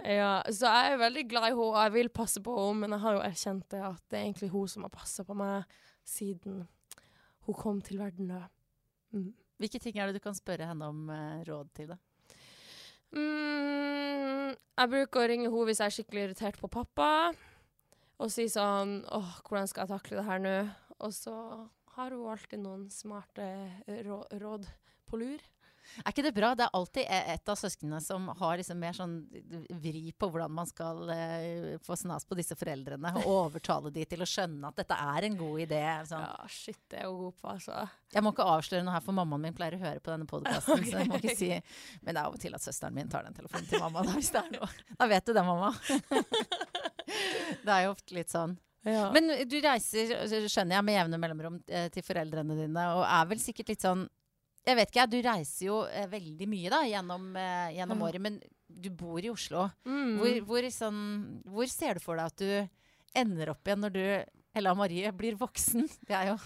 Ja, 0.08 0.34
så 0.50 0.72
jeg 0.72 0.94
er 0.94 1.02
veldig 1.04 1.26
glad 1.32 1.50
i 1.50 1.54
henne, 1.54 1.70
og 1.70 1.80
jeg 1.82 1.96
vil 1.98 2.14
passe 2.14 2.44
på 2.44 2.58
henne, 2.60 2.84
men 2.84 2.98
jeg 2.98 3.06
har 3.06 3.18
jo 3.18 3.26
erkjent 3.28 3.68
det 3.74 3.84
at 3.90 4.04
det 4.10 4.20
er 4.20 4.28
egentlig 4.28 4.54
hun 4.54 4.72
som 4.76 4.88
har 4.88 4.94
passa 4.94 5.26
på 5.28 5.38
meg 5.38 5.78
siden 6.08 6.64
hun 7.44 7.58
kom 7.60 7.82
til 7.84 8.00
verden. 8.00 8.32
da. 8.32 8.48
Mm. 9.14 9.34
Hvilke 9.62 9.80
ting 9.80 9.98
er 9.98 10.10
det 10.10 10.18
du 10.18 10.24
kan 10.24 10.36
spørre 10.36 10.68
henne 10.68 10.90
om 10.90 11.10
eh, 11.14 11.44
råd 11.48 11.70
til? 11.78 11.94
da? 11.94 12.00
Mm, 13.14 14.54
jeg 14.54 14.90
bruker 14.90 15.22
å 15.22 15.28
ringe 15.30 15.50
henne 15.50 15.68
hvis 15.70 15.82
jeg 15.84 15.92
er 15.92 15.96
skikkelig 15.98 16.24
irritert 16.28 16.58
på 16.60 16.70
pappa, 16.72 17.10
og 18.22 18.32
si 18.32 18.46
sånn 18.52 19.02
åh, 19.12 19.32
hvordan 19.48 19.70
skal 19.70 19.86
jeg 19.86 19.94
takle 19.96 20.20
det 20.20 20.28
her 20.28 20.44
nå? 20.44 20.56
Og 21.04 21.14
så 21.16 21.36
har 21.96 22.14
hun 22.14 22.30
alltid 22.32 22.62
noen 22.64 22.88
smarte 22.94 23.46
rå 24.06 24.24
råd 24.42 24.70
på 25.10 25.20
lur. 25.22 25.42
Er 26.02 26.10
ikke 26.10 26.26
det 26.26 26.34
bra? 26.34 26.52
Det 26.58 26.66
er 26.66 26.76
alltid 26.78 27.04
e- 27.06 27.34
et 27.36 27.50
av 27.52 27.58
søsknene 27.60 28.00
som 28.02 28.26
har 28.40 28.58
liksom 28.60 28.80
mer 28.82 28.96
sånn 28.98 29.16
vri 29.84 30.12
på 30.18 30.30
hvordan 30.32 30.54
man 30.54 30.70
skal 30.70 31.10
eh, 31.14 31.68
få 31.86 31.98
snas 32.00 32.26
på 32.26 32.38
disse 32.40 32.58
foreldrene, 32.58 33.12
og 33.22 33.30
overtale 33.30 33.92
de 33.94 34.06
til 34.10 34.26
å 34.26 34.30
skjønne 34.30 34.72
at 34.72 34.82
dette 34.82 34.98
er 34.98 35.28
en 35.30 35.38
god 35.38 35.62
idé. 35.68 35.84
Sånn. 36.10 36.26
Ja, 36.26 36.50
shit, 36.50 36.80
det 36.90 37.02
er 37.02 37.08
jeg 37.08 37.20
god 37.20 37.38
på, 37.38 37.54
altså. 37.54 37.84
Jeg 38.16 38.26
må 38.26 38.34
ikke 38.34 38.50
avsløre 38.56 38.88
noe 38.88 38.98
her, 38.98 39.06
for 39.06 39.18
mammaen 39.20 39.46
min 39.48 39.58
pleier 39.58 39.78
å 39.78 39.84
høre 39.84 40.04
på 40.04 40.14
denne 40.14 40.30
podkasten. 40.30 40.84
Så 40.90 41.00
jeg 41.04 41.12
må 41.12 41.22
ikke 41.22 41.38
si 41.38 41.52
Men 41.54 42.12
det 42.12 42.18
er 42.18 42.26
av 42.26 42.36
og 42.36 42.42
til 42.42 42.58
at 42.58 42.66
søsteren 42.66 42.98
min 42.98 43.10
tar 43.12 43.28
den 43.28 43.38
telefonen 43.38 43.70
til 43.70 43.84
mamma. 43.84 44.06
Da, 44.08 44.18
hvis 44.18 44.34
det 44.34 44.44
er 44.44 44.52
noe. 44.58 44.70
da 45.00 45.10
vet 45.14 45.30
du 45.30 45.34
det, 45.38 45.46
mamma. 45.48 45.72
det 47.66 47.74
er 47.74 47.86
jo 47.86 47.94
ofte 47.94 48.18
litt 48.18 48.34
sånn. 48.34 48.58
Ja. 48.84 49.08
Men 49.16 49.30
du 49.48 49.56
reiser, 49.64 50.12
skjønner 50.52 50.76
jeg, 50.78 50.86
med 50.86 50.98
jevne 50.98 51.20
mellomrom 51.22 51.62
eh, 51.72 51.88
til 51.94 52.04
foreldrene 52.04 52.58
dine, 52.58 52.84
og 52.98 53.06
er 53.08 53.30
vel 53.30 53.40
sikkert 53.40 53.72
litt 53.72 53.86
sånn 53.86 54.04
Jeg 54.64 54.78
vet 54.80 54.94
ikke, 54.94 55.04
du 55.12 55.18
reiser 55.26 55.66
jo 55.68 55.82
eh, 55.90 56.06
veldig 56.12 56.46
mye 56.48 56.70
da, 56.72 56.84
gjennom, 56.88 57.36
eh, 57.36 57.74
gjennom 57.76 57.98
mm. 58.00 58.04
året, 58.08 58.22
men 58.24 58.40
du 58.68 58.90
bor 58.96 59.20
i 59.20 59.30
Oslo. 59.32 59.70
mm. 59.84 60.18
Hvor, 60.22 60.40
hvor, 60.48 60.64
sånn, 60.72 61.02
hvor 61.52 61.68
ser 61.72 61.94
du 62.00 62.04
for 62.04 62.16
deg 62.20 62.26
at 62.32 62.40
du 62.40 62.68
ender 63.20 63.50
opp 63.54 63.68
igjen 63.68 63.84
når 63.84 63.92
du 63.94 64.06
Hella 64.54 64.74
Marie 64.78 65.12
blir 65.18 65.36
voksen? 65.36 65.90
Det 66.08 66.16
er 66.16 66.26
jo 66.32 66.38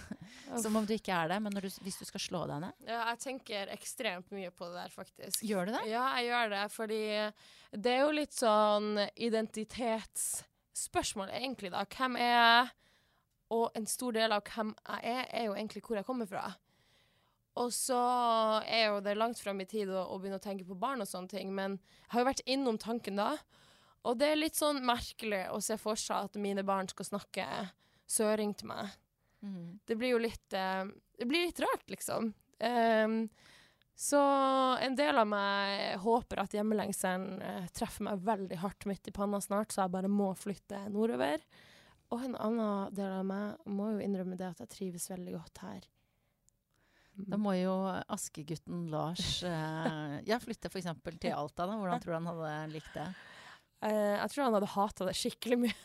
som 0.64 0.76
om 0.80 0.86
du 0.88 0.94
ikke 0.96 1.14
er 1.14 1.28
det, 1.34 1.40
men 1.44 1.52
når 1.54 1.62
du, 1.68 1.72
hvis 1.86 2.00
du 2.02 2.06
skal 2.08 2.22
slå 2.24 2.42
deg 2.50 2.58
ned. 2.64 2.74
Ja, 2.88 3.00
jeg 3.12 3.20
tenker 3.28 3.64
ekstremt 3.76 4.28
mye 4.34 4.52
på 4.56 4.64
det 4.72 4.78
der, 4.80 4.92
faktisk. 4.96 5.36
Gjør 5.46 5.64
du 5.68 5.72
det? 5.76 5.84
Ja, 5.92 6.06
jeg 6.18 6.26
gjør 6.32 6.46
det, 6.56 6.66
fordi 6.74 7.02
det 7.78 7.92
er 7.94 8.02
jo 8.02 8.18
litt 8.18 8.34
sånn 8.34 8.90
identitetsspørsmål, 9.14 11.30
egentlig, 11.38 11.70
da. 11.76 11.82
Hvem 11.86 12.14
er 12.24 12.34
jeg? 12.34 12.66
Og 13.56 13.72
en 13.80 13.86
stor 13.88 14.12
del 14.16 14.34
av 14.36 14.44
hvem 14.44 14.74
jeg 14.76 15.00
er, 15.08 15.24
er 15.32 15.46
jo 15.48 15.56
egentlig 15.56 15.82
hvor 15.86 15.96
jeg 16.00 16.08
kommer 16.08 16.28
fra. 16.28 16.50
Og 17.58 17.72
så 17.74 18.00
er 18.68 18.92
jo 18.92 19.00
det 19.06 19.18
langt 19.18 19.40
fram 19.42 19.62
i 19.64 19.70
tid 19.70 19.90
å, 19.90 20.04
å 20.14 20.20
begynne 20.22 20.40
å 20.40 20.44
tenke 20.44 20.68
på 20.68 20.78
barn 20.78 21.02
og 21.02 21.10
sånne 21.10 21.32
ting, 21.32 21.50
men 21.56 21.80
jeg 21.80 22.12
har 22.14 22.24
jo 22.24 22.30
vært 22.30 22.46
innom 22.46 22.78
tanken 22.82 23.20
da. 23.20 23.32
Og 24.08 24.20
det 24.20 24.30
er 24.32 24.40
litt 24.40 24.56
sånn 24.56 24.84
merkelig 24.86 25.48
å 25.52 25.60
se 25.64 25.76
for 25.82 26.00
seg 26.00 26.30
at 26.30 26.40
mine 26.40 26.64
barn 26.68 26.88
skal 26.92 27.10
snakke 27.10 27.48
søring 28.08 28.54
til 28.56 28.72
meg 28.72 28.96
Mm. 29.42 29.80
det 29.86 29.96
blir 29.96 30.16
jo 30.16 30.18
litt 30.18 30.54
eh, 30.54 30.86
Det 31.18 31.26
blir 31.26 31.46
litt 31.46 31.60
rart, 31.60 31.90
liksom. 31.90 32.32
Um, 32.58 33.30
så 33.98 34.20
en 34.82 34.96
del 34.96 35.18
av 35.18 35.28
meg 35.30 35.98
håper 36.04 36.44
at 36.44 36.54
hjemmelengselen 36.54 37.42
eh, 37.42 37.68
treffer 37.74 38.06
meg 38.06 38.22
veldig 38.26 38.60
hardt 38.62 38.86
midt 38.90 39.10
i 39.10 39.14
panna 39.14 39.40
snart, 39.42 39.74
så 39.74 39.84
jeg 39.84 39.94
bare 39.96 40.12
må 40.12 40.32
flytte 40.38 40.84
nordover. 40.94 41.42
Og 42.14 42.22
en 42.28 42.38
annen 42.38 42.94
del 42.94 43.16
av 43.16 43.26
meg 43.26 43.70
må 43.74 43.90
jo 43.96 44.04
innrømme 44.06 44.38
det 44.38 44.52
at 44.52 44.62
jeg 44.62 44.74
trives 44.76 45.10
veldig 45.10 45.34
godt 45.40 45.64
her. 45.66 45.88
Da 47.18 47.38
må 47.42 47.56
jo 47.58 47.74
askegutten 48.14 48.86
Lars 48.92 49.42
eh, 49.48 50.18
ja, 50.28 50.38
flytte 50.42 50.70
f.eks. 50.70 50.90
til 51.18 51.34
Alta. 51.34 51.66
Da. 51.66 51.78
Hvordan 51.80 52.04
tror 52.04 52.14
du 52.14 52.18
han 52.20 52.30
hadde 52.30 52.52
likt 52.76 52.92
det? 52.94 53.08
Eh, 53.88 54.16
jeg 54.20 54.34
tror 54.34 54.44
han 54.46 54.58
hadde 54.58 54.74
hata 54.76 55.08
det 55.10 55.16
skikkelig 55.18 55.60
mye. 55.66 55.78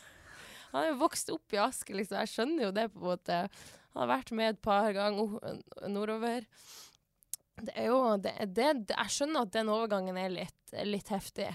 Han 0.73 0.87
er 0.87 0.93
jo 0.93 1.01
vokst 1.03 1.33
opp 1.33 1.53
i 1.53 1.61
Asker, 1.61 1.97
liksom. 1.99 2.21
Jeg 2.23 2.33
skjønner 2.33 2.67
jo 2.67 2.73
det, 2.77 2.87
på 2.93 3.01
en 3.03 3.11
måte. 3.11 3.41
Han 3.93 4.05
har 4.05 4.13
vært 4.15 4.33
med 4.37 4.55
et 4.55 4.63
par 4.65 4.89
ganger 4.97 5.61
nordover. 5.93 6.47
Det 7.61 7.75
er 7.77 7.91
jo 7.91 7.99
det, 8.17 8.33
det, 8.57 8.71
Jeg 8.95 9.13
skjønner 9.13 9.45
at 9.45 9.53
den 9.53 9.73
overgangen 9.73 10.17
er 10.17 10.33
litt, 10.33 10.77
litt 10.89 11.13
heftig 11.13 11.51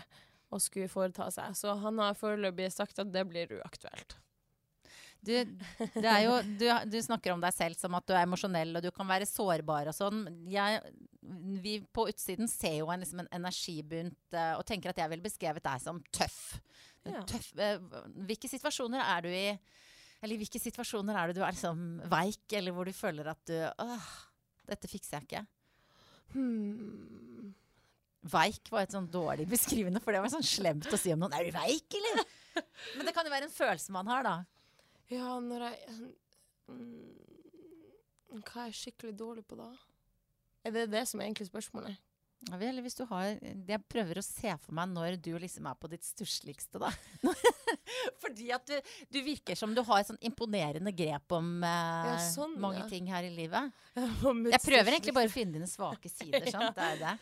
å 0.54 0.62
skulle 0.62 0.92
foreta 0.92 1.32
seg, 1.34 1.58
så 1.58 1.74
han 1.82 1.98
har 2.00 2.18
foreløpig 2.18 2.70
sagt 2.72 3.02
at 3.02 3.10
det 3.12 3.26
blir 3.28 3.58
uaktuelt. 3.58 4.16
Du, 5.26 5.34
det 5.98 6.14
jo, 6.24 6.36
du, 6.60 6.66
du 6.88 6.98
snakker 7.04 7.34
om 7.34 7.42
deg 7.44 7.56
selv 7.56 7.80
som 7.80 7.96
at 7.98 8.06
du 8.08 8.14
er 8.16 8.24
emosjonell 8.24 8.78
og 8.78 8.86
du 8.86 8.92
kan 8.96 9.08
være 9.10 9.28
sårbar 9.30 9.90
og 9.92 9.98
sånn. 9.98 10.24
Jeg, 10.52 10.80
vi 11.64 11.80
på 11.94 12.08
utsiden 12.12 12.50
ser 12.52 12.80
jo 12.80 12.92
en, 12.94 13.04
liksom 13.04 13.24
en 13.24 13.34
energibunt 13.40 14.38
eh, 14.38 14.54
og 14.56 14.64
tenker 14.68 14.94
at 14.94 15.02
jeg 15.02 15.12
ville 15.14 15.26
beskrevet 15.26 15.66
deg 15.66 15.84
som 15.84 16.00
tøff. 16.16 16.40
Ja. 17.08 17.24
tøff 17.28 17.52
eh, 17.64 17.82
hvilke 18.28 18.50
situasjoner 18.52 19.00
er 19.00 19.24
du 19.24 19.30
i 19.32 19.46
Eller 20.20 20.40
hvilke 20.42 20.60
situasjoner 20.60 21.16
er 21.16 21.30
det 21.30 21.38
du 21.38 21.44
er 21.46 21.54
liksom 21.56 22.02
veik, 22.12 22.44
eller 22.58 22.76
hvor 22.76 22.90
du 22.90 22.96
føler 22.96 23.30
at 23.32 23.44
du 23.48 23.56
Åh, 23.64 24.10
dette 24.68 24.90
fikser 24.92 25.20
jeg 25.20 25.28
ikke. 25.28 25.46
Hmm. 26.34 27.54
Veik 28.28 28.68
var 28.74 28.84
et 28.84 28.96
sånn 28.96 29.08
dårlig 29.12 29.46
beskrivende, 29.48 30.02
for 30.04 30.12
det 30.12 30.20
var 30.24 30.34
sånn 30.34 30.46
slemt 30.46 30.90
å 30.92 31.00
si 31.00 31.14
om 31.14 31.22
noen. 31.22 31.36
Er 31.38 31.48
du 31.48 31.56
veik, 31.56 31.88
eller? 32.00 32.24
Men 32.98 33.08
det 33.08 33.14
kan 33.16 33.28
jo 33.28 33.32
være 33.32 33.48
en 33.48 33.54
følelse 33.54 33.94
man 33.96 34.10
har, 34.12 34.26
da. 34.28 34.36
Ja, 35.12 35.38
når 35.40 35.70
jeg 35.70 35.78
mm, 36.68 38.42
Hva 38.42 38.66
er 38.66 38.72
jeg 38.72 38.80
skikkelig 38.82 39.16
dårlig 39.20 39.46
på 39.48 39.60
da? 39.60 39.72
Er 40.68 40.76
det 40.76 40.90
det 40.92 41.06
som 41.08 41.22
er 41.22 41.30
egentlig 41.30 41.48
spørsmålet? 41.48 41.96
Ja, 42.46 42.58
vel, 42.62 42.78
hvis 42.86 42.96
du 42.96 43.02
har 43.10 43.32
Jeg 43.42 43.80
prøver 43.90 44.20
å 44.20 44.24
se 44.24 44.52
for 44.62 44.76
meg 44.78 44.92
når 44.94 45.16
du 45.26 45.32
liksom 45.42 45.66
er 45.68 45.78
på 45.80 45.90
ditt 45.90 46.06
stussligste, 46.06 46.80
da. 46.80 46.92
Fordi 48.22 48.52
at 48.54 48.68
du, 48.70 48.92
du 49.10 49.18
virker 49.26 49.58
som 49.58 49.74
du 49.74 49.82
har 49.88 50.04
et 50.04 50.10
sånn 50.12 50.22
imponerende 50.28 50.94
grep 50.96 51.34
om 51.34 51.50
eh, 51.66 52.12
Ja, 52.12 52.18
sånn, 52.30 52.54
mange 52.62 52.84
ja. 52.84 52.88
ting 52.92 53.10
her 53.10 53.26
i 53.26 53.32
livet. 53.34 53.74
Jeg 54.54 54.62
prøver 54.64 54.94
egentlig 54.94 55.16
bare 55.18 55.32
å 55.32 55.34
finne 55.34 55.58
dine 55.58 55.70
svake 55.72 56.12
sider, 56.14 56.46
sant. 56.54 56.78
Det 56.78 56.92
er 56.94 57.02
det. 57.02 57.16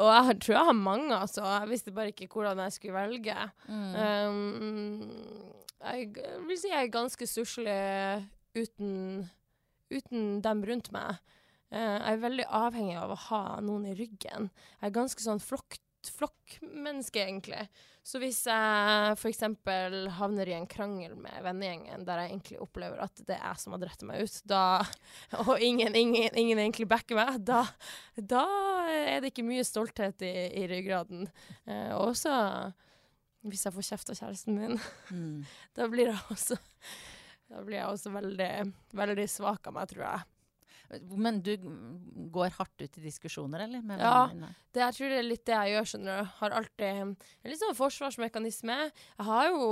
Og 0.00 0.10
jeg 0.14 0.38
tror 0.46 0.56
jeg 0.56 0.68
har 0.70 0.78
mange, 0.78 1.12
altså. 1.18 1.44
Jeg 1.44 1.70
visste 1.74 1.94
bare 1.94 2.14
ikke 2.14 2.30
hvordan 2.32 2.64
jeg 2.64 2.76
skulle 2.78 3.04
velge. 3.04 3.36
Mm. 3.68 3.92
Um, 4.00 5.53
jeg 5.84 6.10
vil 6.48 6.58
si 6.60 6.72
jeg 6.72 6.88
er 6.88 6.92
ganske 6.94 7.28
stusslig 7.28 7.78
uten, 8.56 9.24
uten 9.92 10.28
dem 10.44 10.66
rundt 10.68 10.90
meg. 10.94 11.22
Eh, 11.74 11.96
jeg 11.98 12.12
er 12.12 12.22
veldig 12.22 12.50
avhengig 12.54 13.00
av 13.00 13.14
å 13.14 13.22
ha 13.28 13.42
noen 13.64 13.88
i 13.90 13.96
ryggen. 13.98 14.50
Jeg 14.78 14.90
er 14.90 14.94
ganske 14.94 15.24
sånn 15.24 15.42
flokk, 15.42 15.80
flokkmenneske, 16.04 17.22
egentlig. 17.24 17.64
Så 18.04 18.20
hvis 18.20 18.42
jeg 18.44 19.14
f.eks. 19.16 19.40
havner 20.18 20.50
i 20.50 20.56
en 20.58 20.68
krangel 20.68 21.14
med 21.16 21.38
vennegjengen 21.46 22.04
der 22.04 22.20
jeg 22.20 22.34
egentlig 22.34 22.58
opplever 22.60 23.00
at 23.00 23.22
det 23.24 23.38
er 23.38 23.46
jeg 23.46 23.62
som 23.62 23.74
har 23.74 23.80
dratt 23.80 24.04
meg 24.04 24.26
ut, 24.26 24.36
da, 24.44 24.64
og 25.46 25.54
ingen, 25.64 25.96
ingen, 25.96 26.28
ingen 26.36 26.60
egentlig 26.60 26.88
backer 26.90 27.16
meg, 27.16 27.40
da, 27.48 27.64
da, 28.20 28.44
er 28.92 29.24
det 29.24 29.32
ikke 29.32 29.46
mye 29.48 29.64
stolthet 29.64 30.20
i, 30.26 30.34
i 30.60 30.66
ryggraden. 30.70 31.30
Eh, 31.64 31.94
også 31.96 32.34
hvis 33.44 33.66
jeg 33.66 33.74
får 33.74 33.88
kjeft 33.90 34.12
av 34.12 34.20
kjæresten 34.20 34.56
min, 34.58 34.78
mm. 35.10 35.42
da 35.76 35.88
blir 35.92 36.14
også 36.32 36.58
da 37.50 37.60
blir 37.64 37.76
jeg 37.78 37.90
også 37.90 38.12
veldig, 38.14 38.52
veldig 38.96 39.26
svak 39.30 39.68
av 39.68 39.76
meg, 39.76 39.90
tror 39.90 40.06
jeg. 40.06 40.22
Men 41.16 41.40
du 41.44 41.52
går 42.34 42.54
hardt 42.58 42.82
ut 42.82 42.98
i 43.00 43.04
diskusjoner, 43.04 43.64
eller? 43.66 43.84
ja, 43.98 44.26
det, 44.74 44.82
jeg 44.82 44.96
tror 44.96 45.12
det 45.12 45.18
er 45.18 45.26
litt 45.26 45.44
det 45.48 45.56
jeg 45.56 45.74
gjør. 45.74 45.88
skjønner 45.90 46.18
du. 46.18 46.32
Har 46.40 46.56
alltid 46.60 47.02
en 47.02 47.14
litt 47.48 47.60
sånn 47.60 47.78
forsvarsmekanisme. 47.78 48.78
Jeg 48.90 49.28
har 49.28 49.48
jo 49.50 49.68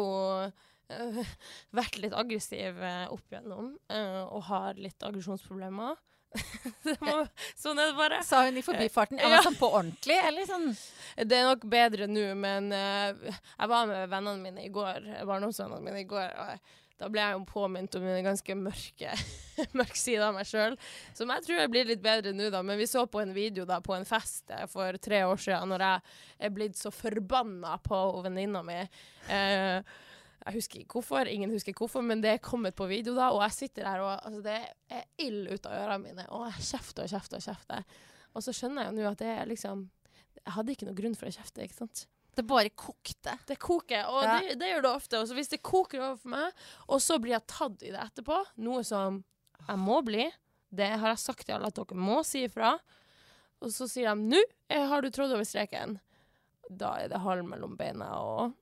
øh, 0.48 1.20
vært 1.78 2.00
litt 2.02 2.16
aggressiv 2.16 2.80
øh, 2.80 3.04
opp 3.14 3.26
igjennom, 3.28 3.74
øh, 3.92 4.22
og 4.24 4.48
har 4.48 4.80
litt 4.80 5.06
aggresjonsproblemer. 5.06 6.00
må, 7.06 7.16
sånn 7.58 7.80
er 7.80 7.90
det 7.92 7.96
bare. 7.98 8.20
Sa 8.26 8.44
hun 8.46 8.58
i 8.58 8.64
forbifarten. 8.64 9.20
Ja. 9.20 9.42
Sånn 9.44 9.58
på 9.60 9.70
ordentlig, 9.70 10.18
eller 10.28 10.48
sånn? 10.48 10.70
Det 11.16 11.38
er 11.38 11.48
nok 11.48 11.66
bedre 11.70 12.08
nå, 12.10 12.28
men 12.38 12.70
uh, 12.72 13.32
jeg 13.32 13.72
var 13.74 13.90
med 13.90 14.06
vennene 14.12 14.38
mine 14.44 14.64
i 14.64 14.72
går, 14.72 15.10
barndomsvennene 15.28 15.84
mine 15.84 16.04
i 16.04 16.08
går. 16.08 16.30
og 16.32 16.78
da 17.02 17.08
ble 17.10 17.22
jeg 17.22 17.34
jo 17.34 17.46
påminnet 17.48 17.96
om 17.98 18.04
en 18.06 18.26
ganske 18.28 18.54
mørke 18.54 19.14
mørk 19.78 19.96
side 19.98 20.22
av 20.22 20.36
meg 20.36 20.46
sjøl. 20.46 20.76
Som 21.18 21.32
jeg 21.34 21.46
tror 21.46 21.58
jeg 21.58 21.72
blir 21.72 21.88
litt 21.88 22.04
bedre 22.04 22.34
nå, 22.36 22.46
da. 22.54 22.60
Men 22.66 22.78
vi 22.78 22.86
så 22.86 23.02
på 23.10 23.22
en 23.22 23.34
video 23.34 23.66
da 23.66 23.80
på 23.82 23.96
en 23.96 24.06
fest 24.06 24.52
eh, 24.54 24.68
for 24.70 24.98
tre 25.02 25.24
år 25.26 25.42
siden, 25.42 25.72
når 25.72 25.86
jeg 25.86 26.46
er 26.46 26.54
blitt 26.54 26.78
så 26.78 26.92
forbanna 26.94 27.74
på 27.82 27.98
venninna 28.22 28.62
mi. 28.66 28.78
Eh, 29.26 29.98
jeg 30.42 30.56
husker 30.56 30.80
ikke 30.82 30.98
hvorfor, 30.98 31.28
ingen 31.30 31.52
husker 31.54 31.76
hvorfor, 31.76 32.02
men 32.06 32.22
det 32.22 32.32
er 32.32 32.40
kommet 32.42 32.74
på 32.74 32.88
video, 32.90 33.14
da. 33.14 33.30
Og 33.34 33.44
jeg 33.44 33.56
sitter 33.56 33.86
her 33.86 34.02
og 34.02 34.14
altså, 34.14 34.40
det 34.42 34.56
er 34.90 35.04
ild 35.22 35.46
ut 35.52 35.68
av 35.70 35.76
ørene 35.78 36.02
mine, 36.02 36.24
og 36.34 36.48
jeg 36.50 36.66
kjefter 36.72 37.04
og 37.04 37.12
kjefter 37.12 37.38
og 37.38 37.46
kjefter. 37.46 37.84
Og 38.32 38.44
så 38.44 38.54
skjønner 38.56 38.86
jeg 38.86 38.92
jo 38.92 38.96
nå 38.96 39.10
at 39.10 39.20
det 39.20 39.28
er 39.28 39.50
liksom 39.50 39.90
Jeg 40.42 40.54
hadde 40.56 40.72
ikke 40.72 40.86
noen 40.88 40.98
grunn 40.98 41.14
for 41.14 41.28
å 41.28 41.34
kjefte, 41.36 41.62
ikke 41.62 41.78
sant. 41.78 42.06
Det 42.34 42.42
bare 42.48 42.72
kokte. 42.74 43.36
Det 43.46 43.58
koker, 43.60 44.08
og 44.10 44.24
ja. 44.24 44.38
det, 44.40 44.56
det, 44.58 44.70
gjør 44.72 44.86
det 44.86 44.90
ofte. 44.90 45.20
Og 45.20 45.28
så 45.28 45.36
hvis 45.36 45.52
det 45.52 45.60
koker 45.62 46.00
over 46.00 46.16
for 46.18 46.32
meg, 46.32 46.64
og 46.88 47.02
så 47.04 47.18
blir 47.22 47.36
jeg 47.36 47.46
tatt 47.52 47.84
i 47.84 47.92
det 47.92 48.00
etterpå, 48.02 48.38
noe 48.64 48.80
som 48.88 49.20
jeg 49.68 49.78
må 49.78 50.00
bli, 50.02 50.24
det 50.72 50.88
har 50.96 51.12
jeg 51.12 51.22
sagt 51.22 51.44
til 51.46 51.54
alle 51.54 51.70
at 51.70 51.78
dere 51.78 52.00
må 52.00 52.22
si 52.26 52.46
ifra, 52.48 52.72
og 53.62 53.70
så 53.70 53.86
sier 53.86 54.10
de 54.10 54.32
'nå 54.32 54.40
har 54.90 55.04
du 55.04 55.10
trådt 55.12 55.36
over 55.36 55.46
streken', 55.46 56.00
da 56.66 56.96
er 56.98 57.12
det 57.12 57.20
halv 57.22 57.44
mellom 57.46 57.76
beina 57.78 58.08
og 58.18 58.56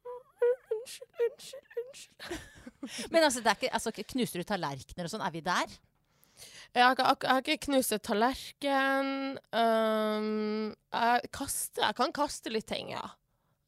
Unnskyld, 0.80 1.10
unnskyld, 1.24 1.69
unnskyld. 1.90 2.40
Men 3.12 3.26
altså, 3.26 3.42
det 3.44 3.52
er 3.52 3.60
ikke, 3.60 3.72
altså, 3.76 3.94
knuser 4.14 4.42
du 4.42 4.48
tallerkener 4.48 5.08
og 5.08 5.14
sånn? 5.14 5.24
Er 5.26 5.34
vi 5.34 5.44
der? 5.44 5.78
Jeg 6.72 6.86
har, 6.86 6.94
jeg 6.96 7.28
har 7.28 7.42
ikke 7.44 7.66
knust 7.66 7.92
en 7.92 8.04
tallerken. 8.06 9.38
Um, 9.52 10.70
jeg, 10.70 11.32
kaster, 11.34 11.84
jeg 11.84 11.98
kan 11.98 12.14
kaste 12.16 12.52
litt 12.54 12.70
ting, 12.70 12.94
ja 12.94 13.04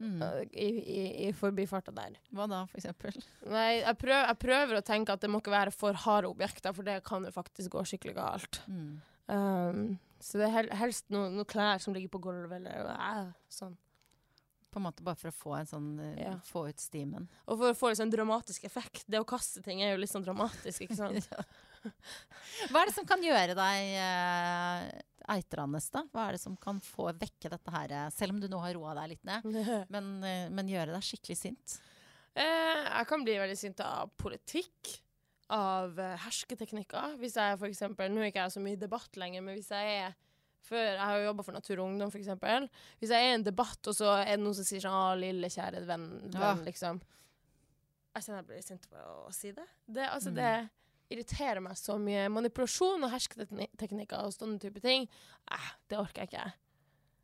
mm. 0.03 0.23
i, 0.53 0.67
i, 0.67 1.29
i 1.29 1.33
forbifarta 1.37 1.95
der. 1.95 2.17
Hva 2.35 2.47
da, 2.51 2.63
for 2.71 2.81
eksempel? 2.81 3.17
Nei, 3.51 3.81
jeg 3.81 3.99
prøver, 4.01 4.29
jeg 4.29 4.41
prøver, 4.45 4.79
å 4.79 4.87
tenke 4.87 5.15
at 5.15 5.23
det 5.23 5.31
må 5.31 5.43
ikke 5.43 5.55
være 5.55 5.75
for 5.75 5.99
harde 6.05 6.31
objekter, 6.33 6.75
for 6.77 6.87
det 6.87 7.01
kan 7.07 7.27
jo 7.27 7.33
faktisk 7.35 7.75
gå 7.77 7.85
skikkelig 7.89 8.17
galt. 8.19 8.63
Mm. 8.67 8.93
Um, 9.33 9.85
så 10.23 10.43
det 10.43 10.51
er 10.51 10.71
helst 10.79 11.09
noen 11.15 11.37
noe 11.39 11.49
klær 11.49 11.83
som 11.83 11.95
ligger 11.97 12.13
på 12.13 12.23
gulvet, 12.27 12.59
eller 12.61 12.91
uh, 12.93 13.31
sånn. 13.53 13.77
På 14.73 14.81
en 14.81 14.87
måte 14.89 15.05
bare 15.05 15.21
for 15.21 15.29
å 15.29 15.37
få, 15.37 15.55
en 15.59 15.69
sånn, 15.69 15.93
uh, 16.01 16.11
ja. 16.17 16.35
få 16.49 16.65
ut 16.71 16.81
stimen. 16.81 17.29
Og 17.47 17.61
for 17.61 17.75
å 17.75 17.77
få 17.77 17.93
en 17.93 18.01
sånn 18.03 18.13
dramatisk 18.15 18.65
effekt. 18.65 19.05
Det 19.07 19.21
å 19.21 19.29
kaste 19.29 19.61
ting 19.65 19.85
er 19.85 19.93
jo 19.93 20.01
litt 20.01 20.13
sånn 20.13 20.25
dramatisk, 20.25 20.87
ikke 20.87 20.99
sant? 21.03 21.33
Hva 22.71 22.83
er 22.83 22.89
det 22.89 22.95
som 22.97 23.07
kan 23.09 23.23
gjøre 23.25 23.57
deg 23.59 23.95
uh, 23.99 24.91
eitrende, 25.31 25.81
da? 25.93 26.03
Hva 26.13 26.27
er 26.27 26.37
det 26.37 26.43
som 26.43 26.57
kan 26.61 26.81
få 26.83 27.11
vekke 27.19 27.51
dette 27.53 27.75
her, 27.75 27.93
eh, 27.93 28.11
selv 28.15 28.35
om 28.35 28.41
du 28.43 28.49
nå 28.51 28.61
har 28.63 28.75
roa 28.77 28.95
deg 29.01 29.15
litt 29.15 29.25
ned, 29.29 29.47
men, 29.95 30.13
eh, 30.27 30.49
men, 30.51 30.71
gjøre 30.71 30.95
deg 30.95 31.07
skikkelig 31.07 31.39
sint? 31.39 31.79
Eh, 32.33 32.83
jeg 32.89 33.09
kan 33.11 33.25
bli 33.25 33.39
veldig 33.41 33.59
sint 33.59 33.83
av 33.85 34.13
politikk, 34.21 34.99
av 35.53 35.99
uh, 35.99 36.15
hersketeknikker. 36.23 37.19
Hvis 37.21 37.35
jeg 37.37 37.59
for 37.61 37.69
eksempel, 37.69 38.09
Nå 38.09 38.23
er 38.23 38.31
ikke 38.31 38.47
jeg 38.47 38.55
så 38.55 38.61
mye 38.65 38.77
i 38.79 38.81
debatt 38.81 39.19
lenger, 39.21 39.43
men 39.45 39.59
hvis 39.59 39.69
jeg 39.69 39.99
er 40.07 40.15
før, 40.67 40.85
Jeg 40.85 41.03
har 41.03 41.19
jo 41.19 41.25
jobba 41.29 41.47
for 41.47 41.57
Natur 41.57 41.79
og 41.79 41.87
Ungdom, 41.87 42.13
f.eks. 42.13 42.29
Hvis 43.01 43.11
jeg 43.15 43.19
er 43.19 43.33
i 43.33 43.39
en 43.39 43.47
debatt, 43.47 43.81
og 43.87 43.97
så 43.97 44.13
er 44.21 44.37
det 44.37 44.43
noen 44.45 44.57
som 44.59 44.69
sier 44.69 44.85
sånn 44.85 44.99
'Å, 44.99 45.19
lille, 45.21 45.51
kjære 45.53 45.83
venn', 45.89 46.11
venn 46.29 46.43
ja. 46.43 46.55
liksom. 46.67 47.01
Jeg 48.13 48.25
kjenner 48.25 48.43
jeg 48.43 48.49
blir 48.51 48.65
sint 48.67 48.89
på 48.91 49.03
å 49.03 49.33
si 49.33 49.53
det. 49.57 49.67
Det, 49.89 50.05
altså, 50.05 50.31
mm. 50.31 50.37
det 50.37 50.53
irriterer 51.13 51.63
meg 51.65 51.79
så 51.81 51.97
mye. 52.01 52.29
Manipulasjon 52.33 53.05
og 53.07 53.13
hersketeknikker 53.13 54.27
og 54.27 54.35
sånne 54.35 54.61
type 54.61 54.83
ting, 54.85 55.09
eh, 55.51 55.71
det 55.89 56.01
orker 56.01 56.25
jeg 56.25 56.33
ikke. 56.33 56.53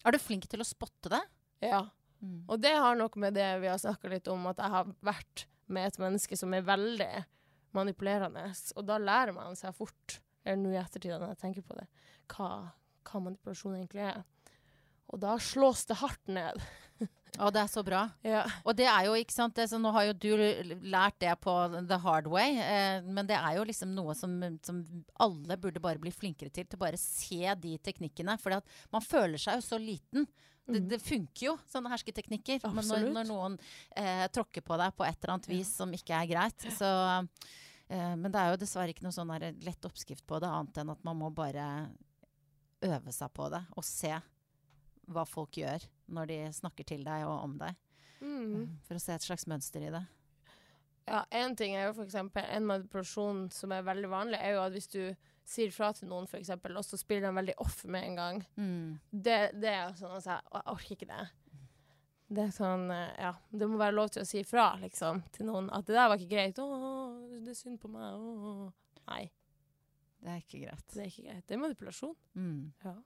Er 0.07 0.15
du 0.15 0.19
flink 0.23 0.49
til 0.49 0.63
å 0.63 0.69
spotte 0.69 1.13
det? 1.13 1.23
Ja. 1.65 1.83
Mm. 2.23 2.45
Og 2.49 2.61
det 2.63 2.75
har 2.75 2.97
noe 2.99 3.21
med 3.21 3.37
det 3.37 3.49
vi 3.63 3.71
har 3.71 3.79
snakka 3.81 4.11
litt 4.13 4.29
om, 4.33 4.47
at 4.51 4.61
jeg 4.63 4.75
har 4.75 4.93
vært 5.07 5.47
med 5.69 5.91
et 5.91 6.01
menneske 6.01 6.39
som 6.39 6.55
er 6.57 6.67
veldig 6.67 7.13
manipulerende. 7.77 8.47
Og 8.77 8.87
da 8.89 8.99
lærer 9.03 9.35
man 9.37 9.59
seg 9.59 9.77
fort, 9.77 10.19
eller 10.45 10.63
nå 10.63 10.73
i 10.73 10.81
ettertid 10.81 11.15
når 11.15 11.35
jeg 11.35 11.43
tenker 11.43 11.67
på 11.67 11.77
det, 11.79 11.87
hva, 12.33 12.71
hva 13.09 13.23
manipulasjon 13.25 13.79
egentlig 13.79 14.05
er. 14.11 14.23
Og 15.09 15.21
da 15.23 15.39
slås 15.41 15.87
det 15.89 15.99
hardt 16.03 16.31
ned. 16.31 16.61
Å, 17.39 17.51
det 17.55 17.61
er 17.63 17.71
så 17.71 17.85
bra. 17.87 18.03
Ja. 18.29 18.43
Og 18.67 18.75
det 18.77 18.87
er 18.91 19.07
jo, 19.07 19.15
ikke 19.17 19.35
sant 19.35 19.57
det, 19.57 19.69
Nå 19.81 19.93
har 19.95 20.09
jo 20.09 20.17
du 20.21 20.31
lært 20.91 21.19
det 21.23 21.33
på 21.43 21.55
the 21.89 21.99
hard 22.03 22.29
way, 22.31 22.59
eh, 22.61 23.07
men 23.07 23.29
det 23.29 23.39
er 23.39 23.57
jo 23.57 23.67
liksom 23.69 23.95
noe 23.97 24.17
som, 24.19 24.35
som, 24.65 24.83
alle 25.23 25.57
burde 25.61 25.83
bare 25.83 26.03
bli 26.03 26.13
flinkere 26.15 26.53
til. 26.53 26.67
Til 26.69 26.81
bare 26.81 27.01
se 27.01 27.55
de 27.63 27.77
teknikkene. 27.85 28.37
For 28.43 28.59
man 28.95 29.05
føler 29.05 29.41
seg 29.41 29.61
jo 29.61 29.67
så 29.69 29.81
liten. 29.81 30.27
Det, 30.69 30.83
mm. 30.83 30.89
det, 30.91 30.99
funker 31.01 31.47
jo, 31.47 31.55
sånne 31.71 31.93
hersketeknikker. 31.95 32.67
Når, 32.67 33.07
når, 33.15 33.31
noen 33.31 33.57
eh, 33.97 34.27
tråkker 34.35 34.65
på 34.67 34.77
deg 34.81 34.99
på 34.99 35.07
et 35.07 35.17
eller 35.17 35.39
annet 35.39 35.49
vis 35.49 35.71
ja. 35.71 35.77
som 35.79 35.95
ikke 35.97 36.19
er 36.19 36.29
greit. 36.29 36.69
Så, 36.77 36.91
eh, 37.89 38.13
men 38.19 38.29
det 38.29 38.43
er 38.43 38.53
jo 38.53 38.61
dessverre 38.61 38.93
ikke 38.93 39.07
noe 39.07 39.17
sånn 39.17 39.33
lett 39.65 39.89
oppskrift 39.89 40.27
på 40.29 40.43
det, 40.43 40.53
annet 40.53 40.83
enn 40.83 40.93
at 40.93 41.09
man 41.09 41.23
må 41.23 41.33
bare 41.33 41.89
øve 42.85 43.15
seg 43.15 43.33
på 43.35 43.49
det 43.53 43.63
og 43.77 43.87
se 43.87 44.13
hva 45.09 45.25
folk 45.29 45.57
gjør 45.59 45.85
når 46.13 46.31
de 46.31 46.39
snakker 46.57 46.87
til 46.89 47.05
deg 47.07 47.25
og 47.27 47.45
om 47.47 47.57
deg. 47.61 47.77
Mm. 48.21 48.79
For 48.87 48.99
å 48.99 49.03
se 49.03 49.15
et 49.15 49.25
slags 49.25 49.47
mønster 49.51 49.85
i 49.85 49.93
det. 49.95 50.05
Ja, 51.09 51.23
én 51.33 51.57
ting 51.57 51.73
er 51.77 51.89
jo 51.89 51.95
f.eks. 51.97 52.19
en 52.19 52.69
manipulasjon 52.69 53.47
som 53.55 53.73
er 53.73 53.87
veldig 53.87 54.11
vanlig, 54.13 54.41
er 54.43 54.59
jo 54.59 54.65
at 54.67 54.75
hvis 54.75 54.91
du 54.93 55.03
sier 55.49 55.73
fra 55.73 55.91
til 55.97 56.11
noen, 56.11 56.27
f.eks., 56.29 56.51
og 56.53 56.85
så 56.85 56.99
spiller 57.01 57.31
de 57.31 57.39
veldig 57.39 57.55
off 57.65 57.81
med 57.89 58.05
en 58.11 58.19
gang. 58.19 58.43
Mm. 58.61 58.99
Det, 59.09 59.39
det, 59.57 59.73
er 59.73 59.95
sånn 59.97 60.19
at 60.19 60.29
jeg, 60.29 60.51
jeg 60.53 60.75
orker 60.75 60.97
ikke 60.99 61.09
det. 61.09 61.23
Det 62.29 62.43
er 62.45 62.53
sånn, 62.53 62.91
eh, 62.93 63.15
ja, 63.25 63.33
det 63.57 63.71
må 63.71 63.79
være 63.81 63.97
lov 63.97 64.11
til 64.13 64.21
å 64.21 64.29
si 64.29 64.43
fra 64.45 64.75
liksom, 64.83 65.23
til 65.33 65.49
noen 65.49 65.71
at 65.73 65.89
det 65.89 65.97
der 65.97 66.11
var 66.13 66.21
ikke 66.21 66.35
greit. 66.35 66.61
'Å, 66.61 67.39
det 67.41 67.55
er 67.55 67.57
synd 67.57 67.81
på 67.81 67.89
meg.' 67.89 68.21
Å. 68.21 68.69
Nei. 69.09 69.23
Det 70.19 70.33
er 70.33 70.43
ikke 70.43 70.65
greit. 70.65 70.89
Det 70.95 71.05
er 71.05 71.13
ikke 71.13 71.29
greit. 71.29 71.47
Det 71.47 71.57
er 71.57 71.63
manipulasjon. 71.63 72.17
Mm. 72.35 72.59
Ja. 72.85 72.97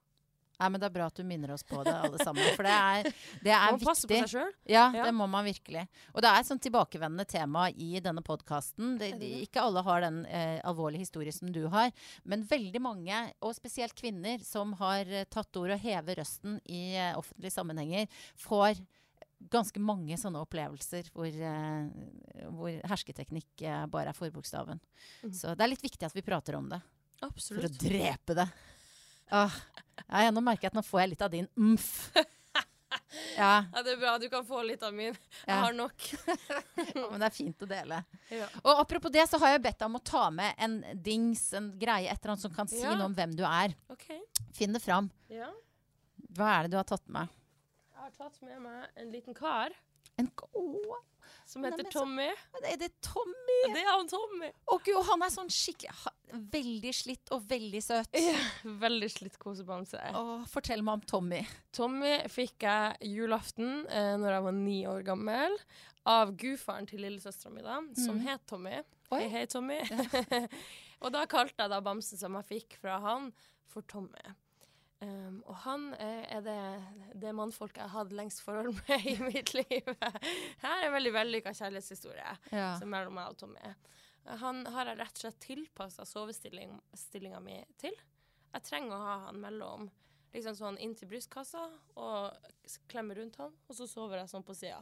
Nei, 0.63 0.69
men 0.71 0.81
Det 0.81 0.87
er 0.87 0.95
bra 0.95 1.07
at 1.11 1.19
du 1.19 1.25
minner 1.27 1.51
oss 1.55 1.65
på 1.67 1.81
det, 1.83 1.93
alle 2.07 2.19
sammen. 2.23 2.45
For 2.55 2.67
det 2.67 2.75
er, 2.77 3.09
det 3.43 3.55
er 3.57 3.73
må 3.73 3.81
viktig. 3.81 3.89
passe 3.89 4.11
på 4.11 4.19
seg 4.21 4.31
sjøl. 4.31 4.53
Ja, 4.71 4.85
ja, 4.95 5.09
det 5.09 5.15
må 5.17 5.27
man 5.31 5.47
virkelig. 5.49 5.83
Og 6.13 6.23
det 6.23 6.31
er 6.31 6.39
et 6.39 6.49
sånn 6.49 6.63
tilbakevendende 6.63 7.27
tema 7.29 7.67
i 7.73 7.97
denne 8.05 8.23
podkasten. 8.23 8.95
Ikke 9.41 9.65
alle 9.65 9.83
har 9.89 10.05
den 10.05 10.23
eh, 10.29 10.61
alvorlige 10.69 11.03
historien 11.03 11.35
som 11.35 11.51
du 11.55 11.65
har, 11.73 11.91
men 12.23 12.47
veldig 12.47 12.83
mange, 12.85 13.25
og 13.43 13.57
spesielt 13.59 13.97
kvinner, 13.99 14.43
som 14.47 14.77
har 14.79 15.09
eh, 15.11 15.27
tatt 15.33 15.59
ord 15.59 15.75
og 15.75 15.83
hever 15.83 16.23
røsten 16.23 16.61
i 16.71 16.85
eh, 16.95 17.15
offentlige 17.19 17.57
sammenhenger, 17.57 18.23
får 18.39 18.79
ganske 19.51 19.81
mange 19.83 20.15
sånne 20.21 20.39
opplevelser 20.45 21.09
hvor, 21.15 21.27
eh, 21.27 22.47
hvor 22.55 22.79
hersketeknikk 22.93 23.65
eh, 23.67 23.85
bare 23.91 24.13
er 24.13 24.19
forbokstaven. 24.19 24.79
Mm. 25.25 25.33
Så 25.35 25.57
det 25.57 25.67
er 25.67 25.73
litt 25.73 25.83
viktig 25.83 26.07
at 26.07 26.15
vi 26.15 26.23
prater 26.23 26.59
om 26.59 26.71
det. 26.71 26.79
Absolutt. 27.23 27.65
For 27.65 27.71
å 27.71 27.89
drepe 27.89 28.37
det. 28.39 28.49
Åh, 29.33 29.59
ja, 30.09 30.31
nå 30.35 30.43
merker 30.45 30.67
jeg 30.67 30.75
at 30.75 30.79
nå 30.79 30.85
får 30.85 31.05
jeg 31.05 31.13
litt 31.15 31.27
av 31.27 31.35
din 31.35 31.51
umf. 31.57 31.93
Ja. 33.37 33.65
ja. 33.73 33.83
Det 33.83 33.95
er 33.95 33.97
bra. 33.97 34.19
Du 34.21 34.27
kan 34.29 34.45
få 34.45 34.63
litt 34.65 34.83
av 34.85 34.93
min. 34.95 35.15
Jeg 35.15 35.49
ja. 35.49 35.59
har 35.63 35.73
nok. 35.73 36.05
ja, 36.95 37.07
men 37.11 37.21
det 37.21 37.29
er 37.29 37.35
fint 37.35 37.65
å 37.65 37.69
dele. 37.69 38.03
Ja. 38.33 38.49
Og 38.63 38.83
apropos 38.83 39.13
det, 39.13 39.25
så 39.29 39.41
har 39.41 39.55
jeg 39.55 39.63
bedt 39.65 39.79
deg 39.81 39.89
om 39.89 39.97
å 39.97 40.03
ta 40.05 40.27
med 40.33 40.61
en 40.61 40.79
dings, 41.05 41.47
en 41.57 41.71
greie, 41.81 42.09
et 42.09 42.21
eller 42.21 42.35
annet 42.35 42.45
som 42.45 42.55
kan 42.57 42.69
si 42.69 42.83
noe 42.85 43.09
om 43.09 43.17
hvem 43.17 43.33
du 43.37 43.45
er. 43.49 43.73
Okay. 43.93 44.21
Finn 44.57 44.77
det 44.77 44.83
fram. 44.85 45.09
Hva 46.37 46.51
er 46.57 46.67
det 46.67 46.75
du 46.75 46.79
har 46.81 46.89
tatt 46.89 47.05
med? 47.13 47.33
Jeg 47.93 48.05
har 48.05 48.15
tatt 48.17 48.45
med 48.45 48.61
meg 48.65 49.03
en 49.05 49.13
liten 49.13 49.37
kar. 49.37 49.77
En 50.21 50.29
oh. 50.53 51.01
Som 51.53 51.65
heter 51.69 51.85
så- 51.87 52.01
Tommy. 52.01 52.29
Er 52.65 52.77
det 52.81 52.91
Tommy? 53.05 53.59
Det 53.75 53.83
er 53.83 53.91
han 53.93 54.09
Tommy. 54.09 54.51
Å 54.73 54.79
gud, 54.83 54.97
og 54.97 55.05
han 55.11 55.23
er 55.27 55.33
sånn 55.35 55.51
skikkelig 55.53 56.13
Veldig 56.33 56.91
slitt 56.97 57.29
og 57.37 57.43
veldig 57.45 57.81
søt. 57.85 58.09
Veldig 58.65 59.09
slitt 59.13 59.35
kosebamse. 59.39 60.01
Fortell 60.49 60.81
meg 60.83 60.95
om 60.95 61.03
Tommy. 61.11 61.43
Tommy 61.77 62.15
fikk 62.33 62.65
jeg 62.65 62.97
julaften 63.19 63.83
eh, 63.91 64.15
når 64.17 64.33
jeg 64.39 64.43
var 64.47 64.57
ni 64.57 64.79
år 64.89 65.05
gammel, 65.05 65.59
av 66.09 66.33
gudfaren 66.41 66.89
til 66.89 67.05
lillesøstera 67.05 67.53
mi, 67.53 67.61
da, 67.63 67.77
som 68.01 68.17
Mm. 68.19 68.25
het 68.27 68.47
Tommy. 68.49 68.79
Hei, 69.13 69.29
hei, 69.29 69.45
Tommy. 69.47 69.77
og 71.03 71.13
da 71.13 71.27
kalte 71.31 71.55
jeg 71.67 71.71
da 71.71 71.81
bamsen 71.85 72.19
som 72.19 72.35
jeg 72.41 72.49
fikk 72.49 72.79
fra 72.81 72.97
han, 73.05 73.29
for 73.69 73.83
Tommy. 73.83 74.25
Um, 75.03 75.41
og 75.51 75.57
han 75.65 75.89
er 75.99 76.43
det, 76.47 76.57
det 77.19 77.33
mannfolket 77.35 77.81
jeg 77.83 77.91
har 77.91 78.05
hatt 78.05 78.13
lengst 78.15 78.43
forhold 78.45 78.77
med 78.87 79.07
i 79.13 79.17
mitt 79.25 79.51
liv. 79.57 79.89
Her 80.63 80.77
er 80.77 80.87
en 80.87 80.95
veldig 80.95 81.13
vellykka 81.17 81.55
kjærlighetshistorie 81.59 82.37
Ja. 82.53 82.69
som 82.79 82.93
mellom 82.93 83.17
meg 83.19 83.33
og 83.33 83.41
Tommy. 83.41 83.73
Han 84.45 84.61
har 84.71 84.87
jeg 84.93 85.01
rett 85.01 85.17
og 85.19 85.25
slett 85.25 85.41
tilpassa 85.43 86.05
sovestillinga 86.07 87.41
mi 87.43 87.57
til. 87.83 87.97
Jeg 88.53 88.63
trenger 88.69 88.95
å 88.95 89.01
ha 89.03 89.17
han 89.27 89.41
mellom 89.43 89.89
liksom 90.33 90.55
sånn 90.57 90.79
inntil 90.81 91.11
brystkassa 91.11 91.65
og 91.99 92.77
klemme 92.89 93.17
rundt 93.19 93.41
han, 93.43 93.51
og 93.67 93.77
så 93.77 93.89
sover 93.91 94.21
jeg 94.23 94.31
sånn 94.31 94.47
på 94.47 94.55
sida. 94.57 94.79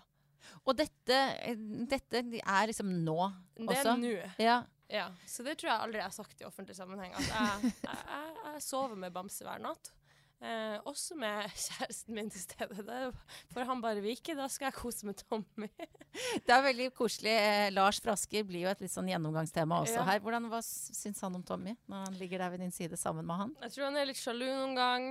Og 0.66 0.77
dette, 0.77 1.16
eh, 1.47 1.57
dette 1.91 2.21
er 2.41 2.68
liksom 2.71 2.93
nå 3.05 3.16
også? 3.25 3.64
Det 3.71 3.79
er 3.81 3.97
nå. 4.05 4.12
Ja. 4.41 4.59
Ja, 4.91 5.07
så 5.29 5.45
det 5.47 5.57
tror 5.61 5.71
jeg 5.71 5.81
aldri 5.87 6.01
jeg 6.01 6.09
har 6.09 6.14
sagt 6.16 6.41
i 6.43 6.47
offentlig 6.49 6.75
sammenheng. 6.77 7.12
At 7.14 7.27
jeg, 7.31 7.73
jeg, 7.85 7.99
jeg, 8.11 8.37
jeg 8.51 8.62
sover 8.66 8.99
med 8.99 9.12
bamse 9.14 9.45
hver 9.47 9.61
natt. 9.62 9.93
Eh, 10.41 10.76
også 10.88 11.16
med 11.20 11.51
kjæresten 11.66 12.14
min 12.16 12.30
til 12.32 12.41
stede. 12.41 12.82
Der. 12.86 13.11
får 13.53 13.66
han 13.68 13.80
bare 13.84 14.01
vike. 14.01 14.32
Da 14.38 14.47
skal 14.49 14.70
jeg 14.70 14.76
kose 14.78 15.05
med 15.07 15.18
Tommy. 15.28 15.68
Det 16.47 16.55
er 16.55 16.62
veldig 16.64 16.86
koselig. 16.97 17.34
Eh, 17.36 17.66
Lars 17.74 17.99
Frasker 18.01 18.47
blir 18.49 18.64
jo 18.64 18.70
et 18.72 18.80
litt 18.80 18.93
sånn 18.95 19.11
gjennomgangstema 19.11 19.82
også 19.84 19.99
Ja. 20.01 20.07
her. 20.09 20.22
Hvordan, 20.24 20.49
hva 20.49 20.62
syns 20.64 21.20
han 21.20 21.36
om 21.36 21.43
Tommy 21.45 21.74
når 21.91 22.07
han 22.09 22.16
ligger 22.22 22.38
der 22.41 22.55
ved 22.55 22.64
din 22.64 22.72
side 22.72 22.97
sammen 22.97 23.26
med 23.28 23.36
han? 23.36 23.53
Jeg 23.66 23.74
tror 23.76 23.84
han 23.91 24.01
er 24.01 24.09
litt 24.09 24.16
sjalu 24.22 24.47
noen 24.49 24.74
gang. 24.78 25.11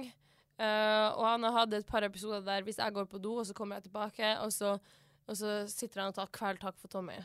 eh, 0.60 1.10
og 1.14 1.24
han 1.28 1.44
har 1.46 1.54
hatt 1.62 1.74
et 1.78 1.86
par 1.88 2.04
episoder 2.04 2.42
der 2.44 2.66
hvis 2.66 2.82
jeg 2.82 2.94
går 2.98 3.06
på 3.08 3.22
do, 3.22 3.36
og 3.40 3.46
så 3.48 3.54
kommer 3.56 3.78
jeg 3.78 3.86
tilbake, 3.92 4.34
og 4.44 4.50
så, 4.52 4.74
og 5.30 5.38
så 5.38 5.54
sitter 5.72 6.02
han 6.02 6.10
og 6.12 6.18
tar 6.18 6.28
kvelertak 6.36 6.76
for 6.82 6.90
Tommy. 6.92 7.16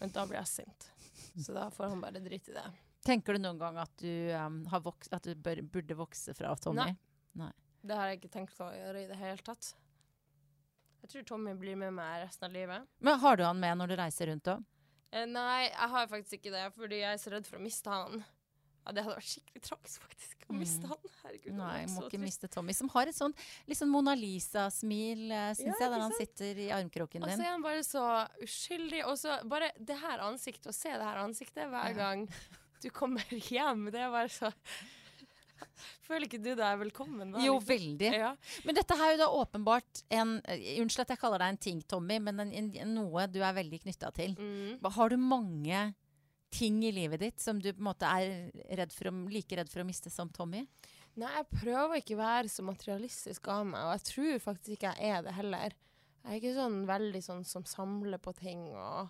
Men 0.00 0.08
da 0.16 0.24
blir 0.26 0.40
jeg 0.40 0.48
sint. 0.48 0.88
Så 1.38 1.52
da 1.54 1.68
får 1.70 1.92
han 1.92 2.00
bare 2.00 2.24
drite 2.24 2.50
i 2.50 2.56
det. 2.56 2.64
Tenker 3.04 3.36
du 3.36 3.44
noen 3.44 3.60
gang 3.60 3.76
at 3.80 3.92
du, 4.00 4.08
um, 4.34 4.62
har 4.72 4.80
voks, 4.80 5.08
at 5.12 5.22
du 5.28 5.34
bør, 5.36 5.60
burde 5.62 5.94
vokse 5.96 6.32
fra 6.36 6.56
Tommy? 6.56 6.82
Nei. 6.88 6.96
Det 7.82 7.96
har 7.96 8.10
jeg 8.10 8.18
ikke 8.20 8.32
tenkt 8.34 8.58
å 8.60 8.66
gjøre 8.74 9.04
i 9.04 9.06
det 9.08 9.16
hele 9.16 9.40
tatt. 9.44 9.70
Jeg 11.00 11.08
tror 11.14 11.22
Tommy 11.30 11.54
blir 11.56 11.78
med 11.80 11.94
meg 11.96 12.26
resten 12.26 12.44
av 12.44 12.52
livet. 12.52 12.84
Men 13.00 13.18
har 13.22 13.36
du 13.40 13.44
han 13.46 13.60
med 13.60 13.78
når 13.80 13.88
du 13.88 13.96
reiser 13.96 14.28
rundt 14.28 14.50
òg? 14.52 14.66
Eh, 15.12 15.24
nei, 15.26 15.70
jeg 15.70 15.88
har 15.94 16.06
faktisk 16.10 16.36
ikke 16.38 16.52
det, 16.52 16.66
fordi 16.76 16.98
jeg 17.00 17.14
er 17.16 17.22
så 17.22 17.32
redd 17.32 17.48
for 17.48 17.56
å 17.56 17.62
miste 17.64 17.88
han. 17.90 18.20
Ja, 18.84 18.92
Det 18.92 19.02
hadde 19.04 19.16
vært 19.16 19.30
skikkelig 19.30 19.62
tragisk, 19.64 20.02
faktisk, 20.04 20.44
å 20.50 20.54
miste 20.56 20.84
Mm. 20.86 20.92
han. 20.92 21.10
Herregud. 21.22 21.52
Nei, 21.56 21.78
jeg 21.80 21.88
må 21.94 22.04
ikke 22.08 22.20
miste 22.20 22.48
Tommy. 22.48 22.72
Som 22.76 22.88
har 22.92 23.06
et 23.08 23.14
sånn 23.16 23.34
litt 23.66 23.78
sånn 23.78 23.90
Mona 23.90 24.14
Lisa-smil, 24.14 25.24
syns 25.56 25.58
Ja, 25.64 25.72
jeg, 25.80 25.90
der 25.90 26.00
han 26.00 26.12
sitter 26.16 26.54
i 26.64 26.68
armkroken 26.70 27.20
din. 27.20 27.30
Og 27.30 27.36
så 27.38 27.44
er 27.44 27.50
han 27.50 27.62
bare 27.62 27.82
så 27.82 28.04
uskyldig. 28.44 29.02
Og 29.06 29.16
så 29.18 29.40
bare 29.48 29.72
det 29.78 29.96
her 30.00 30.18
ansiktet, 30.18 30.66
å 30.68 30.74
se 30.74 30.90
det 30.92 31.02
her 31.04 31.16
ansiktet 31.24 31.68
hver 31.68 31.88
Ja. 31.90 31.92
gang 31.96 32.28
du 32.82 32.88
kommer 32.90 33.20
hjem, 33.52 33.90
det 33.90 34.00
er 34.00 34.10
bare 34.10 34.28
så 34.28 34.52
Føler 36.06 36.26
ikke 36.26 36.40
du 36.42 36.50
deg 36.58 36.78
velkommen 36.80 37.34
da? 37.34 37.42
Jo, 37.44 37.56
veldig. 37.64 38.10
Ja. 38.22 38.34
Men 38.66 38.78
dette 38.78 38.96
her 38.98 39.12
er 39.12 39.16
jo 39.16 39.22
da 39.22 39.30
åpenbart 39.40 40.04
en 40.12 40.36
eh, 40.44 40.76
Unnskyld 40.82 41.06
at 41.06 41.14
jeg 41.14 41.22
kaller 41.22 41.42
deg 41.42 41.54
en 41.54 41.62
ting, 41.68 41.82
Tommy, 41.88 42.20
men 42.22 42.44
en, 42.46 42.54
en, 42.70 42.94
noe 42.96 43.26
du 43.30 43.40
er 43.42 43.56
veldig 43.56 43.82
knytta 43.84 44.12
til. 44.16 44.36
Mm. 44.38 44.90
Har 44.96 45.12
du 45.12 45.18
mange 45.20 45.84
ting 46.50 46.80
i 46.82 46.94
livet 46.94 47.22
ditt 47.22 47.42
som 47.42 47.60
du 47.62 47.70
på 47.70 47.78
en 47.78 47.90
måte 47.92 48.08
er 48.10 48.50
redd 48.80 48.94
for 48.94 49.10
å, 49.10 49.14
like 49.30 49.58
redd 49.58 49.70
for 49.70 49.84
å 49.84 49.86
miste 49.86 50.10
som 50.12 50.32
Tommy? 50.34 50.64
Nei, 51.18 51.30
jeg 51.36 51.46
prøver 51.52 52.00
ikke 52.00 52.16
å 52.16 52.22
være 52.22 52.50
så 52.50 52.64
materialistisk 52.66 53.48
av 53.50 53.64
meg, 53.68 53.86
og 53.86 53.94
jeg 53.96 54.06
tror 54.10 54.44
faktisk 54.46 54.76
ikke 54.76 54.92
jeg 54.98 55.14
er 55.14 55.24
det 55.26 55.36
heller. 55.36 55.78
Jeg 56.20 56.30
er 56.30 56.42
ikke 56.42 56.58
sånn 56.58 56.82
veldig 56.88 57.22
sånn 57.24 57.46
som 57.48 57.64
samler 57.68 58.20
på 58.22 58.34
ting 58.38 58.66
og 58.74 59.08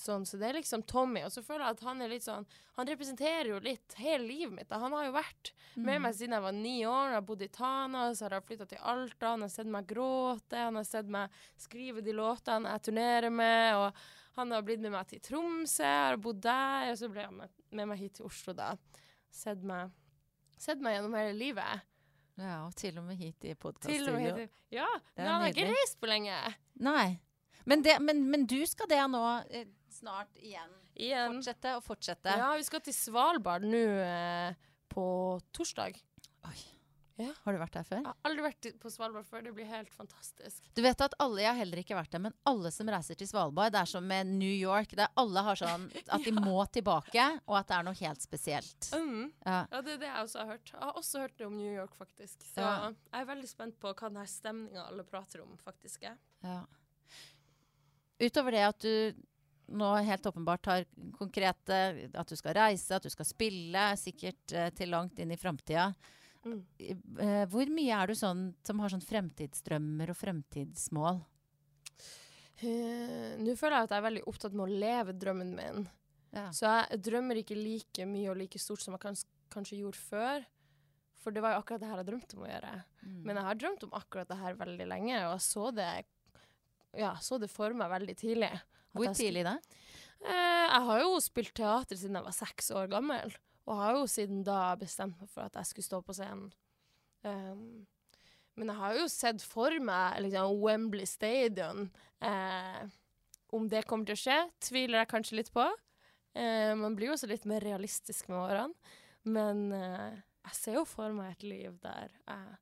sånn, 0.00 0.26
så 0.28 0.38
det 0.40 0.48
er 0.48 0.58
liksom 0.58 0.84
Tommy. 0.88 1.22
Og 1.26 1.32
så 1.32 1.42
føler 1.44 1.64
jeg 1.64 1.76
at 1.78 1.84
han 1.88 2.02
er 2.04 2.10
litt 2.12 2.26
sånn 2.26 2.44
Han 2.76 2.88
representerer 2.90 3.48
jo 3.48 3.60
litt 3.64 3.96
hele 3.96 4.26
livet 4.28 4.52
mitt. 4.52 4.68
da. 4.68 4.78
Han 4.82 4.92
har 4.92 5.06
jo 5.06 5.14
vært 5.16 5.52
med 5.80 6.02
meg 6.04 6.14
siden 6.14 6.36
jeg 6.36 6.44
var 6.44 6.52
ni 6.52 6.76
år. 6.84 7.08
Jeg 7.08 7.16
har 7.16 7.24
bodd 7.30 7.44
i 7.46 7.48
Tana, 7.48 8.02
så 8.12 8.26
har 8.26 8.36
jeg 8.36 8.46
flytta 8.50 8.68
til 8.68 8.84
Alta. 8.92 9.32
Han 9.32 9.46
har 9.46 9.52
sett 9.54 9.72
meg 9.72 9.88
gråte, 9.88 10.60
han 10.60 10.76
har 10.76 10.84
sett 10.84 11.08
meg 11.08 11.40
skrive 11.56 12.04
de 12.04 12.12
låtene 12.16 12.76
jeg 12.76 12.86
turnerer 12.90 13.32
med. 13.32 13.80
og 13.80 14.06
han 14.36 14.52
har 14.52 14.62
blitt 14.62 14.82
med 14.84 14.92
meg 14.92 15.06
til 15.08 15.20
Tromsø, 15.24 15.80
jeg 15.80 16.08
har 16.10 16.18
bodd 16.20 16.42
der, 16.44 16.90
og 16.90 16.98
så 17.00 17.08
ble 17.08 17.22
han 17.24 17.38
med, 17.38 17.52
med 17.72 17.88
meg 17.88 18.02
hit 18.02 18.18
til 18.18 18.26
Oslo, 18.28 18.52
da. 18.52 18.74
Sett 19.32 19.62
meg, 19.64 19.94
sett 20.60 20.82
meg 20.84 20.98
gjennom 20.98 21.16
hele 21.16 21.32
livet. 21.38 21.86
Ja, 22.36 22.58
og 22.66 22.74
til 22.76 22.98
og 23.00 23.06
med 23.08 23.16
hit 23.16 23.46
i 23.48 23.54
podkaststudio. 23.56 24.44
Ja, 24.74 24.88
men 25.16 25.30
han 25.30 25.40
har 25.40 25.54
ikke 25.54 25.70
reist 25.70 25.96
på 26.02 26.10
lenge. 26.10 26.36
Nei. 26.84 27.14
Men, 27.64 27.80
det, 27.82 27.96
men, 28.04 28.26
men 28.30 28.44
du 28.46 28.58
skal 28.68 28.90
det 28.92 29.00
nå 29.10 29.22
eh, 29.48 29.64
snart 29.96 30.36
igjen. 30.38 30.72
Igjen. 30.94 31.34
Fortsette 31.38 31.74
og 31.78 31.84
fortsette. 31.86 32.36
Ja, 32.40 32.52
vi 32.60 32.64
skal 32.68 32.84
til 32.86 32.94
Svalbard 32.96 33.66
nå 33.66 33.84
eh, 34.04 34.54
på 34.92 35.04
torsdag. 35.56 35.98
Oi. 36.50 36.58
Ja. 37.16 37.30
Har 37.46 37.54
du 37.54 37.58
vært 37.62 37.72
der 37.72 37.84
før? 37.88 38.00
Jeg 38.02 38.10
har 38.10 38.28
aldri 38.28 38.42
vært 38.44 38.66
på 38.82 38.90
Svalbard 38.92 39.24
før. 39.24 39.40
Det 39.46 39.52
blir 39.56 39.64
helt 39.70 39.88
fantastisk. 39.96 40.66
Du 40.76 40.82
vet 40.84 41.00
at 41.00 41.14
alle, 41.24 41.40
Jeg 41.40 41.48
har 41.48 41.56
heller 41.62 41.80
ikke 41.80 41.96
vært 41.96 42.12
der, 42.12 42.20
men 42.26 42.34
alle 42.44 42.68
som 42.76 42.90
reiser 42.92 43.16
til 43.16 43.30
Svalbard, 43.30 43.72
det 43.72 43.80
er 43.80 43.88
som 43.88 44.04
med 44.04 44.28
New 44.34 44.52
York. 44.52 44.92
Det 44.98 45.06
alle 45.22 45.44
har 45.46 45.56
sånn 45.56 45.86
at 46.12 46.26
de 46.26 46.34
må 46.44 46.58
tilbake, 46.76 47.24
og 47.48 47.56
at 47.56 47.70
det 47.70 47.78
er 47.78 47.86
noe 47.88 47.96
helt 48.02 48.20
spesielt. 48.20 48.90
Mm. 48.92 49.30
Ja. 49.46 49.62
Ja, 49.72 49.80
det 49.80 49.94
er 49.94 50.02
det 50.04 50.10
jeg 50.10 50.26
også 50.26 50.42
har 50.42 50.50
hørt. 50.52 50.74
Jeg 50.74 50.82
har 50.84 51.00
også 51.00 51.22
hørt 51.24 51.38
det 51.40 51.46
om 51.48 51.56
New 51.56 51.72
York, 51.72 51.96
faktisk. 51.96 52.44
Så 52.52 52.60
Ja. 52.60 52.74
jeg 52.92 53.22
er 53.22 53.30
veldig 53.32 53.48
spent 53.54 53.80
på 53.80 53.94
hva 53.96 54.10
denne 54.12 54.26
stemninga 54.28 54.84
alle 54.90 55.08
prater 55.08 55.40
om, 55.46 55.56
faktisk 55.64 56.04
er. 56.12 56.20
Ja. 56.44 56.60
Utover 58.20 58.52
det 58.58 58.66
at 58.68 58.84
du 58.84 59.24
nå 59.68 59.88
helt 60.06 60.26
åpenbart 60.26 60.68
har 60.70 60.84
konkrete 61.18 61.78
At 62.14 62.28
du 62.30 62.36
skal 62.38 62.54
reise, 62.54 62.94
at 62.94 63.02
du 63.02 63.10
skal 63.10 63.26
spille, 63.28 63.88
sikkert 63.98 64.54
eh, 64.54 64.70
til 64.76 64.92
langt 64.94 65.18
inn 65.22 65.32
i 65.34 65.40
framtida. 65.40 65.90
Mm. 66.46 66.60
Eh, 66.78 67.44
hvor 67.50 67.70
mye 67.74 67.98
er 67.98 68.10
du 68.10 68.18
sånn 68.18 68.48
som 68.66 68.82
har 68.82 68.92
sånn 68.92 69.04
fremtidsdrømmer 69.04 70.12
og 70.12 70.18
fremtidsmål? 70.20 71.22
Uh, 72.56 73.36
Nå 73.42 73.52
føler 73.58 73.82
jeg 73.82 73.88
at 73.88 73.92
jeg 73.92 73.98
er 73.98 74.06
veldig 74.06 74.26
opptatt 74.30 74.54
med 74.56 74.64
å 74.64 74.80
leve 74.84 75.14
drømmen 75.16 75.50
min. 75.58 75.88
Ja. 76.36 76.48
Så 76.54 76.68
jeg 76.68 77.00
drømmer 77.04 77.40
ikke 77.40 77.56
like 77.58 78.06
mye 78.08 78.30
og 78.32 78.38
like 78.40 78.60
stort 78.60 78.84
som 78.84 78.96
jeg 78.96 79.02
kans 79.02 79.24
kanskje 79.52 79.80
gjorde 79.82 80.00
før. 80.00 80.46
For 81.20 81.34
det 81.34 81.42
var 81.42 81.56
jo 81.56 81.60
akkurat 81.62 81.82
det 81.82 81.90
her 81.90 82.00
jeg 82.00 82.08
drømte 82.10 82.38
om 82.38 82.44
å 82.46 82.50
gjøre. 82.50 82.72
Mm. 83.02 83.20
Men 83.26 83.40
jeg 83.40 83.48
har 83.48 83.60
drømt 83.60 83.84
om 83.88 83.98
akkurat 83.98 84.30
det 84.30 84.38
her 84.40 84.58
veldig 84.60 84.88
lenge, 84.92 85.18
og 85.26 85.32
jeg 85.34 85.44
så 85.46 85.70
det, 85.74 85.90
ja, 86.96 87.12
så 87.18 87.40
det 87.42 87.50
for 87.50 87.74
meg 87.76 87.90
veldig 87.90 88.16
tidlig. 88.20 88.52
Hvor 88.98 89.16
tidlig 89.16 89.44
da? 89.46 89.56
Eh, 90.26 90.66
jeg 90.66 90.84
har 90.88 91.02
jo 91.02 91.18
spilt 91.22 91.54
teater 91.56 91.98
siden 91.98 92.18
jeg 92.18 92.26
var 92.26 92.36
seks 92.36 92.70
år 92.74 92.88
gammel, 92.92 93.34
og 93.66 93.82
har 93.82 93.98
jo 93.98 94.06
siden 94.10 94.42
da 94.46 94.60
bestemt 94.80 95.20
meg 95.20 95.30
for 95.30 95.46
at 95.46 95.58
jeg 95.60 95.70
skulle 95.70 95.90
stå 95.90 96.00
på 96.06 96.16
scenen. 96.16 96.48
Um, 97.26 97.86
men 98.56 98.70
jeg 98.72 98.80
har 98.80 98.94
jo 98.96 99.08
sett 99.12 99.42
for 99.44 99.74
meg 99.84 100.20
liksom, 100.24 100.60
Wembley 100.62 101.06
Stadion. 101.08 101.90
Eh, 102.24 102.86
om 103.56 103.66
det 103.70 103.84
kommer 103.88 104.08
til 104.08 104.16
å 104.16 104.20
skje, 104.20 104.38
tviler 104.64 105.02
jeg 105.02 105.10
kanskje 105.10 105.40
litt 105.40 105.50
på. 105.54 105.66
Eh, 106.36 106.72
man 106.78 106.96
blir 106.96 107.10
jo 107.10 107.16
også 107.16 107.28
litt 107.28 107.44
mer 107.48 107.64
realistisk 107.64 108.30
med 108.32 108.40
årene. 108.40 108.94
Men 109.28 109.66
eh, 109.76 110.16
jeg 110.48 110.56
ser 110.56 110.78
jo 110.80 110.86
for 110.88 111.12
meg 111.12 111.34
et 111.34 111.46
liv 111.46 111.76
der 111.84 112.08
jeg 112.14 112.56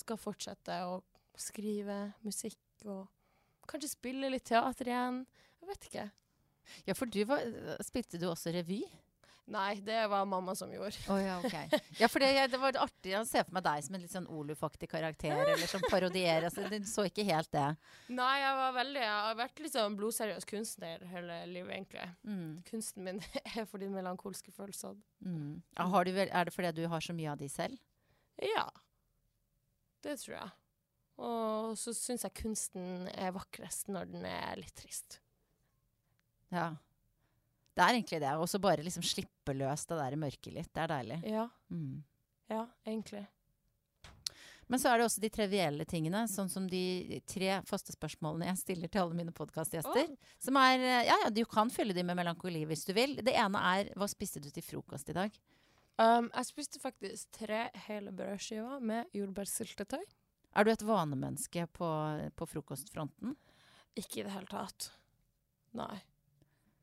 skal 0.00 0.20
fortsette 0.20 0.80
å 0.86 1.00
skrive 1.38 2.12
musikk 2.26 2.86
og 2.86 3.08
kanskje 3.68 3.90
spille 3.92 4.30
litt 4.32 4.46
teater 4.48 4.88
igjen. 4.88 5.22
Jeg 5.68 5.74
vet 5.76 5.90
ikke. 5.90 6.06
Ja, 6.88 6.94
for 6.96 7.10
du 7.12 7.20
var, 7.28 7.44
spilte 7.84 8.16
du 8.20 8.24
også 8.30 8.52
revy? 8.54 8.80
Nei, 9.48 9.78
det 9.80 10.02
var 10.12 10.26
mamma 10.28 10.52
som 10.56 10.68
gjorde. 10.72 10.96
Oh, 11.08 11.16
ja, 11.20 11.38
ok. 11.40 11.76
Ja, 11.96 12.08
for 12.08 12.20
det, 12.20 12.28
det 12.52 12.58
var 12.60 12.76
artig 12.82 13.14
å 13.16 13.22
se 13.28 13.40
for 13.46 13.56
meg 13.56 13.64
deg 13.64 13.84
som 13.84 13.96
en 13.96 14.02
litt 14.02 14.12
sånn 14.12 14.26
Oluf-aktig 14.28 14.90
karakter, 14.92 15.40
eller 15.54 15.68
som 15.70 15.84
parodierer. 15.88 16.48
Så 16.52 16.66
du 16.68 16.76
så 16.88 17.06
ikke 17.08 17.24
helt 17.24 17.48
det. 17.52 17.66
Nei, 18.12 18.34
jeg 18.42 18.58
var 18.60 18.74
veldig 18.76 19.00
Jeg 19.00 19.14
har 19.28 19.38
vært 19.40 19.62
litt 19.64 19.72
sånn 19.76 19.96
blodseriøs 19.96 20.48
kunstner 20.48 21.04
hele 21.12 21.38
livet, 21.48 21.72
egentlig. 21.78 22.04
Mm, 22.28 22.50
Kunsten 22.68 23.08
min 23.08 23.22
er 23.54 23.64
for 23.68 23.80
de 23.80 23.88
melankolske 23.92 24.52
følelsene. 24.52 25.00
mm. 25.24 25.54
Ja, 25.80 25.88
har 25.96 26.04
du 26.04 26.12
er 26.26 26.44
det 26.50 26.56
fordi 26.56 26.74
du 26.76 26.84
har 26.92 27.04
så 27.08 27.16
mye 27.16 27.32
av 27.32 27.40
de 27.40 27.48
selv? 27.52 27.80
Ja. 28.44 28.66
Det 30.04 30.18
tror 30.20 30.36
jeg. 30.42 30.50
Og 31.24 31.72
så 31.80 31.96
syns 31.96 32.28
jeg 32.28 32.36
kunsten 32.36 33.08
er 33.16 33.32
vakrest 33.34 33.88
når 33.88 34.12
den 34.12 34.28
er 34.28 34.60
litt 34.60 34.76
trist. 34.76 35.22
Ja. 36.54 36.68
Det 37.78 37.84
er 37.84 37.94
egentlig 37.94 38.20
det. 38.24 38.36
Og 38.36 38.48
så 38.50 38.60
bare 38.62 38.84
liksom 38.84 39.04
slippe 39.06 39.54
løs 39.54 39.86
det 39.86 39.98
der 40.00 40.16
mørket 40.18 40.54
litt. 40.54 40.70
Det 40.74 40.84
er 40.84 40.94
deilig. 40.94 41.18
Ja. 41.30 41.48
Mm. 41.70 42.00
Ja, 42.50 42.64
egentlig. 42.88 43.26
Men 44.68 44.80
så 44.80 44.90
er 44.90 45.00
det 45.00 45.06
også 45.08 45.22
de 45.22 45.30
trivielle 45.32 45.84
tingene, 45.88 46.26
sånn 46.28 46.50
som 46.52 46.66
de 46.68 47.20
tre 47.28 47.54
faste 47.68 47.94
spørsmålene 47.94 48.50
jeg 48.50 48.60
stiller 48.60 48.90
til 48.92 49.00
alle 49.00 49.16
mine 49.16 49.32
podkastgjester. 49.32 50.10
Som 50.44 50.58
er 50.60 50.82
eh, 50.82 51.04
Ja, 51.08 51.16
ja, 51.24 51.30
du 51.32 51.40
kan 51.48 51.72
fylle 51.72 51.96
de 51.96 52.04
med 52.04 52.18
melankoli 52.18 52.66
hvis 52.68 52.84
du 52.84 52.92
vil. 52.96 53.16
Det 53.24 53.32
ene 53.32 53.62
er 53.70 53.92
hva 53.96 54.08
spiste 54.10 54.42
du 54.44 54.50
til 54.52 54.64
frokost 54.66 55.08
i 55.08 55.16
dag? 55.16 55.38
Um, 55.98 56.28
jeg 56.34 56.50
spiste 56.50 56.82
faktisk 56.82 57.32
tre 57.40 57.64
hele 57.88 58.12
brødskiver 58.14 58.84
med 58.84 59.08
jordbærsyltetøy. 59.16 60.04
Er 60.54 60.64
du 60.64 60.70
et 60.72 60.84
vanemenneske 60.84 61.64
på, 61.74 61.88
på 62.36 62.50
frokostfronten? 62.52 63.34
Ikke 63.98 64.20
i 64.20 64.28
det 64.28 64.36
hele 64.36 64.52
tatt. 64.52 64.92
Nei. 65.78 65.96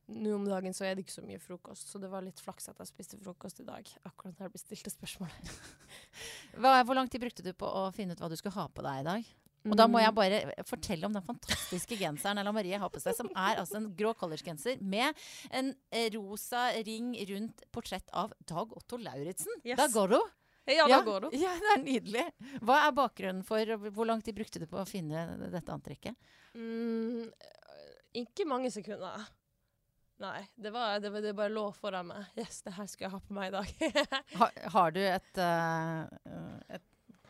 Nå 0.08 0.36
om 0.36 0.44
dagen 0.46 0.74
så 0.78 0.86
er 0.86 0.94
det 0.96 1.06
ikke 1.06 1.16
så 1.16 1.24
mye 1.26 1.40
frokost, 1.42 1.90
så 1.90 1.98
det 2.02 2.12
var 2.12 2.22
litt 2.22 2.38
flaks 2.44 2.70
at 2.70 2.78
jeg 2.78 2.92
spiste 2.92 3.18
frokost 3.24 3.60
i 3.64 3.66
dag. 3.66 3.88
Akkurat 4.06 4.36
når 4.38 4.46
jeg 4.50 4.54
bestilte 4.54 4.92
spørsmålet. 4.94 5.56
Hva, 6.62 6.76
hvor 6.86 6.94
lang 7.00 7.10
tid 7.10 7.24
brukte 7.24 7.42
du 7.46 7.50
på 7.58 7.66
å 7.66 7.88
finne 7.96 8.14
ut 8.14 8.22
hva 8.22 8.30
du 8.30 8.36
skulle 8.38 8.54
ha 8.60 8.68
på 8.70 8.86
deg 8.86 9.02
i 9.02 9.08
dag? 9.08 9.32
Og 9.66 9.74
da 9.80 9.88
må 9.90 9.98
jeg 9.98 10.12
Mm. 10.14 10.18
bare 10.20 10.40
fortelle 10.70 11.08
om 11.08 11.14
den 11.16 11.24
fantastiske 11.26 11.98
genseren 11.98 12.38
Ella 12.38 12.52
Marie 12.54 12.78
har 12.78 12.90
på 12.94 13.02
seg, 13.02 13.16
som 13.18 13.32
er 13.34 13.58
altså 13.58 13.80
en 13.80 13.88
grå 13.98 14.12
collegegenser 14.14 14.78
med 14.80 15.18
en 15.50 15.72
eh, 15.90 16.06
rosa 16.14 16.68
ring 16.86 17.16
rundt 17.32 17.64
portrett 17.74 18.06
av 18.14 18.30
Dag 18.46 18.76
Otto 18.78 19.00
Lauritzen. 19.02 19.50
Yes. 19.66 19.80
Da 19.82 19.88
går 19.90 20.14
hun! 20.20 20.30
Ja, 20.70 20.86
da 20.90 21.02
går 21.06 21.26
du. 21.26 21.28
Ja, 21.38 21.56
det 21.62 21.72
er 21.76 21.82
nydelig. 21.82 22.28
Hva 22.62 22.78
er 22.88 22.94
bakgrunnen 22.98 23.42
for 23.46 23.66
Hvor 23.90 24.06
lang 24.06 24.22
tid 24.26 24.38
brukte 24.38 24.62
du 24.62 24.68
på 24.70 24.78
å 24.82 24.86
finne 24.86 25.26
dette 25.50 25.74
antrekket? 25.74 26.14
Mm, 26.54 27.26
ikke 28.22 28.46
mange 28.50 28.70
sekunder. 28.74 29.26
Nei, 30.24 30.46
det, 30.56 30.72
var, 30.72 31.00
det, 31.00 31.10
var, 31.12 31.22
det 31.22 31.34
bare 31.36 31.52
lå 31.52 31.66
foran 31.76 32.08
meg. 32.08 32.28
Yes, 32.40 32.62
det 32.64 32.76
her 32.78 32.88
skal 32.88 33.10
jeg 33.10 33.16
ha 33.18 33.20
på 33.20 33.36
meg 33.36 33.50
i 33.50 33.56
dag. 33.56 33.74
Ha, 34.40 34.48
har 34.76 34.94
du 34.96 35.02
et, 35.04 35.42
uh, 35.42 36.06
et 36.72 36.86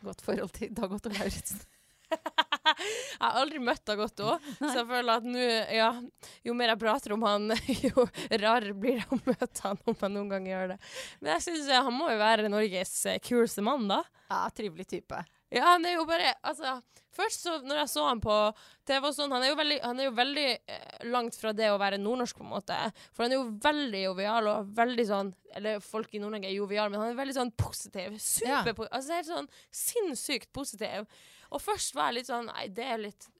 godt 0.06 0.22
forhold 0.22 0.54
til 0.54 0.70
Dag 0.74 0.94
Otto 0.94 1.10
Lauritzen? 1.10 1.64
jeg 2.06 3.18
har 3.18 3.40
aldri 3.40 3.58
møtt 3.62 3.82
Dag 3.88 4.00
Otto, 4.04 4.36
så 4.60 4.70
jeg 4.70 4.86
føler 4.86 5.18
at 5.18 5.26
nå, 5.26 5.46
ja, 5.74 5.88
jo 6.46 6.54
mer 6.54 6.70
jeg 6.74 6.82
prater 6.84 7.16
om 7.16 7.26
han, 7.26 7.50
jo 7.88 8.06
rarere 8.30 8.76
blir 8.78 9.00
det 9.00 9.08
å 9.10 9.18
møte 9.18 9.64
han 9.64 9.82
om 9.82 9.96
jeg 9.96 10.14
noen 10.14 10.30
gang 10.36 10.46
gjør 10.52 10.74
det. 10.74 10.78
Men 11.18 11.34
jeg 11.34 11.46
syns 11.48 11.72
han 11.74 11.96
må 11.96 12.12
jo 12.12 12.20
være 12.22 12.52
Norges 12.52 12.94
eh, 13.10 13.18
kuleste 13.18 13.66
mann, 13.66 13.88
da. 13.90 14.04
Ja, 14.30 14.44
trivelig 14.54 14.86
type. 14.94 15.24
Ja, 15.54 15.62
han 15.72 15.84
er 15.86 15.94
jo 15.94 16.06
bare 16.08 16.32
Altså, 16.46 16.80
først 17.14 17.44
så 17.46 17.58
når 17.62 17.82
jeg 17.82 17.90
så 17.92 18.06
han 18.08 18.22
på 18.22 18.34
TV 18.88 19.06
og 19.08 19.14
sånn, 19.14 19.34
han 19.34 19.44
er 19.46 19.52
jo 19.52 19.58
veldig, 19.60 19.78
han 19.84 20.00
er 20.00 20.08
jo 20.08 20.16
veldig 20.16 20.46
eh, 20.54 21.06
langt 21.12 21.38
fra 21.38 21.52
det 21.56 21.70
å 21.72 21.78
være 21.80 22.00
nordnorsk, 22.02 22.38
på 22.38 22.46
en 22.46 22.52
måte. 22.52 22.80
For 23.14 23.26
han 23.26 23.34
er 23.34 23.40
jo 23.40 23.46
veldig 23.62 24.02
jovial 24.02 24.50
og 24.52 24.74
veldig 24.76 25.06
sånn 25.08 25.32
Eller 25.56 25.80
folk 25.84 26.12
i 26.14 26.20
Nord-Norge 26.22 26.50
er 26.50 26.58
jovial, 26.58 26.90
men 26.92 27.02
han 27.02 27.14
er 27.14 27.22
veldig 27.22 27.38
sånn 27.38 27.54
positiv. 27.58 28.18
Ja. 28.44 28.60
Super 28.66 28.90
Altså 28.90 29.16
helt 29.20 29.30
sånn 29.30 29.50
sinnssykt 29.70 30.52
positiv. 30.56 31.08
Og 31.54 31.62
først 31.62 31.94
var 31.94 32.10
jeg 32.10 32.20
litt 32.20 32.30
sånn 32.32 32.50
Nei, 32.50 32.68
det 32.74 32.86
er 32.90 33.02
litt 33.06 33.30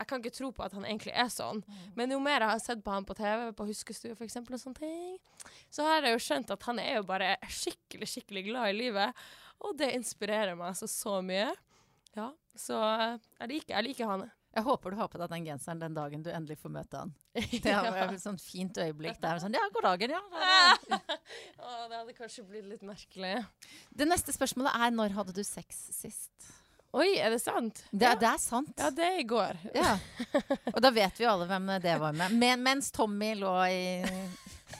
jeg 0.00 0.08
kan 0.08 0.22
ikke 0.22 0.32
tro 0.32 0.48
på 0.54 0.64
at 0.64 0.72
han 0.72 0.86
egentlig 0.86 1.12
er 1.12 1.28
sånn. 1.32 1.60
Men 1.98 2.14
jo 2.14 2.20
mer 2.24 2.40
jeg 2.40 2.52
har 2.54 2.62
sett 2.62 2.80
på 2.84 2.92
han 2.94 3.04
på 3.04 3.16
TV, 3.18 3.50
på 3.56 3.66
Huskestue 3.68 4.14
f.eks., 4.14 4.38
og 4.40 4.62
sånne 4.62 4.78
ting, 4.78 5.18
så 5.68 5.84
har 5.84 6.06
jeg 6.06 6.14
jo 6.14 6.22
skjønt 6.24 6.52
at 6.54 6.64
han 6.68 6.80
er 6.80 6.94
jo 7.00 7.06
bare 7.10 7.34
skikkelig, 7.60 8.08
skikkelig 8.08 8.46
glad 8.48 8.72
i 8.72 8.78
livet. 8.78 9.24
Og 9.60 9.76
det 9.78 9.92
inspirerer 9.96 10.56
meg 10.58 10.76
så, 10.78 10.88
så 10.90 11.20
mye. 11.24 11.50
Ja, 12.16 12.30
så 12.58 12.78
eh, 12.80 13.16
jeg 13.42 13.52
liker, 13.54 13.74
jeg 13.76 13.88
liker 13.90 14.10
han. 14.10 14.28
Jeg 14.50 14.66
håper 14.66 14.90
du 14.90 14.98
har 14.98 15.06
på 15.06 15.18
deg 15.20 15.30
den 15.30 15.44
genseren 15.46 15.78
den 15.78 15.94
dagen 15.94 16.24
du 16.26 16.30
endelig 16.32 16.56
får 16.58 16.72
møte 16.74 17.02
han. 17.04 17.12
Det 17.62 17.70
er 17.70 18.00
et 18.02 18.22
sånt 18.22 18.42
fint 18.42 18.80
øyeblikk 18.82 19.20
der. 19.22 19.38
Sånn, 19.42 19.54
ja, 19.54 19.62
god 19.76 19.86
dagen, 19.92 20.16
ja. 20.16 20.22
Å, 21.62 21.74
det 21.86 22.00
hadde 22.00 22.16
kanskje 22.16 22.46
blitt 22.48 22.66
litt 22.66 22.82
merkelig. 22.86 23.36
Det 23.94 24.08
neste 24.10 24.34
spørsmålet 24.34 24.74
er 24.74 24.96
når 24.96 25.14
hadde 25.20 25.36
du 25.36 25.44
sex 25.46 25.84
sist? 25.94 26.50
Oi, 26.90 27.12
er 27.22 27.30
det 27.30 27.38
sant? 27.38 27.84
Det, 27.92 28.02
ja. 28.02 28.16
det 28.18 28.26
er 28.26 28.40
sant. 28.42 28.72
ja, 28.74 28.90
det 28.90 29.06
er 29.06 29.20
i 29.22 29.26
går. 29.30 29.60
Ja. 29.76 29.92
Og 30.72 30.80
da 30.82 30.90
vet 30.90 31.20
vi 31.20 31.22
jo 31.22 31.30
alle 31.30 31.46
hvem 31.46 31.70
det 31.84 31.94
var 32.02 32.16
med. 32.18 32.34
Men, 32.34 32.64
mens 32.66 32.90
Tommy 32.90 33.36
lå 33.38 33.52
i 33.70 33.84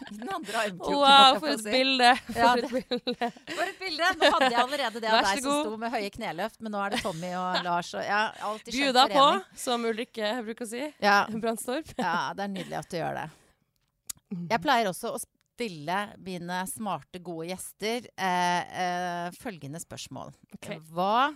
den 0.09 0.31
andre 0.31 0.63
armkroken. 0.65 0.97
Wow, 1.01 1.39
for 1.41 1.53
et 1.53 1.63
si. 1.63 1.73
bilde! 1.75 2.11
For 2.29 2.41
Ja, 2.41 2.53
et 2.57 2.71
bilde. 2.71 3.31
For 3.51 3.65
et 3.65 3.83
bilde! 3.83 4.13
Nå 4.21 4.31
hadde 4.37 4.51
jeg 4.51 4.61
allerede 4.63 5.03
det 5.03 5.11
av 5.11 5.27
deg 5.29 5.43
som 5.45 5.59
sto 5.65 5.81
med 5.81 5.95
høye 5.95 6.13
kneløft, 6.15 6.61
men 6.65 6.75
nå 6.75 6.85
er 6.85 6.95
det 6.95 7.03
Tommy 7.05 7.33
og 7.39 7.61
Lars 7.67 7.91
og 7.99 8.07
ja, 8.07 8.23
alltid 8.51 8.73
skjønt 8.75 8.87
Bjuda 8.87 9.05
på, 9.13 9.27
som 9.65 9.85
Ulrikke 9.91 10.33
bruker 10.47 10.69
å 10.69 10.71
si. 10.71 10.87
Ja, 11.03 11.19
Brandstorp. 11.31 11.93
ja, 11.99 12.17
det 12.37 12.47
er 12.47 12.55
nydelig 12.55 12.81
at 12.81 12.91
du 12.91 12.99
gjør 13.01 13.21
det. 13.21 13.29
Jeg 14.51 14.63
pleier 14.63 14.91
også 14.93 15.15
å 15.17 15.21
stille 15.21 16.01
mine 16.25 16.63
smarte, 16.71 17.21
gode 17.25 17.51
gjester 17.51 18.07
eh, 18.15 18.77
eh, 18.85 19.39
følgende 19.41 19.81
spørsmål. 19.83 20.33
Okay. 20.57 20.79
Hva 20.95 21.31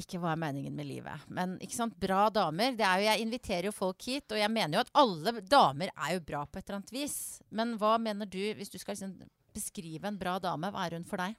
Ikke 0.00 0.18
hva 0.18 0.32
er 0.34 0.40
meningen 0.42 0.74
med 0.74 0.88
livet, 0.88 1.26
men 1.30 1.54
ikke 1.62 1.76
sant, 1.76 1.94
bra 2.02 2.26
damer. 2.34 2.74
Det 2.74 2.82
er 2.82 2.98
jo, 2.98 3.06
jeg 3.06 3.22
inviterer 3.22 3.68
jo 3.68 3.74
folk 3.76 4.02
hit, 4.02 4.26
og 4.34 4.40
jeg 4.40 4.50
mener 4.50 4.78
jo 4.78 4.82
at 4.82 4.92
alle 4.98 5.36
damer 5.46 5.92
er 5.94 6.16
jo 6.16 6.24
bra 6.26 6.42
på 6.46 6.58
et 6.58 6.66
eller 6.66 6.80
annet 6.80 6.94
vis. 6.96 7.16
Men 7.54 7.76
hva 7.78 7.94
mener 8.02 8.26
du, 8.26 8.42
hvis 8.58 8.72
du 8.72 8.78
skal 8.82 8.96
liksom 8.96 9.14
beskrive 9.54 10.10
en 10.10 10.18
bra 10.18 10.40
dame, 10.42 10.72
hva 10.74 10.88
er 10.88 10.98
hun 10.98 11.06
for 11.06 11.22
deg? 11.22 11.36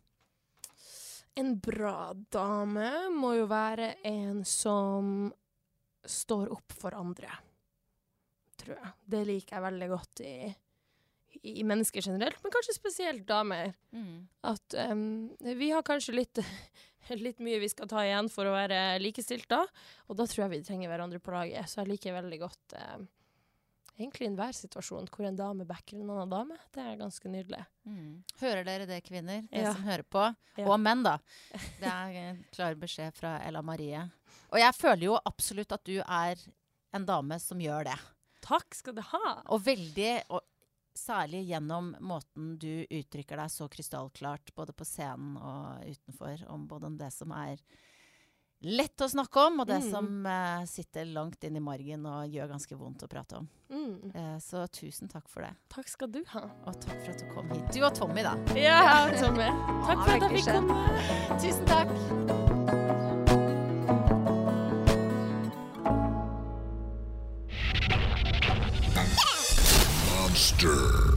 En 1.35 1.57
bra 1.59 2.13
dame 2.31 2.89
må 3.11 3.33
jo 3.35 3.47
være 3.51 3.97
en 4.07 4.45
som 4.47 5.33
står 6.07 6.53
opp 6.55 6.75
for 6.79 6.95
andre, 6.95 7.27
tror 8.61 8.77
jeg. 8.77 8.93
Det 9.03 9.23
liker 9.27 9.57
jeg 9.57 9.65
veldig 9.65 9.89
godt 9.91 10.21
i, 10.23 10.35
i 11.51 11.65
mennesker 11.67 12.07
generelt, 12.07 12.39
men 12.39 12.53
kanskje 12.55 12.77
spesielt 12.77 13.25
damer. 13.27 13.73
At 14.47 14.77
um, 14.93 15.27
vi 15.43 15.73
har 15.75 15.83
kanskje 15.83 16.15
litt, 16.15 16.39
litt 17.25 17.39
mye 17.43 17.59
vi 17.61 17.69
skal 17.71 17.89
ta 17.91 18.03
igjen 18.05 18.29
for 18.33 18.47
å 18.49 18.55
være 18.55 18.99
likestilt 19.03 19.47
da, 19.51 19.63
og 20.09 20.17
da 20.19 20.25
tror 20.29 20.45
jeg 20.45 20.53
vi 20.57 20.63
trenger 20.67 20.91
hverandre 20.91 21.19
på 21.23 21.33
laget. 21.35 21.69
Så 21.69 21.81
jeg 21.83 21.91
liker 21.93 22.15
veldig 22.17 22.39
godt 22.41 22.75
eh, 22.79 23.05
egentlig 23.99 24.27
enhver 24.29 24.55
situasjon 24.57 25.07
hvor 25.13 25.27
en 25.29 25.37
dame 25.39 25.67
backer 25.69 25.99
en 26.01 26.09
annen 26.15 26.33
dame. 26.33 26.57
Det 26.75 26.83
er 26.83 26.97
ganske 26.99 27.31
nydelig. 27.31 27.61
Mm. 27.87 28.09
Hører 28.41 28.65
dere 28.67 28.89
det, 28.89 29.01
kvinner? 29.07 29.45
Dere 29.51 29.69
Ja. 29.69 29.73
som 29.77 29.83
hører 29.87 30.03
på. 30.03 30.25
Ja. 30.57 30.65
Og 30.67 30.79
menn, 30.81 31.03
da. 31.05 31.17
Det 31.79 31.91
er 31.91 32.41
klar 32.55 32.75
beskjed 32.79 33.15
fra 33.15 33.37
Ella 33.45 33.61
Marie. 33.65 34.01
Og 34.51 34.59
jeg 34.59 34.75
føler 34.77 35.07
jo 35.11 35.19
absolutt 35.25 35.71
at 35.75 35.83
du 35.87 35.99
er 36.01 36.41
en 36.95 37.05
dame 37.07 37.39
som 37.43 37.59
gjør 37.59 37.87
det. 37.91 37.95
Takk 38.45 38.75
skal 38.77 38.93
du 38.95 39.01
ha! 39.01 39.41
Og 39.51 39.63
veldig 39.65 40.11
og 40.29 40.43
Særlig 40.95 41.41
gjennom 41.49 41.89
måten 41.99 42.53
du 42.59 42.85
uttrykker 42.87 43.37
deg 43.41 43.51
så 43.51 43.67
krystallklart, 43.67 44.53
både 44.55 44.71
på 44.73 44.87
scenen 44.87 45.35
og 45.35 45.83
utenfor, 45.89 46.45
om 46.53 46.63
både 46.71 46.93
det 46.97 47.11
som 47.11 47.33
er 47.35 47.59
lett 48.65 49.03
å 49.03 49.09
snakke 49.11 49.43
om, 49.49 49.59
og 49.59 49.67
det 49.67 49.81
Mm. 49.83 49.91
som 49.91 50.07
uh, 50.25 50.63
sitter 50.65 51.05
langt 51.05 51.43
inn 51.43 51.57
i 51.57 51.59
margen 51.59 52.05
og 52.07 52.31
gjør 52.31 52.47
ganske 52.55 52.79
vondt 52.79 53.03
å 53.03 53.11
prate 53.11 53.37
om. 53.43 53.49
Mm. 53.69 54.15
Uh, 54.15 54.39
så 54.39 54.63
tusen 54.71 55.11
takk 55.11 55.27
for 55.29 55.43
det. 55.43 55.51
Takk 55.69 55.91
skal 55.91 56.07
du 56.15 56.23
ha. 56.31 56.47
Og 56.65 56.79
takk 56.81 56.97
for 57.03 57.11
at 57.11 57.19
du 57.19 57.27
kom 57.35 57.51
hit. 57.51 57.71
Du 57.75 57.83
og 57.83 57.93
Tommy, 57.93 58.23
da. 58.23 58.33
Ja, 58.55 59.11
Tommy. 59.19 59.51
Takk 59.85 60.05
for 60.07 60.15
at 60.15 60.29
jeg 60.29 60.39
fikk 60.39 60.53
komme. 60.55 61.39
Tusen 61.43 61.65
takk. 61.75 62.54
Monster. 70.45 71.14